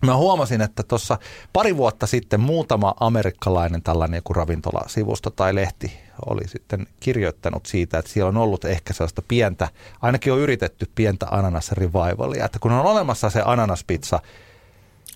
Mä 0.05 0.15
huomasin, 0.15 0.61
että 0.61 0.83
tuossa 0.83 1.17
pari 1.53 1.77
vuotta 1.77 2.07
sitten 2.07 2.39
muutama 2.39 2.93
amerikkalainen 2.99 3.83
tällainen 3.83 4.17
joku 4.17 4.33
ravintolasivusto 4.33 5.29
tai 5.29 5.55
lehti 5.55 5.99
oli 6.25 6.47
sitten 6.47 6.87
kirjoittanut 6.99 7.65
siitä, 7.65 7.97
että 7.99 8.11
siellä 8.11 8.29
on 8.29 8.37
ollut 8.37 8.65
ehkä 8.65 8.93
sellaista 8.93 9.21
pientä, 9.27 9.67
ainakin 10.01 10.33
on 10.33 10.39
yritetty 10.39 10.89
pientä 10.95 11.27
ananasrivivalia, 11.31 12.45
että 12.45 12.59
kun 12.59 12.71
on 12.71 12.85
olemassa 12.85 13.29
se 13.29 13.41
ananaspizza, 13.45 14.19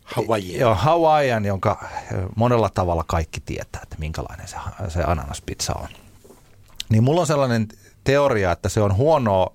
Hawaii. 0.04 0.60
Joo, 0.60 0.76
Hawaiian, 0.76 1.46
jonka 1.46 1.90
monella 2.36 2.70
tavalla 2.70 3.04
kaikki 3.08 3.40
tietää, 3.40 3.82
että 3.84 3.96
minkälainen 4.00 4.48
se, 4.48 4.58
se 4.88 5.04
ananaspizza 5.04 5.74
on. 5.74 5.88
Niin 6.90 7.04
mulla 7.04 7.22
on 7.22 7.28
sellainen 7.28 7.68
teoria, 8.08 8.52
että 8.52 8.70
se 8.70 8.82
on 8.82 8.96
huonoa 8.96 9.54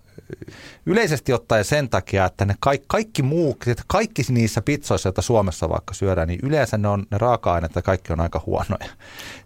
yleisesti 0.87 1.33
ottaen 1.33 1.65
sen 1.65 1.89
takia, 1.89 2.25
että 2.25 2.45
ne 2.45 2.55
kaikki, 2.61 2.87
kaikki 2.89 3.23
muu, 3.23 3.57
että 3.67 3.83
kaikki 3.87 4.23
niissä 4.29 4.63
pizzoissa, 4.63 5.09
joita 5.09 5.23
Suomessa 5.23 5.69
vaikka 5.69 5.95
syödään, 5.95 6.29
niin 6.29 6.41
yleensä 6.43 6.79
ne 6.79 6.89
on 6.89 7.07
ne 7.11 7.19
raaka-aineet 7.19 7.75
ja 7.75 7.83
kaikki 7.83 8.13
on 8.13 8.21
aika 8.21 8.43
huonoja. 8.47 8.91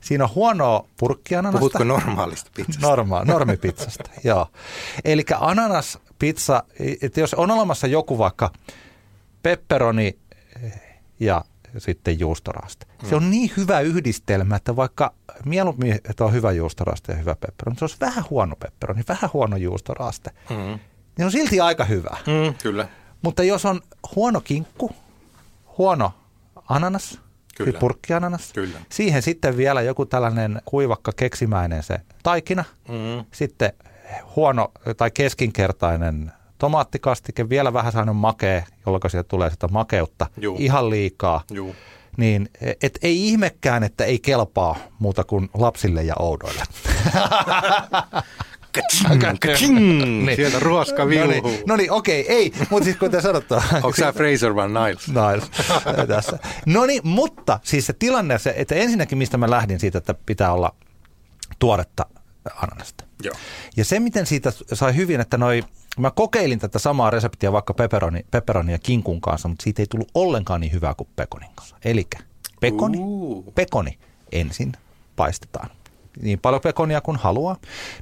Siinä 0.01 0.25
on 0.25 0.31
huonoa 0.35 0.87
purkkiananasta. 0.97 1.59
Puhutko 1.59 1.85
normaalista 1.85 2.51
pizzasta? 2.55 2.87
Norma, 2.87 3.25
normipizzasta, 3.25 4.11
joo. 4.25 4.47
Eli 5.05 5.25
ananaspizza, 5.41 6.63
että 7.03 7.21
jos 7.21 7.35
on 7.35 7.51
olemassa 7.51 7.87
joku 7.87 8.19
vaikka 8.19 8.51
pepperoni 9.43 10.19
ja 11.21 11.45
sitten 11.79 12.21
juustoraste. 12.21 12.87
Mm. 13.03 13.09
Se 13.09 13.17
on 13.17 13.31
niin 13.31 13.51
hyvä 13.57 13.81
yhdistelmä, 13.81 14.57
että 14.57 14.77
vaikka 14.77 15.15
mieluummin, 15.45 15.93
että 16.11 16.25
on 16.25 16.33
hyvä 16.33 16.53
juustoraste 16.53 17.13
ja 17.13 17.19
hyvä 17.19 17.37
pepperoni, 17.41 17.79
se 17.79 17.85
olisi 17.85 17.97
vähän 18.01 18.25
huono 18.31 18.57
pepperoni, 18.57 19.03
vähän 19.09 19.31
huono 19.33 19.57
juustoraste, 19.57 20.31
mm. 20.51 20.79
niin 21.19 21.25
on 21.25 21.33
silti 21.33 21.61
aika 21.61 21.85
hyvä. 21.85 22.17
Mm, 22.27 22.55
kyllä. 22.63 22.89
Mutta 23.23 23.43
jos 23.43 23.65
on 23.65 23.81
huono 24.17 24.41
kinkku, 24.41 24.91
huono 25.79 26.15
ananas, 26.69 27.21
Kyllä. 27.57 27.79
purkkiananas, 27.81 28.53
Kyllä. 28.53 28.79
siihen 28.89 29.23
sitten 29.23 29.57
vielä 29.57 29.83
joku 29.83 30.07
tällainen 30.07 30.63
kuivakka 30.65 31.13
keksimäinen 31.17 31.83
se 31.83 32.01
taikina, 32.23 32.65
Mm. 32.89 33.25
sitten 33.33 33.73
huono 34.37 34.73
tai 34.97 35.11
keskinkertainen 35.11 36.33
tomaattikastike, 36.59 37.49
vielä 37.49 37.73
vähän 37.73 37.93
sellainen 37.93 38.17
makea, 38.17 38.63
jolloin 38.87 39.11
sieltä 39.11 39.29
tulee 39.29 39.51
sitä 39.51 39.69
makeutta 39.69 40.27
Juu. 40.41 40.57
ihan 40.61 40.91
liikaa. 40.91 41.43
Juu. 41.51 41.77
Niin 42.17 42.49
et 42.83 42.99
ei 43.03 43.29
ihmekään, 43.29 43.83
että 43.85 44.05
ei 44.05 44.19
kelpaa 44.19 44.77
muuta 44.99 45.25
kuin 45.25 45.51
lapsille 45.55 46.03
ja 46.03 46.15
oudoille. 46.19 46.63
Kaching, 48.77 49.39
kaching. 49.41 49.79
Niin. 50.27 50.37
Sieltä 50.37 50.59
ruoska 50.59 51.03
No 51.03 51.09
viuhuu. 51.09 51.51
niin, 51.51 51.63
no 51.67 51.77
niin 51.77 51.91
okei, 51.93 52.33
ei, 52.33 52.53
mutta 52.71 52.85
siis 52.85 52.97
kuten 52.97 53.23
sanottu. 53.23 53.55
Onko 53.75 53.95
sä 53.97 54.13
Fraser 54.13 54.55
Van 54.55 54.75
Niles? 54.75 55.09
Nice. 55.09 56.07
Tässä. 56.07 56.39
No 56.67 56.87
niin, 56.87 57.01
mutta 57.05 57.61
siis 57.63 57.87
se 57.87 57.93
tilanne, 57.93 58.39
se, 58.39 58.55
että 58.57 58.75
ensinnäkin 58.75 59.19
mistä 59.19 59.37
mä 59.37 59.51
lähdin 59.51 59.81
siitä, 59.81 59.99
että 59.99 60.15
pitää 60.27 60.53
olla 60.53 60.75
tuoretta 61.59 62.07
ananasta. 62.63 63.05
Joo. 63.23 63.35
Ja 63.77 63.85
se, 63.85 64.01
miten 64.01 64.27
siitä 64.27 64.53
sai 64.73 64.97
hyvin, 64.97 65.21
että 65.21 65.39
noi, 65.39 65.65
mä 65.97 66.11
kokeilin 66.11 66.59
tätä 66.59 66.79
samaa 66.79 67.11
reseptiä 67.11 67.53
vaikka 67.53 67.75
pepperoni, 67.75 68.27
pepperoni 68.31 68.73
ja 68.73 68.79
kinkun 68.79 69.21
kanssa, 69.21 69.49
mutta 69.49 69.63
siitä 69.63 69.83
ei 69.83 69.87
tullut 69.87 70.11
ollenkaan 70.15 70.61
niin 70.61 70.73
hyvää 70.73 70.95
kuin 70.95 71.09
pekonin 71.17 71.51
kanssa. 71.55 71.77
Eli 71.85 72.07
pekoni, 72.61 72.99
pekoni 73.55 73.99
ensin 74.33 74.73
paistetaan. 75.17 75.71
Niin 76.23 76.39
paljon 76.39 76.61
pekonia 76.61 77.01
kuin 77.01 77.17
haluaa, 77.17 77.57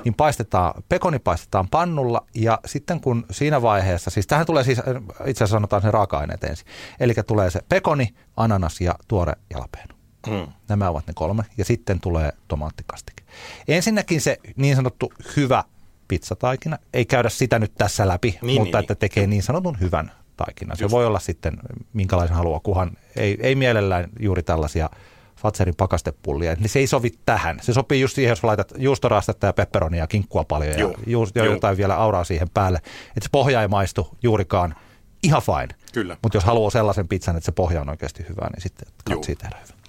niin 0.05 0.15
paistetaan, 0.15 0.83
pekoni 0.89 1.19
paistetaan 1.19 1.69
pannulla 1.69 2.27
ja 2.35 2.59
sitten 2.67 3.01
kun 3.01 3.27
siinä 3.31 3.63
vaiheessa, 3.63 4.11
siis 4.11 4.27
tähän 4.27 4.47
tulee 4.47 4.65
siis, 4.65 4.79
itse 4.79 5.45
asiassa 5.45 5.47
sanotaan 5.47 5.83
se 5.83 5.91
raaka-aineet 5.91 6.45
ensin. 6.45 6.67
Eli 7.01 7.15
tulee 7.27 7.51
se 7.51 7.61
pekoni, 7.69 8.15
ananas 8.37 8.81
ja 8.81 8.95
tuore 9.09 9.33
jalapeeno. 9.51 9.95
Mm. 10.27 10.53
Nämä 10.69 10.89
ovat 10.89 11.07
ne 11.07 11.13
kolme. 11.17 11.43
Ja 11.59 11.65
sitten 11.65 12.01
tulee 12.01 12.33
tomaattikastike. 12.49 13.25
Ensinnäkin 13.69 14.21
se 14.21 14.39
niin 14.57 14.77
sanottu 14.77 15.13
hyvä 15.37 15.65
pizzataikina. 16.09 16.79
Ei 16.93 17.05
käydä 17.05 17.29
sitä 17.29 17.59
nyt 17.59 17.75
tässä 17.75 18.09
läpi, 18.09 18.39
Niin, 18.43 18.61
mutta 18.61 18.79
niin, 18.79 18.85
että 18.85 18.95
tekee 18.95 19.27
niin 19.27 19.43
sanotun 19.43 19.81
hyvän 19.81 20.13
taikinan. 20.37 20.77
Se 20.77 20.91
voi 20.91 21.07
olla 21.07 21.19
sitten 21.19 21.59
minkälaisen 21.93 22.37
haluaa, 22.37 22.61
kunhan 22.61 22.91
ei, 23.17 23.39
ei 23.41 23.55
mielellään 23.55 24.09
juuri 24.21 24.43
tällaisia 24.43 24.91
Fatserin 25.37 25.75
pakastepullia. 25.77 26.55
Niin 26.55 26.69
se 26.69 26.79
ei 26.79 26.87
sovi 26.87 27.11
tähän. 27.27 27.59
Se 27.63 27.73
sopii 27.73 28.01
just 28.01 28.15
siihen, 28.15 28.31
jos 28.31 28.45
laitat 28.45 28.73
juustorastetta 28.77 29.47
ja 29.47 29.53
pepperonia 29.53 30.03
ja 30.03 30.07
kinkkua 30.07 30.45
paljon 30.45 30.79
Joo. 30.79 30.91
ja, 30.91 30.99
juust, 31.07 31.37
ja 31.37 31.45
Joo. 31.45 31.55
jotain 31.55 31.77
vielä 31.77 31.97
auraa 31.97 32.25
siihen 32.25 32.49
päälle. 32.55 32.79
Että 33.09 33.23
se 33.23 33.29
pohja 33.33 33.63
ei 33.63 33.69
maistu 33.69 34.17
juurikaan. 34.23 34.75
Ihan 35.23 35.43
fine. 35.43 35.69
Kyllä. 35.93 36.17
Mutta 36.23 36.37
jos 36.37 36.45
haluaa 36.45 36.71
sellaisen 36.71 37.09
pizzan, 37.09 37.37
että 37.37 37.45
se 37.45 37.53
pohja 37.53 37.81
on 37.81 37.89
oikeasti 37.89 38.27
hyvä, 38.29 38.49
niin 38.53 38.61
sitten 38.63 38.89
katsii 39.05 39.37
tehdä 39.37 39.57
hyvä. 39.63 39.84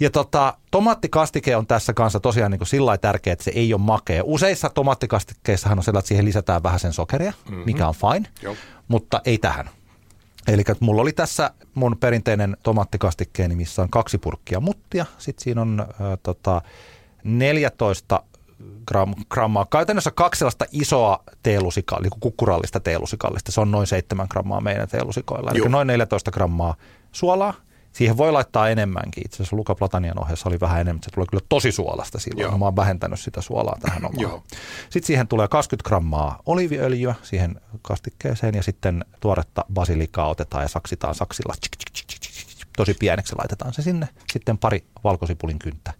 Ja 0.00 0.10
tota, 0.10 0.54
tomaattikastike 0.70 1.56
on 1.56 1.66
tässä 1.66 1.92
kanssa 1.92 2.20
tosiaan 2.20 2.50
niin 2.50 2.66
sillä 2.66 2.86
lailla 2.86 2.98
tärkeä, 2.98 3.32
että 3.32 3.44
se 3.44 3.50
ei 3.54 3.74
ole 3.74 3.80
makea. 3.80 4.22
Useissa 4.24 4.70
tomaattikastikkeissahan 4.70 5.78
on 5.78 5.84
sellainen, 5.84 5.98
että 5.98 6.08
siihen 6.08 6.24
lisätään 6.24 6.62
vähän 6.62 6.80
sen 6.80 6.92
sokeria, 6.92 7.32
mm-hmm. 7.48 7.62
mikä 7.66 7.88
on 7.88 7.94
fine, 7.94 8.28
Joo. 8.42 8.56
mutta 8.88 9.20
ei 9.24 9.38
tähän. 9.38 9.70
Eli 10.48 10.62
mulla 10.80 11.02
oli 11.02 11.12
tässä 11.12 11.50
mun 11.74 11.96
perinteinen 12.00 12.56
tomaattikastikkeeni, 12.62 13.56
missä 13.56 13.82
on 13.82 13.90
kaksi 13.90 14.18
purkkia 14.18 14.60
muttia. 14.60 15.06
Sitten 15.18 15.44
siinä 15.44 15.62
on 15.62 15.80
äh, 15.80 16.18
tota, 16.22 16.62
14 17.24 18.22
gram, 18.86 19.14
grammaa, 19.30 19.66
käytännössä 19.70 20.10
kaksi 20.10 20.38
sellaista 20.38 20.64
isoa 20.72 21.24
teelusikallista, 21.42 22.14
niin 22.14 22.20
kukkurallista 22.20 22.80
teelusikallista. 22.80 23.52
Se 23.52 23.60
on 23.60 23.70
noin 23.70 23.86
7 23.86 24.26
grammaa 24.30 24.60
meidän 24.60 24.88
teelusikoilla. 24.88 25.50
Eli 25.50 25.58
Joo. 25.58 25.68
noin 25.68 25.86
14 25.86 26.30
grammaa 26.30 26.74
suolaa. 27.12 27.54
Siihen 27.96 28.16
voi 28.16 28.32
laittaa 28.32 28.68
enemmänkin. 28.68 29.22
Itse 29.26 29.36
asiassa 29.36 29.56
Luka 29.56 29.74
Platanian 29.74 30.20
ohjeessa 30.20 30.48
oli 30.48 30.60
vähän 30.60 30.80
enemmän. 30.80 31.02
Se 31.02 31.10
tulee 31.10 31.26
kyllä 31.30 31.44
tosi 31.48 31.72
suolasta 31.72 32.18
silloin. 32.18 32.40
Joo. 32.40 32.50
Joo. 32.50 32.58
Mä 32.58 32.64
oon 32.64 32.76
vähentänyt 32.76 33.20
sitä 33.20 33.40
suolaa 33.40 33.76
tähän 33.80 34.04
omaan. 34.04 34.20
Joo. 34.20 34.42
Sitten 34.82 35.06
siihen 35.06 35.28
tulee 35.28 35.48
20 35.48 35.88
grammaa 35.88 36.42
oliiviöljyä 36.46 37.14
siihen 37.22 37.60
kastikkeeseen 37.82 38.54
ja 38.54 38.62
sitten 38.62 39.04
tuoretta 39.20 39.64
basilikaa 39.72 40.28
otetaan 40.28 40.64
ja 40.64 40.68
saksitaan 40.68 41.14
saksilla. 41.14 41.54
Tosi 42.76 42.94
pieneksi 42.94 43.36
laitetaan 43.38 43.74
se 43.74 43.82
sinne. 43.82 44.08
Sitten 44.32 44.58
pari 44.58 44.84
valkosipulin 45.04 45.58
kynttä 45.58 45.92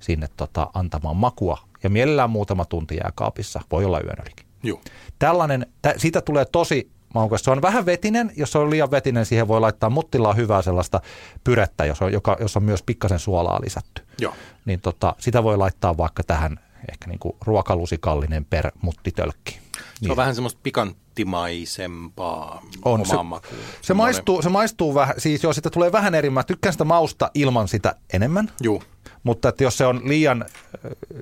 sinne 0.00 0.28
tota, 0.36 0.70
antamaan 0.74 1.16
makua 1.16 1.58
ja 1.82 1.90
mielellään 1.90 2.30
muutama 2.30 2.64
tunti 2.64 2.96
jääkaapissa. 2.96 3.60
Voi 3.70 3.84
olla 3.84 4.00
yön 4.00 4.16
ylikin. 4.22 4.46
Joo. 4.62 4.80
Tällainen, 5.18 5.66
tä, 5.82 5.94
siitä 5.96 6.20
tulee 6.20 6.44
tosi 6.44 6.90
maukas. 7.14 7.42
Se 7.42 7.50
on 7.50 7.62
vähän 7.62 7.86
vetinen, 7.86 8.32
jos 8.36 8.52
se 8.52 8.58
on 8.58 8.70
liian 8.70 8.90
vetinen, 8.90 9.26
siihen 9.26 9.48
voi 9.48 9.60
laittaa 9.60 9.90
muttilaa 9.90 10.34
hyvää 10.34 10.62
sellaista 10.62 11.00
pyrettä, 11.44 11.84
jos 11.84 12.02
on, 12.02 12.12
joka, 12.12 12.36
jos 12.40 12.56
on 12.56 12.62
myös 12.62 12.82
pikkasen 12.82 13.18
suolaa 13.18 13.60
lisätty. 13.64 14.02
Joo. 14.20 14.34
Niin 14.64 14.80
tota, 14.80 15.14
sitä 15.18 15.42
voi 15.42 15.56
laittaa 15.56 15.96
vaikka 15.96 16.22
tähän 16.22 16.60
ehkä 16.92 17.06
niin 17.06 17.18
kuin 17.18 17.36
ruokalusikallinen 17.44 18.44
per 18.44 18.70
muttitölkki. 18.82 19.61
Se 20.02 20.10
on 20.10 20.16
vähän 20.16 20.34
semmoista 20.34 20.60
pikanttimaisempaa 20.62 22.62
On, 22.84 23.06
se- 23.06 23.22
makuun. 23.22 23.60
Se 23.82 23.94
maistuu, 23.94 24.42
se 24.42 24.48
maistuu 24.48 24.94
vähän, 24.94 25.14
siis 25.18 25.42
joo, 25.42 25.52
sitä 25.52 25.70
tulee 25.70 25.92
vähän 25.92 26.14
eri. 26.14 26.30
Mä 26.30 26.42
tykkään 26.44 26.72
sitä 26.72 26.84
mausta 26.84 27.30
ilman 27.34 27.68
sitä 27.68 27.94
enemmän, 28.12 28.50
Juu. 28.62 28.82
mutta 29.22 29.48
että 29.48 29.64
jos 29.64 29.78
se 29.78 29.86
on 29.86 30.00
liian 30.04 30.42
äh, 30.42 30.48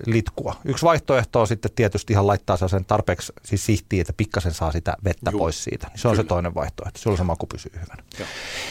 litkua. 0.06 0.56
Yksi 0.64 0.84
vaihtoehto 0.84 1.40
on 1.40 1.46
sitten 1.46 1.70
tietysti 1.74 2.12
ihan 2.12 2.26
laittaa 2.26 2.56
sen 2.56 2.84
tarpeeksi 2.84 3.32
siis 3.44 3.66
sihtiin, 3.66 4.00
että 4.00 4.12
pikkasen 4.16 4.54
saa 4.54 4.72
sitä 4.72 4.96
vettä 5.04 5.30
Juu. 5.30 5.38
pois 5.38 5.64
siitä. 5.64 5.86
Niin 5.86 5.98
se 5.98 6.08
on 6.08 6.16
se 6.16 6.22
Kyllä. 6.22 6.28
toinen 6.28 6.54
vaihtoehto, 6.54 6.98
silloin 6.98 7.18
se 7.18 7.24
maku 7.24 7.46
pysyy 7.46 7.72
hyvänä. 7.74 8.02
Joo. 8.18 8.28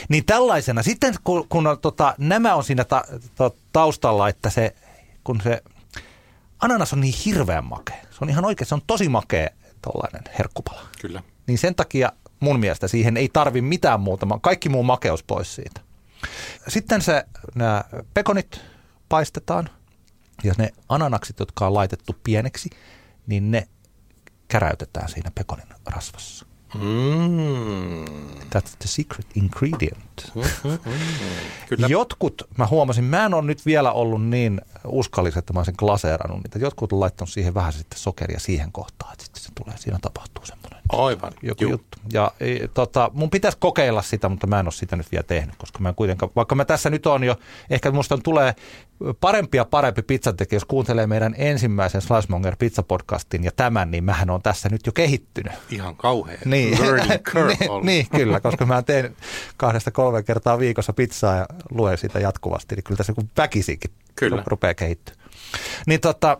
Niin 0.09 0.25
tällaisena, 0.25 0.83
sitten 0.83 1.15
kun, 1.23 1.45
kun 1.49 1.67
on, 1.67 1.79
tota, 1.79 2.15
nämä 2.17 2.55
on 2.55 2.63
siinä 2.63 2.83
ta, 2.83 3.03
ta, 3.35 3.51
taustalla, 3.73 4.29
että 4.29 4.49
se, 4.49 4.75
kun 5.23 5.41
se 5.43 5.61
ananas 6.59 6.93
on 6.93 7.01
niin 7.01 7.13
hirveän 7.25 7.65
makea. 7.65 7.95
Se 8.11 8.17
on 8.21 8.29
ihan 8.29 8.45
oikein, 8.45 8.67
se 8.67 8.75
on 8.75 8.81
tosi 8.87 9.09
makea 9.09 9.49
tollainen 9.81 10.23
herkkupala. 10.37 10.81
Kyllä. 11.01 11.23
Niin 11.47 11.57
sen 11.57 11.75
takia 11.75 12.11
mun 12.39 12.59
mielestä 12.59 12.87
siihen 12.87 13.17
ei 13.17 13.29
tarvi 13.33 13.61
mitään 13.61 13.99
muuta, 13.99 14.27
kaikki 14.41 14.69
muu 14.69 14.83
makeus 14.83 15.23
pois 15.23 15.55
siitä. 15.55 15.81
Sitten 16.67 17.01
se, 17.01 17.25
nämä 17.55 17.83
pekonit 18.13 18.61
paistetaan 19.09 19.69
ja 20.43 20.53
ne 20.57 20.69
ananaksit, 20.89 21.39
jotka 21.39 21.67
on 21.67 21.73
laitettu 21.73 22.15
pieneksi, 22.23 22.69
niin 23.27 23.51
ne 23.51 23.67
käräytetään 24.47 25.09
siinä 25.09 25.31
pekonin 25.35 25.67
rasvassa. 25.85 26.45
Mm. 26.75 28.05
That's 28.39 28.75
the 28.79 28.87
secret 28.87 29.27
ingredient. 29.35 30.31
Kyllä. 31.69 31.87
Jotkut, 31.87 32.41
mä 32.57 32.67
huomasin, 32.67 33.03
mä 33.03 33.25
en 33.25 33.33
ole 33.33 33.45
nyt 33.45 33.65
vielä 33.65 33.91
ollut 33.91 34.25
niin 34.25 34.61
uskallisen, 34.85 35.39
että 35.39 35.53
mä 35.53 35.59
olisin 35.59 35.75
glaseerannut 35.77 36.43
niitä. 36.43 36.59
Jotkut 36.59 36.93
on 36.93 36.99
laittanut 36.99 37.29
siihen 37.29 37.53
vähän 37.53 37.73
sitten 37.73 37.99
sokeria 37.99 38.39
siihen 38.39 38.71
kohtaan, 38.71 39.13
että 39.13 39.25
sitten 39.25 39.43
se 39.43 39.49
tulee, 39.63 39.77
siinä 39.77 39.99
tapahtuu 40.01 40.45
semmoinen 40.45 40.79
Aivan. 40.91 41.33
joku 41.41 41.63
Juu. 41.63 41.71
juttu. 41.71 41.97
Ja 42.13 42.31
e, 42.39 42.67
tota, 42.67 43.11
mun 43.13 43.29
pitäisi 43.29 43.57
kokeilla 43.61 44.01
sitä, 44.01 44.29
mutta 44.29 44.47
mä 44.47 44.59
en 44.59 44.65
ole 44.65 44.71
sitä 44.71 44.95
nyt 44.95 45.11
vielä 45.11 45.23
tehnyt, 45.23 45.55
koska 45.55 45.79
mä 45.79 45.89
en 45.89 45.95
kuitenkaan, 45.95 46.31
vaikka 46.35 46.55
mä 46.55 46.65
tässä 46.65 46.89
nyt 46.89 47.05
on 47.05 47.23
jo, 47.23 47.35
ehkä 47.69 47.91
musta 47.91 48.15
on, 48.15 48.21
tulee 48.21 48.55
parempi 49.21 49.57
ja 49.57 49.65
parempi 49.65 50.01
pizzantekijä, 50.01 50.55
jos 50.55 50.65
kuuntelee 50.65 51.07
meidän 51.07 51.35
ensimmäisen 51.37 52.01
Slicemonger 52.01 52.55
pizza-podcastin 52.55 53.43
ja 53.43 53.51
tämän, 53.55 53.91
niin 53.91 54.03
mähän 54.03 54.29
on 54.29 54.41
tässä 54.41 54.69
nyt 54.69 54.85
jo 54.85 54.91
kehittynyt. 54.91 55.53
Ihan 55.69 55.95
kauhea 55.95 56.37
Niin. 56.45 56.81
learning 56.81 57.23
curve 57.31 57.57
niin, 57.59 57.85
niin, 57.85 58.07
kyllä, 58.09 58.39
koska 58.39 58.65
mä 58.65 58.81
teen 58.81 59.15
kahdesta 59.57 59.91
kolme 59.91 60.23
kertaa 60.23 60.59
viikossa 60.59 60.93
pizzaa 60.93 61.35
ja 61.35 61.45
luen 61.71 61.97
sitä 61.97 62.19
jatkuvasti, 62.19 62.75
niin 62.75 62.83
kyllä 62.83 62.97
tässä 62.97 63.13
kun 63.13 63.29
väkisinkin 63.37 63.91
Kyllä. 64.15 64.43
rupeaa 64.45 64.68
kehittyä. 64.73 65.15
Niin 65.87 66.01
tota, 66.01 66.37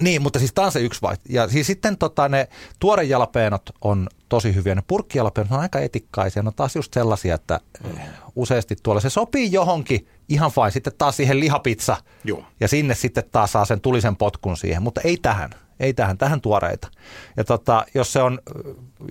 niin, 0.00 0.22
mutta 0.22 0.38
siis 0.38 0.52
tämä 0.52 0.66
on 0.66 0.72
se 0.72 0.80
yksi 0.80 1.02
vai. 1.02 1.16
Ja 1.28 1.48
siis 1.48 1.66
sitten 1.66 1.98
tota, 1.98 2.28
ne 2.28 2.48
tuorejalapeenot 2.80 3.70
on 3.80 4.08
tosi 4.28 4.54
hyviä. 4.54 4.74
Ne 4.74 4.82
purkkijalapeenot 4.86 5.52
on 5.52 5.60
aika 5.60 5.78
etikkaisia. 5.78 6.42
Ne 6.42 6.48
on 6.48 6.54
taas 6.54 6.76
just 6.76 6.94
sellaisia, 6.94 7.34
että 7.34 7.60
eh, 7.84 8.00
useasti 8.36 8.76
tuolla 8.82 9.00
se 9.00 9.10
sopii 9.10 9.52
johonkin 9.52 10.08
ihan 10.28 10.50
fine. 10.50 10.70
Sitten 10.70 10.92
taas 10.98 11.16
siihen 11.16 11.40
lihapizza 11.40 11.96
Joo. 12.24 12.44
ja 12.60 12.68
sinne 12.68 12.94
sitten 12.94 13.24
taas 13.32 13.52
saa 13.52 13.64
sen 13.64 13.80
tulisen 13.80 14.16
potkun 14.16 14.56
siihen, 14.56 14.82
mutta 14.82 15.00
ei 15.04 15.16
tähän. 15.22 15.50
Ei 15.80 15.94
tähän, 15.94 16.18
tähän 16.18 16.40
tuoreita. 16.40 16.88
Ja 17.36 17.44
tota, 17.44 17.84
jos 17.94 18.12
se 18.12 18.22
on, 18.22 18.38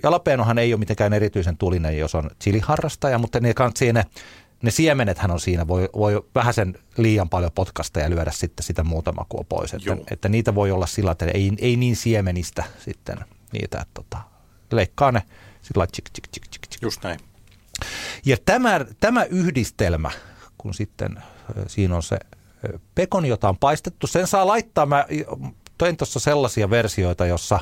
jalapeenohan 0.02 0.58
ei 0.58 0.72
ole 0.74 0.78
mitenkään 0.78 1.12
erityisen 1.12 1.56
tulinen, 1.56 1.98
jos 1.98 2.14
on 2.14 2.30
chiliharrastaja, 2.42 3.18
mutta 3.18 3.40
ne, 3.40 3.54
kans- 3.54 3.92
ne, 3.92 4.04
ne 4.62 4.70
siemenethän 4.70 5.30
on 5.30 5.40
siinä, 5.40 5.68
voi, 5.68 5.88
voi 5.96 6.22
vähän 6.34 6.54
sen 6.54 6.78
liian 6.96 7.28
paljon 7.28 7.52
potkasta 7.54 8.00
ja 8.00 8.10
lyödä 8.10 8.30
sitten 8.30 8.64
sitä 8.64 8.84
muuta 8.84 9.12
makua 9.12 9.44
pois. 9.48 9.74
Että, 9.74 9.88
Joo. 9.88 10.04
että 10.10 10.28
niitä 10.28 10.54
voi 10.54 10.70
olla 10.70 10.86
sillä, 10.86 11.12
että 11.12 11.26
ei, 11.26 11.52
ei 11.58 11.76
niin 11.76 11.96
siemenistä 11.96 12.64
sitten 12.78 13.18
niitä, 13.52 13.78
että 13.80 13.94
tota, 13.94 14.18
leikkaa 14.72 15.12
ne 15.12 15.22
sillä 15.62 15.86
tsk, 15.86 16.04
tsk, 16.12 16.26
tsk, 16.26 16.46
tsk, 16.50 16.66
tsk. 16.66 16.82
Just 16.82 17.02
näin. 17.02 17.20
Ja 18.24 18.36
tämä, 18.44 18.80
tämä 19.00 19.24
yhdistelmä, 19.24 20.10
kun 20.58 20.74
sitten 20.74 21.22
siinä 21.66 21.96
on 21.96 22.02
se 22.02 22.18
ö, 22.64 22.78
pekoni, 22.94 23.28
jota 23.28 23.48
on 23.48 23.58
paistettu, 23.58 24.06
sen 24.06 24.26
saa 24.26 24.46
laittaa, 24.46 24.86
mä 24.86 25.06
toin 25.78 25.96
tuossa 25.96 26.20
sellaisia 26.20 26.70
versioita, 26.70 27.26
jossa 27.26 27.60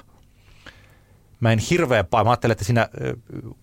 mä 1.41 1.53
en 1.53 1.59
hirveän 1.59 2.05
mä 2.13 2.31
ajattelin, 2.31 2.53
että 2.53 2.65
siinä 2.65 2.89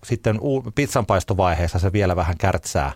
sitten 0.04 0.40
pizzanpaistovaiheessa 0.74 1.78
se 1.78 1.92
vielä 1.92 2.16
vähän 2.16 2.38
kärtsää, 2.38 2.92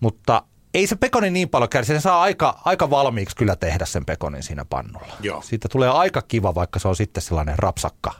mutta 0.00 0.42
ei 0.74 0.86
se 0.86 0.96
pekoni 0.96 1.30
niin 1.30 1.48
paljon 1.48 1.68
kärsi, 1.68 1.92
se 1.94 2.00
saa 2.00 2.22
aika, 2.22 2.60
aika 2.64 2.90
valmiiksi 2.90 3.36
kyllä 3.36 3.56
tehdä 3.56 3.84
sen 3.86 4.04
pekonin 4.04 4.42
siinä 4.42 4.64
pannulla. 4.64 5.16
Joo. 5.20 5.42
Siitä 5.42 5.68
tulee 5.68 5.88
aika 5.88 6.22
kiva, 6.22 6.54
vaikka 6.54 6.78
se 6.78 6.88
on 6.88 6.96
sitten 6.96 7.22
sellainen 7.22 7.58
rapsakka. 7.58 8.12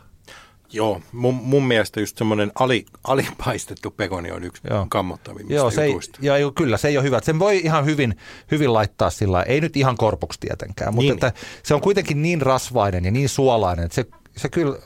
Joo, 0.72 1.00
mun, 1.12 1.34
mun 1.34 1.66
mielestä 1.66 2.00
just 2.00 2.18
semmoinen 2.18 2.52
ali, 2.58 2.86
alipaistettu 3.04 3.90
pekoni 3.90 4.30
on 4.32 4.44
yksi 4.44 4.62
Joo. 4.70 4.86
kammottavimmista 4.90 5.54
Joo, 5.54 5.70
se 5.70 5.82
ei, 5.82 5.88
jutuista. 5.88 6.18
ja 6.22 6.38
joo, 6.38 6.52
kyllä, 6.52 6.76
se 6.76 6.88
ei 6.88 6.96
ole 6.98 7.04
hyvä. 7.04 7.20
Sen 7.22 7.38
voi 7.38 7.58
ihan 7.58 7.84
hyvin, 7.84 8.16
hyvin 8.50 8.72
laittaa 8.72 9.10
sillä 9.10 9.42
ei 9.42 9.60
nyt 9.60 9.76
ihan 9.76 9.96
korpuksi 9.96 10.40
tietenkään, 10.40 10.94
mutta 10.94 11.02
Niin. 11.02 11.12
että 11.26 11.32
se 11.62 11.74
on 11.74 11.80
kuitenkin 11.80 12.22
niin 12.22 12.42
rasvainen 12.42 13.04
ja 13.04 13.10
niin 13.10 13.28
suolainen, 13.28 13.84
että 13.84 13.94
se, 13.94 14.06
se 14.36 14.48
kyllä, 14.48 14.78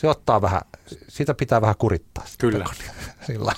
se 0.00 0.08
ottaa 0.08 0.42
vähän, 0.42 0.60
sitä 1.08 1.34
pitää 1.34 1.60
vähän 1.60 1.76
kurittaa. 1.78 2.26
sitä 2.26 2.40
Kyllä. 2.40 2.64
Sillä 3.26 3.52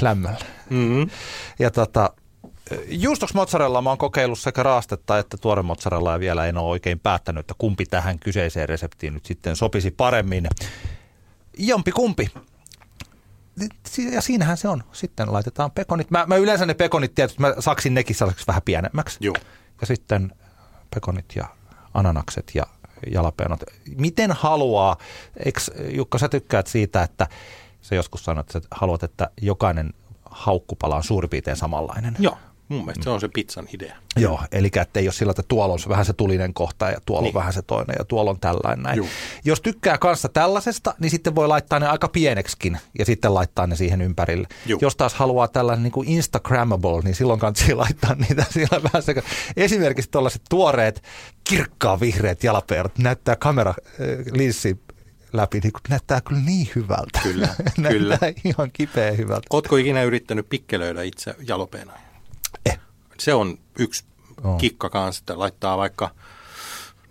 lämmöllä. 0.00 0.38
Mm-hmm. 0.70 1.10
Ja 1.58 1.70
tota, 1.70 2.10
juustoksi 2.88 3.34
mozzarella 3.34 3.82
mä 3.82 3.90
oon 3.90 3.98
kokeillut 3.98 4.38
sekä 4.38 4.62
raastetta 4.62 5.18
että 5.18 5.36
tuore 5.36 5.62
mozzarella 5.62 6.12
ja 6.12 6.20
vielä 6.20 6.46
en 6.46 6.58
ole 6.58 6.70
oikein 6.70 7.00
päättänyt, 7.00 7.40
että 7.40 7.54
kumpi 7.58 7.86
tähän 7.86 8.18
kyseiseen 8.18 8.68
reseptiin 8.68 9.14
nyt 9.14 9.26
sitten 9.26 9.56
sopisi 9.56 9.90
paremmin. 9.90 10.46
Jompi 11.58 11.92
kumpi. 11.92 12.30
Ja 14.12 14.20
siinähän 14.20 14.56
se 14.56 14.68
on. 14.68 14.84
Sitten 14.92 15.32
laitetaan 15.32 15.70
pekonit. 15.70 16.10
Mä, 16.10 16.26
mä 16.26 16.36
yleensä 16.36 16.66
ne 16.66 16.74
pekonit 16.74 17.14
tietysti, 17.14 17.40
mä 17.40 17.54
saksin 17.58 17.94
nekin 17.94 18.16
sellaiseksi 18.16 18.46
vähän 18.46 18.62
pienemmäksi. 18.62 19.18
Joo. 19.20 19.34
Ja 19.80 19.86
sitten 19.86 20.32
pekonit 20.94 21.26
ja 21.36 21.44
ananakset 21.94 22.50
ja 22.54 22.66
jalapeonot. 23.12 23.60
Miten 23.96 24.32
haluaa, 24.32 24.96
eikö 25.44 25.60
Jukka 25.90 26.18
sä 26.18 26.28
tykkäät 26.28 26.66
siitä, 26.66 27.02
että 27.02 27.26
sä 27.82 27.94
joskus 27.94 28.24
sanoit, 28.24 28.56
että 28.56 28.68
haluat, 28.70 29.02
että 29.02 29.30
jokainen 29.42 29.94
haukkupala 30.30 30.96
on 30.96 31.04
suurin 31.04 31.30
piirtein 31.30 31.56
samanlainen. 31.56 32.16
Joo, 32.18 32.38
mun 32.70 32.84
mielestä 32.84 33.04
se 33.04 33.10
on 33.10 33.20
se 33.20 33.28
pizzan 33.28 33.68
idea. 33.74 33.96
Joo, 34.16 34.40
eli 34.52 34.70
että 34.80 35.00
ei 35.00 35.06
ole 35.06 35.12
sillä, 35.12 35.30
että 35.30 35.42
tuolla 35.48 35.74
on 35.74 35.78
vähän 35.88 36.04
se 36.04 36.12
tulinen 36.12 36.54
kohta 36.54 36.90
ja 36.90 36.98
tuolla 37.06 37.22
niin. 37.22 37.36
On 37.36 37.40
vähän 37.40 37.52
se 37.52 37.62
toinen 37.62 37.96
ja 37.98 38.04
tuolla 38.04 38.30
on 38.30 38.40
tällainen 38.40 38.82
näin. 38.82 38.96
Juu. 38.96 39.08
Jos 39.44 39.60
tykkää 39.60 39.98
kanssa 39.98 40.28
tällaisesta, 40.28 40.94
niin 40.98 41.10
sitten 41.10 41.34
voi 41.34 41.48
laittaa 41.48 41.78
ne 41.78 41.86
aika 41.86 42.08
pieneksikin 42.08 42.78
ja 42.98 43.04
sitten 43.04 43.34
laittaa 43.34 43.66
ne 43.66 43.76
siihen 43.76 44.00
ympärille. 44.00 44.48
Juu. 44.66 44.78
Jos 44.82 44.96
taas 44.96 45.14
haluaa 45.14 45.48
tällainen 45.48 45.82
niin 45.82 45.92
kuin 45.92 46.08
Instagrammable, 46.08 47.00
niin 47.04 47.14
silloin 47.14 47.40
kannattaa 47.40 47.76
laittaa 47.84 48.14
niitä 48.14 48.44
siellä 48.50 48.82
vähän 48.82 49.02
sekä. 49.02 49.22
Esimerkiksi 49.56 50.10
tuollaiset 50.10 50.42
tuoreet, 50.50 51.02
kirkkaa 51.44 52.00
vihreät 52.00 52.44
jalapeerot 52.44 52.98
näyttää 52.98 53.36
kamera 53.36 53.70
äh, 53.70 53.76
linssi 54.32 54.80
läpi, 55.32 55.60
niin 55.60 55.72
kuin 55.72 55.82
näyttää 55.88 56.20
kyllä 56.20 56.40
niin 56.40 56.68
hyvältä. 56.74 57.20
Kyllä, 57.22 57.46
näyttää 57.78 57.92
kyllä. 57.92 58.18
ihan 58.44 58.70
kipeä 58.72 59.12
hyvältä. 59.12 59.46
Ootko 59.50 59.76
ikinä 59.76 60.02
yrittänyt 60.02 60.48
pikkelöidä 60.48 61.02
itse 61.02 61.34
jalopeena? 61.48 62.09
Se 63.20 63.34
on 63.34 63.58
yksi 63.78 64.04
Oo. 64.44 64.56
kikka 64.56 64.90
kanssa, 64.90 65.22
että 65.22 65.38
laittaa 65.38 65.78
vaikka, 65.78 66.10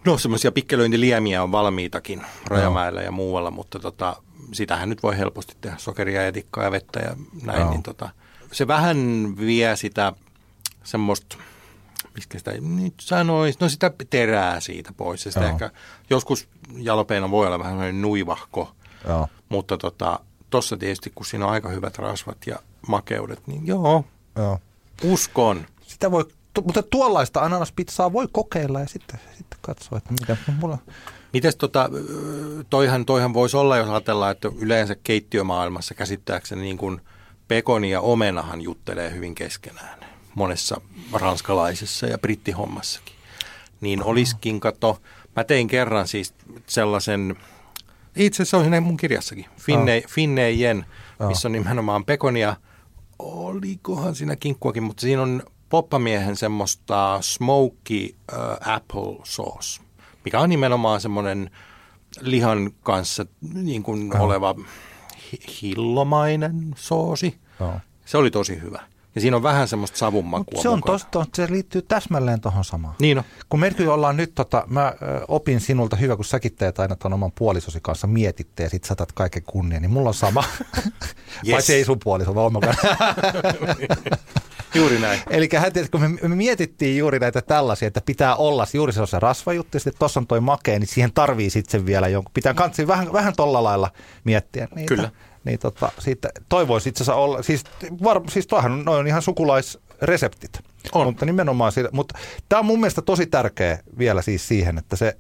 no 0.06 0.18
semmoisia 0.18 0.52
pikkelöintiliemiä 0.52 1.44
on 1.44 1.52
valmiitakin 1.52 2.22
Rajamäellä 2.48 3.02
ja 3.02 3.12
muualla, 3.12 3.52
mutta 3.52 3.80
tota, 3.80 4.16
sitähän 4.52 4.90
nyt 4.90 5.04
voi 5.04 5.18
helposti 5.18 5.58
tehdä 5.62 5.78
sokeria 5.78 6.24
ja 6.24 6.32
tikkaa 6.32 6.64
ja 6.64 6.72
vettä 6.72 7.00
ja 7.00 7.16
näin, 7.44 7.60
Joo. 7.60 7.70
niin 7.70 7.84
tota, 7.84 8.10
se 8.52 8.68
vähän 8.68 8.98
vie 9.38 9.76
sitä 9.76 10.14
semmoista, 10.84 11.38
mistä 12.16 12.38
sitä 12.38 12.52
nyt 12.62 12.94
sanoisi, 13.02 13.58
no 13.62 13.70
sitä 13.70 13.92
terää 14.10 14.60
siitä 14.60 14.94
pois. 14.98 15.26
Ja 15.26 15.32
sitä 15.32 15.46
Joo. 15.46 15.52
ehkä, 15.52 15.72
joskus 16.10 16.48
jalopeena 16.78 17.32
voi 17.32 17.48
olla 17.48 17.60
vähän 17.60 17.74
sellainen 17.74 18.02
nuivahko, 18.02 18.72
Joo. 19.08 19.28
mutta 19.50 19.78
tota, 19.78 20.20
tossa 20.50 20.78
tietysti, 20.78 21.12
kun 21.16 21.26
siinä 21.26 21.46
on 21.46 21.52
aika 21.52 21.70
hyvät 21.70 21.98
rasvat 21.98 22.38
ja 22.48 22.60
makeudet, 22.88 23.48
niin 23.48 23.68
joo, 23.68 24.06
Joo. 24.36 24.60
uskon. 25.04 25.66
Sitä 26.00 26.12
voi, 26.12 26.26
mutta 26.64 26.84
tuollaista 26.84 27.40
ananaspizzaa 27.42 28.14
voi 28.14 28.28
kokeilla 28.32 28.80
ja 28.80 28.88
sitten, 28.88 29.20
sitten 29.38 29.60
katsoa, 29.62 29.98
että 29.98 30.14
mitä 30.20 30.38
mulla... 30.60 30.78
Mites 31.34 31.56
tota, 31.56 31.90
toihan, 32.70 33.06
toihan 33.06 33.34
voisi 33.34 33.58
olla, 33.58 33.78
jos 33.78 33.90
ajatellaan, 33.90 34.32
että 34.32 34.52
yleensä 34.60 34.96
keittiömaailmassa 35.04 35.94
käsittääkseni 35.94 36.62
niin 36.62 36.78
kuin 36.78 37.02
pekoni 37.48 37.92
ja 37.92 38.02
omenahan 38.02 38.62
juttelee 38.62 39.14
hyvin 39.14 39.36
keskenään. 39.36 40.00
Monessa 40.36 40.82
ranskalaisessa 41.14 42.08
ja 42.08 42.18
brittihommassakin. 42.18 43.16
Niin 43.82 44.04
olisikin, 44.04 44.60
kato, 44.60 45.02
mä 45.36 45.44
tein 45.44 45.68
kerran 45.68 46.08
siis 46.08 46.34
sellaisen, 46.68 47.36
itse 48.16 48.44
asiassa 48.44 48.58
on 48.58 48.64
siinä 48.64 48.82
mun 48.82 48.98
kirjassakin, 48.98 49.46
Finne, 49.58 50.04
Finnejen, 50.10 50.86
missä 51.28 51.48
on 51.48 51.52
nimenomaan 51.52 52.06
pekonia, 52.06 52.56
olikohan 53.20 54.16
siinä 54.16 54.36
kinkkuakin, 54.36 54.84
mutta 54.84 55.02
siinä 55.02 55.22
on 55.22 55.44
poppamiehen 55.70 56.36
semmoista 56.36 57.18
smoky 57.22 58.16
uh, 58.34 58.38
apple 58.74 59.18
sauce, 59.24 59.82
mikä 60.26 60.40
on 60.40 60.50
nimenomaan 60.50 61.02
semmoinen 61.02 61.52
lihan 62.22 62.72
kanssa 62.84 63.26
niin 63.54 63.84
kuin 63.84 64.18
oleva 64.20 64.56
hi- 65.32 65.40
hillomainen 65.62 66.74
soosi. 66.76 67.38
Joo. 67.60 67.80
Se 68.06 68.18
oli 68.18 68.32
tosi 68.32 68.62
hyvä. 68.62 68.82
Ja 69.16 69.22
siinä 69.22 69.38
on 69.38 69.44
vähän 69.44 69.68
semmoista 69.68 69.98
savun 69.98 70.26
makua 70.26 70.62
Se 70.62 70.70
on 70.70 70.82
tosta, 70.86 71.26
se 71.36 71.48
liittyy 71.52 71.82
täsmälleen 71.82 72.42
tuohon 72.42 72.64
samaan. 72.66 72.96
Niin 73.00 73.18
on. 73.18 73.24
Kun 73.50 73.60
me 73.60 73.72
kyllä 73.72 73.94
ollaan 73.94 74.18
nyt, 74.18 74.36
tota, 74.36 74.64
mä 74.68 74.94
opin 75.28 75.60
sinulta 75.60 75.96
hyvä, 75.96 76.16
kun 76.16 76.26
säkin 76.26 76.56
teet 76.56 76.80
aina 76.80 76.96
tuon 76.96 77.14
oman 77.14 77.32
puolisosi 77.32 77.80
kanssa 77.82 78.08
mietitte 78.08 78.64
ja 78.64 78.70
sit 78.70 78.84
saatat 78.84 79.12
kaiken 79.12 79.44
kunnia, 79.44 79.80
niin 79.80 79.92
mulla 79.92 80.10
on 80.10 80.14
sama. 80.14 80.44
Yes. 81.48 81.54
Paitsi 81.54 81.74
ei 81.74 81.86
sun 81.86 82.00
puoliso, 82.04 82.36
vaan 82.36 82.52
Juuri 84.74 85.00
näin. 85.00 85.20
Eli 85.30 85.50
kun 85.92 86.02
me, 86.02 86.08
me 86.08 86.36
mietittiin 86.36 86.98
juuri 86.98 87.20
näitä 87.20 87.42
tällaisia, 87.42 87.88
että 87.88 88.02
pitää 88.06 88.36
olla 88.36 88.68
juuri 88.74 88.94
se 88.94 89.02
on 89.02 89.08
se 89.08 89.20
rasvajuttu, 89.20 89.76
ja 89.76 89.80
sitten 89.80 90.00
tuossa 90.00 90.20
on 90.20 90.28
toi 90.28 90.40
makea, 90.40 90.80
niin 90.80 90.88
siihen 90.88 91.14
tarvii 91.14 91.50
sitten 91.50 91.86
vielä 91.86 92.08
jonkun. 92.08 92.34
Pitää 92.34 92.54
kanssa 92.54 92.88
vähän, 92.88 93.14
vähän 93.14 93.34
tolla 93.38 93.64
lailla 93.64 93.92
miettiä 94.24 94.68
niitä. 94.76 94.96
Kyllä. 94.96 95.12
Niin 95.44 95.60
tota, 95.60 95.92
siitä 96.00 96.30
toivoisi 96.50 96.90
itse 96.90 97.04
asiassa 97.04 97.16
olla, 97.16 97.44
siis, 97.44 97.64
var, 98.04 98.22
siis 98.30 98.48
toihan 98.48 98.72
on, 98.72 98.86
noi 98.86 99.00
on 99.00 99.08
ihan 99.08 99.22
sukulaisreseptit. 99.22 100.60
On. 100.92 101.08
Mutta 101.08 101.26
nimenomaan 101.26 101.72
siitä, 101.72 101.90
mutta 101.94 102.20
tämä 102.50 102.60
on 102.60 102.66
mun 102.66 102.80
mielestä 102.80 103.02
tosi 103.02 103.26
tärkeä 103.26 103.80
vielä 103.98 104.22
siis 104.22 104.48
siihen, 104.48 104.78
että 104.78 104.96
se, 104.96 105.18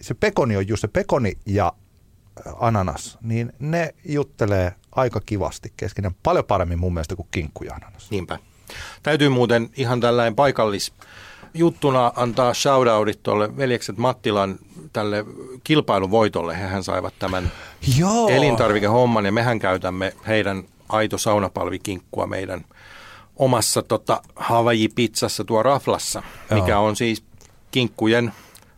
se 0.00 0.14
pekoni 0.14 0.56
on 0.56 0.68
just 0.68 0.80
se 0.80 0.88
pekoni 0.88 1.32
ja 1.46 1.72
ä, 2.46 2.52
ananas, 2.60 3.18
niin 3.22 3.52
ne 3.58 3.94
juttelee 4.04 4.74
aika 4.92 5.20
kivasti 5.26 5.72
keskenään. 5.76 6.14
Paljon 6.22 6.44
paremmin 6.44 6.78
mun 6.78 6.94
mielestä 6.94 7.16
kuin 7.16 7.28
kinkku 7.30 7.64
ja 7.64 7.74
ananas. 7.74 8.10
Niinpä. 8.10 8.38
Täytyy 9.02 9.28
muuten 9.28 9.70
ihan 9.76 10.00
tällainen 10.00 10.34
paikallis 10.34 10.92
juttuna 11.54 12.12
antaa 12.16 12.54
shoutoutit 12.54 13.22
tuolle 13.22 13.56
veljekset 13.56 13.98
Mattilan 13.98 14.58
tälle 14.92 15.24
kilpailuvoitolle. 15.64 16.58
Hehän 16.58 16.84
saivat 16.84 17.14
tämän 17.18 17.52
Joo. 17.98 18.28
elintarvikehomman 18.28 19.24
ja 19.26 19.32
mehän 19.32 19.58
käytämme 19.58 20.12
heidän 20.26 20.62
aito 20.88 21.18
saunapalvikinkkua 21.18 22.26
meidän 22.26 22.64
omassa 23.36 23.82
tota, 23.82 24.22
Hawaii-pizzassa 24.36 25.44
tuo 25.44 25.62
Raflassa, 25.62 26.22
Joo. 26.50 26.60
mikä 26.60 26.78
on 26.78 26.96
siis 26.96 27.24
kinkkujen 27.70 28.32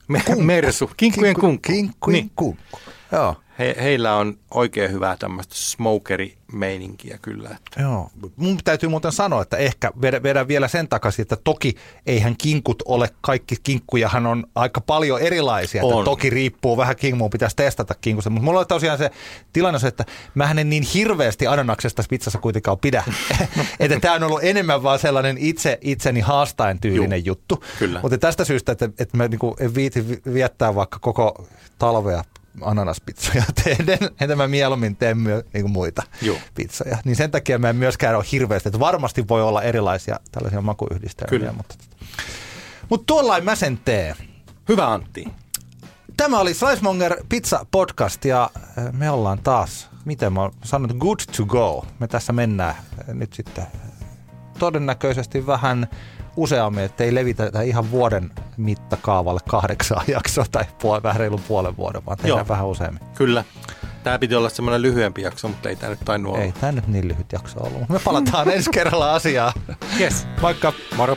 me- 0.09 0.23
mersu. 0.37 0.91
Kinkkujen 0.97 1.35
kunkku. 1.41 1.73
Kinkkujen 1.73 2.21
Niin. 2.21 2.31
kunkku. 2.37 2.81
Joo. 3.13 3.37
He, 3.59 3.77
heillä 3.83 4.17
on 4.17 4.39
oikein 4.51 4.93
hyvää 4.93 5.17
tämmöistä 5.17 5.55
smokeri-meininkiä 5.55 7.19
kyllä. 7.23 7.49
Että. 7.49 7.83
Joo. 7.83 8.11
Mun 8.37 8.59
täytyy 8.65 8.89
muuten 8.89 9.13
sanoa, 9.13 9.43
että 9.43 9.57
ehkä 9.57 9.93
vedän, 10.03 10.23
vedän 10.23 10.49
vielä 10.49 10.69
sen 10.69 10.89
takaisin, 10.89 11.23
että 11.23 11.37
toki 11.37 11.75
eihän 12.07 12.37
kinkut 12.37 12.83
ole 12.85 13.11
kaikki 13.21 13.57
kinkkujahan 13.63 14.27
on 14.27 14.47
aika 14.55 14.81
paljon 14.81 15.21
erilaisia. 15.21 15.83
Että 15.83 15.95
On. 15.95 16.05
toki 16.05 16.31
riippuu 16.31 16.77
vähän 16.77 16.97
kinkkuun, 16.97 17.31
pitäisi 17.31 17.57
testata 17.57 17.95
kinkusta. 18.01 18.31
Mutta 18.31 18.45
mulla 18.45 18.61
on 18.61 18.67
tosiaan 18.67 18.99
se 18.99 19.11
tilanne 19.53 19.89
että 19.89 20.05
mä 20.35 20.51
en 20.51 20.71
niin 20.71 20.83
hirveästi 20.95 21.47
ananaksesta 21.47 22.03
pizzassa 22.11 22.39
kuitenkaan 22.39 22.79
pidä. 22.79 23.05
että 23.81 24.01
tämä 24.01 24.15
on 24.15 24.23
ollut 24.23 24.45
enemmän 24.45 24.83
vaan 24.83 24.99
sellainen 24.99 25.39
itse 25.39 25.79
itseni 25.81 26.21
haastaen 26.21 26.81
tyylinen 26.81 27.25
Juu, 27.25 27.27
juttu. 27.27 27.65
kyllä. 27.79 28.01
Mutta 28.03 28.19
tästä 28.19 28.45
syystä, 28.45 28.73
että, 28.73 28.85
että 28.85 29.17
mä 29.17 29.29
niinku 29.29 29.57
en 29.61 29.75
viiti 29.75 30.09
vi- 30.09 30.23
viettää 30.35 30.75
vaikka 30.75 30.99
koko 30.99 31.47
talvea 31.79 32.25
ananaspizzoja 32.61 33.45
tehden, 33.65 33.99
että 34.21 34.37
mä 34.37 34.49
mieluummin 34.49 34.97
teen 34.97 35.19
myö, 35.19 35.43
niin 35.55 35.71
muita 35.71 36.03
Joo. 36.23 36.37
pizzoja. 36.55 36.99
Niin 37.05 37.17
sen 37.17 37.31
takia 37.31 37.59
mä 37.59 37.71
en 37.71 37.77
myöskään 37.77 38.17
ole 38.17 38.25
hirveästi, 38.33 38.69
että 38.69 38.81
varmasti 38.81 39.29
voi 39.29 39.43
olla 39.43 39.63
erilaisia 39.63 40.21
tällaisia 40.33 40.61
makuyhdistelmiä. 40.61 41.39
Kyllä. 41.39 41.53
Mutta, 41.53 41.75
mutta 42.89 43.05
tuollain 43.07 43.45
mä 43.45 43.55
sen 43.55 43.79
teen. 43.85 44.17
Hyvä 44.69 44.93
Antti. 44.93 45.25
Tämä 46.17 46.41
oli 46.41 46.55
Slicemonger 46.55 47.17
Pizza 47.29 47.67
Podcast 47.71 48.25
ja 48.25 48.51
äh, 48.57 48.93
me 48.93 49.11
ollaan 49.11 49.39
taas, 49.39 49.89
miten 50.05 50.33
mä 50.33 50.41
oon 50.41 50.53
sanonut, 50.65 50.97
good 50.99 51.19
to 51.37 51.45
go. 51.45 51.87
Me 51.99 52.09
tässä 52.09 52.33
mennään 52.33 52.75
äh, 52.75 53.15
nyt 53.15 53.33
sitten 53.33 53.67
todennäköisesti 54.59 55.47
vähän 55.47 55.89
useammin, 56.37 56.85
ettei 56.85 57.15
levitä 57.15 57.63
ihan 57.65 57.91
vuoden 57.91 58.31
mittakaavalle 58.57 59.41
kahdeksan 59.49 60.03
jaksoa 60.17 60.45
tai 60.53 60.65
puol- 60.83 61.03
vähän 61.03 61.21
reilun 61.21 61.41
puolen 61.49 61.77
vuoden, 61.77 62.07
vaan 62.07 62.17
tehdään 62.17 62.39
Joo. 62.39 62.49
vähän 62.49 62.67
useammin. 62.67 63.01
Kyllä. 63.15 63.45
Tämä 64.03 64.19
piti 64.19 64.35
olla 64.35 64.49
semmoinen 64.49 64.83
lyhyempi 64.83 65.23
jakso, 65.23 65.49
mutta 65.49 65.69
ei 65.69 65.77
tämä 65.77 65.91
nyt 65.91 66.01
tainnut 66.05 66.33
olla. 66.33 66.45
Ei 66.45 66.53
tämä 66.53 66.73
nyt 66.73 66.89
niin 66.89 67.09
lyhyt 67.09 67.33
jakso 67.33 67.61
ollut. 67.61 67.89
Me 67.89 67.99
palataan 68.05 68.49
ensi 68.55 68.71
kerralla 68.71 69.15
asiaan. 69.15 69.53
Yes. 70.01 70.27
Moikka! 70.43 70.73
Moro. 70.97 71.17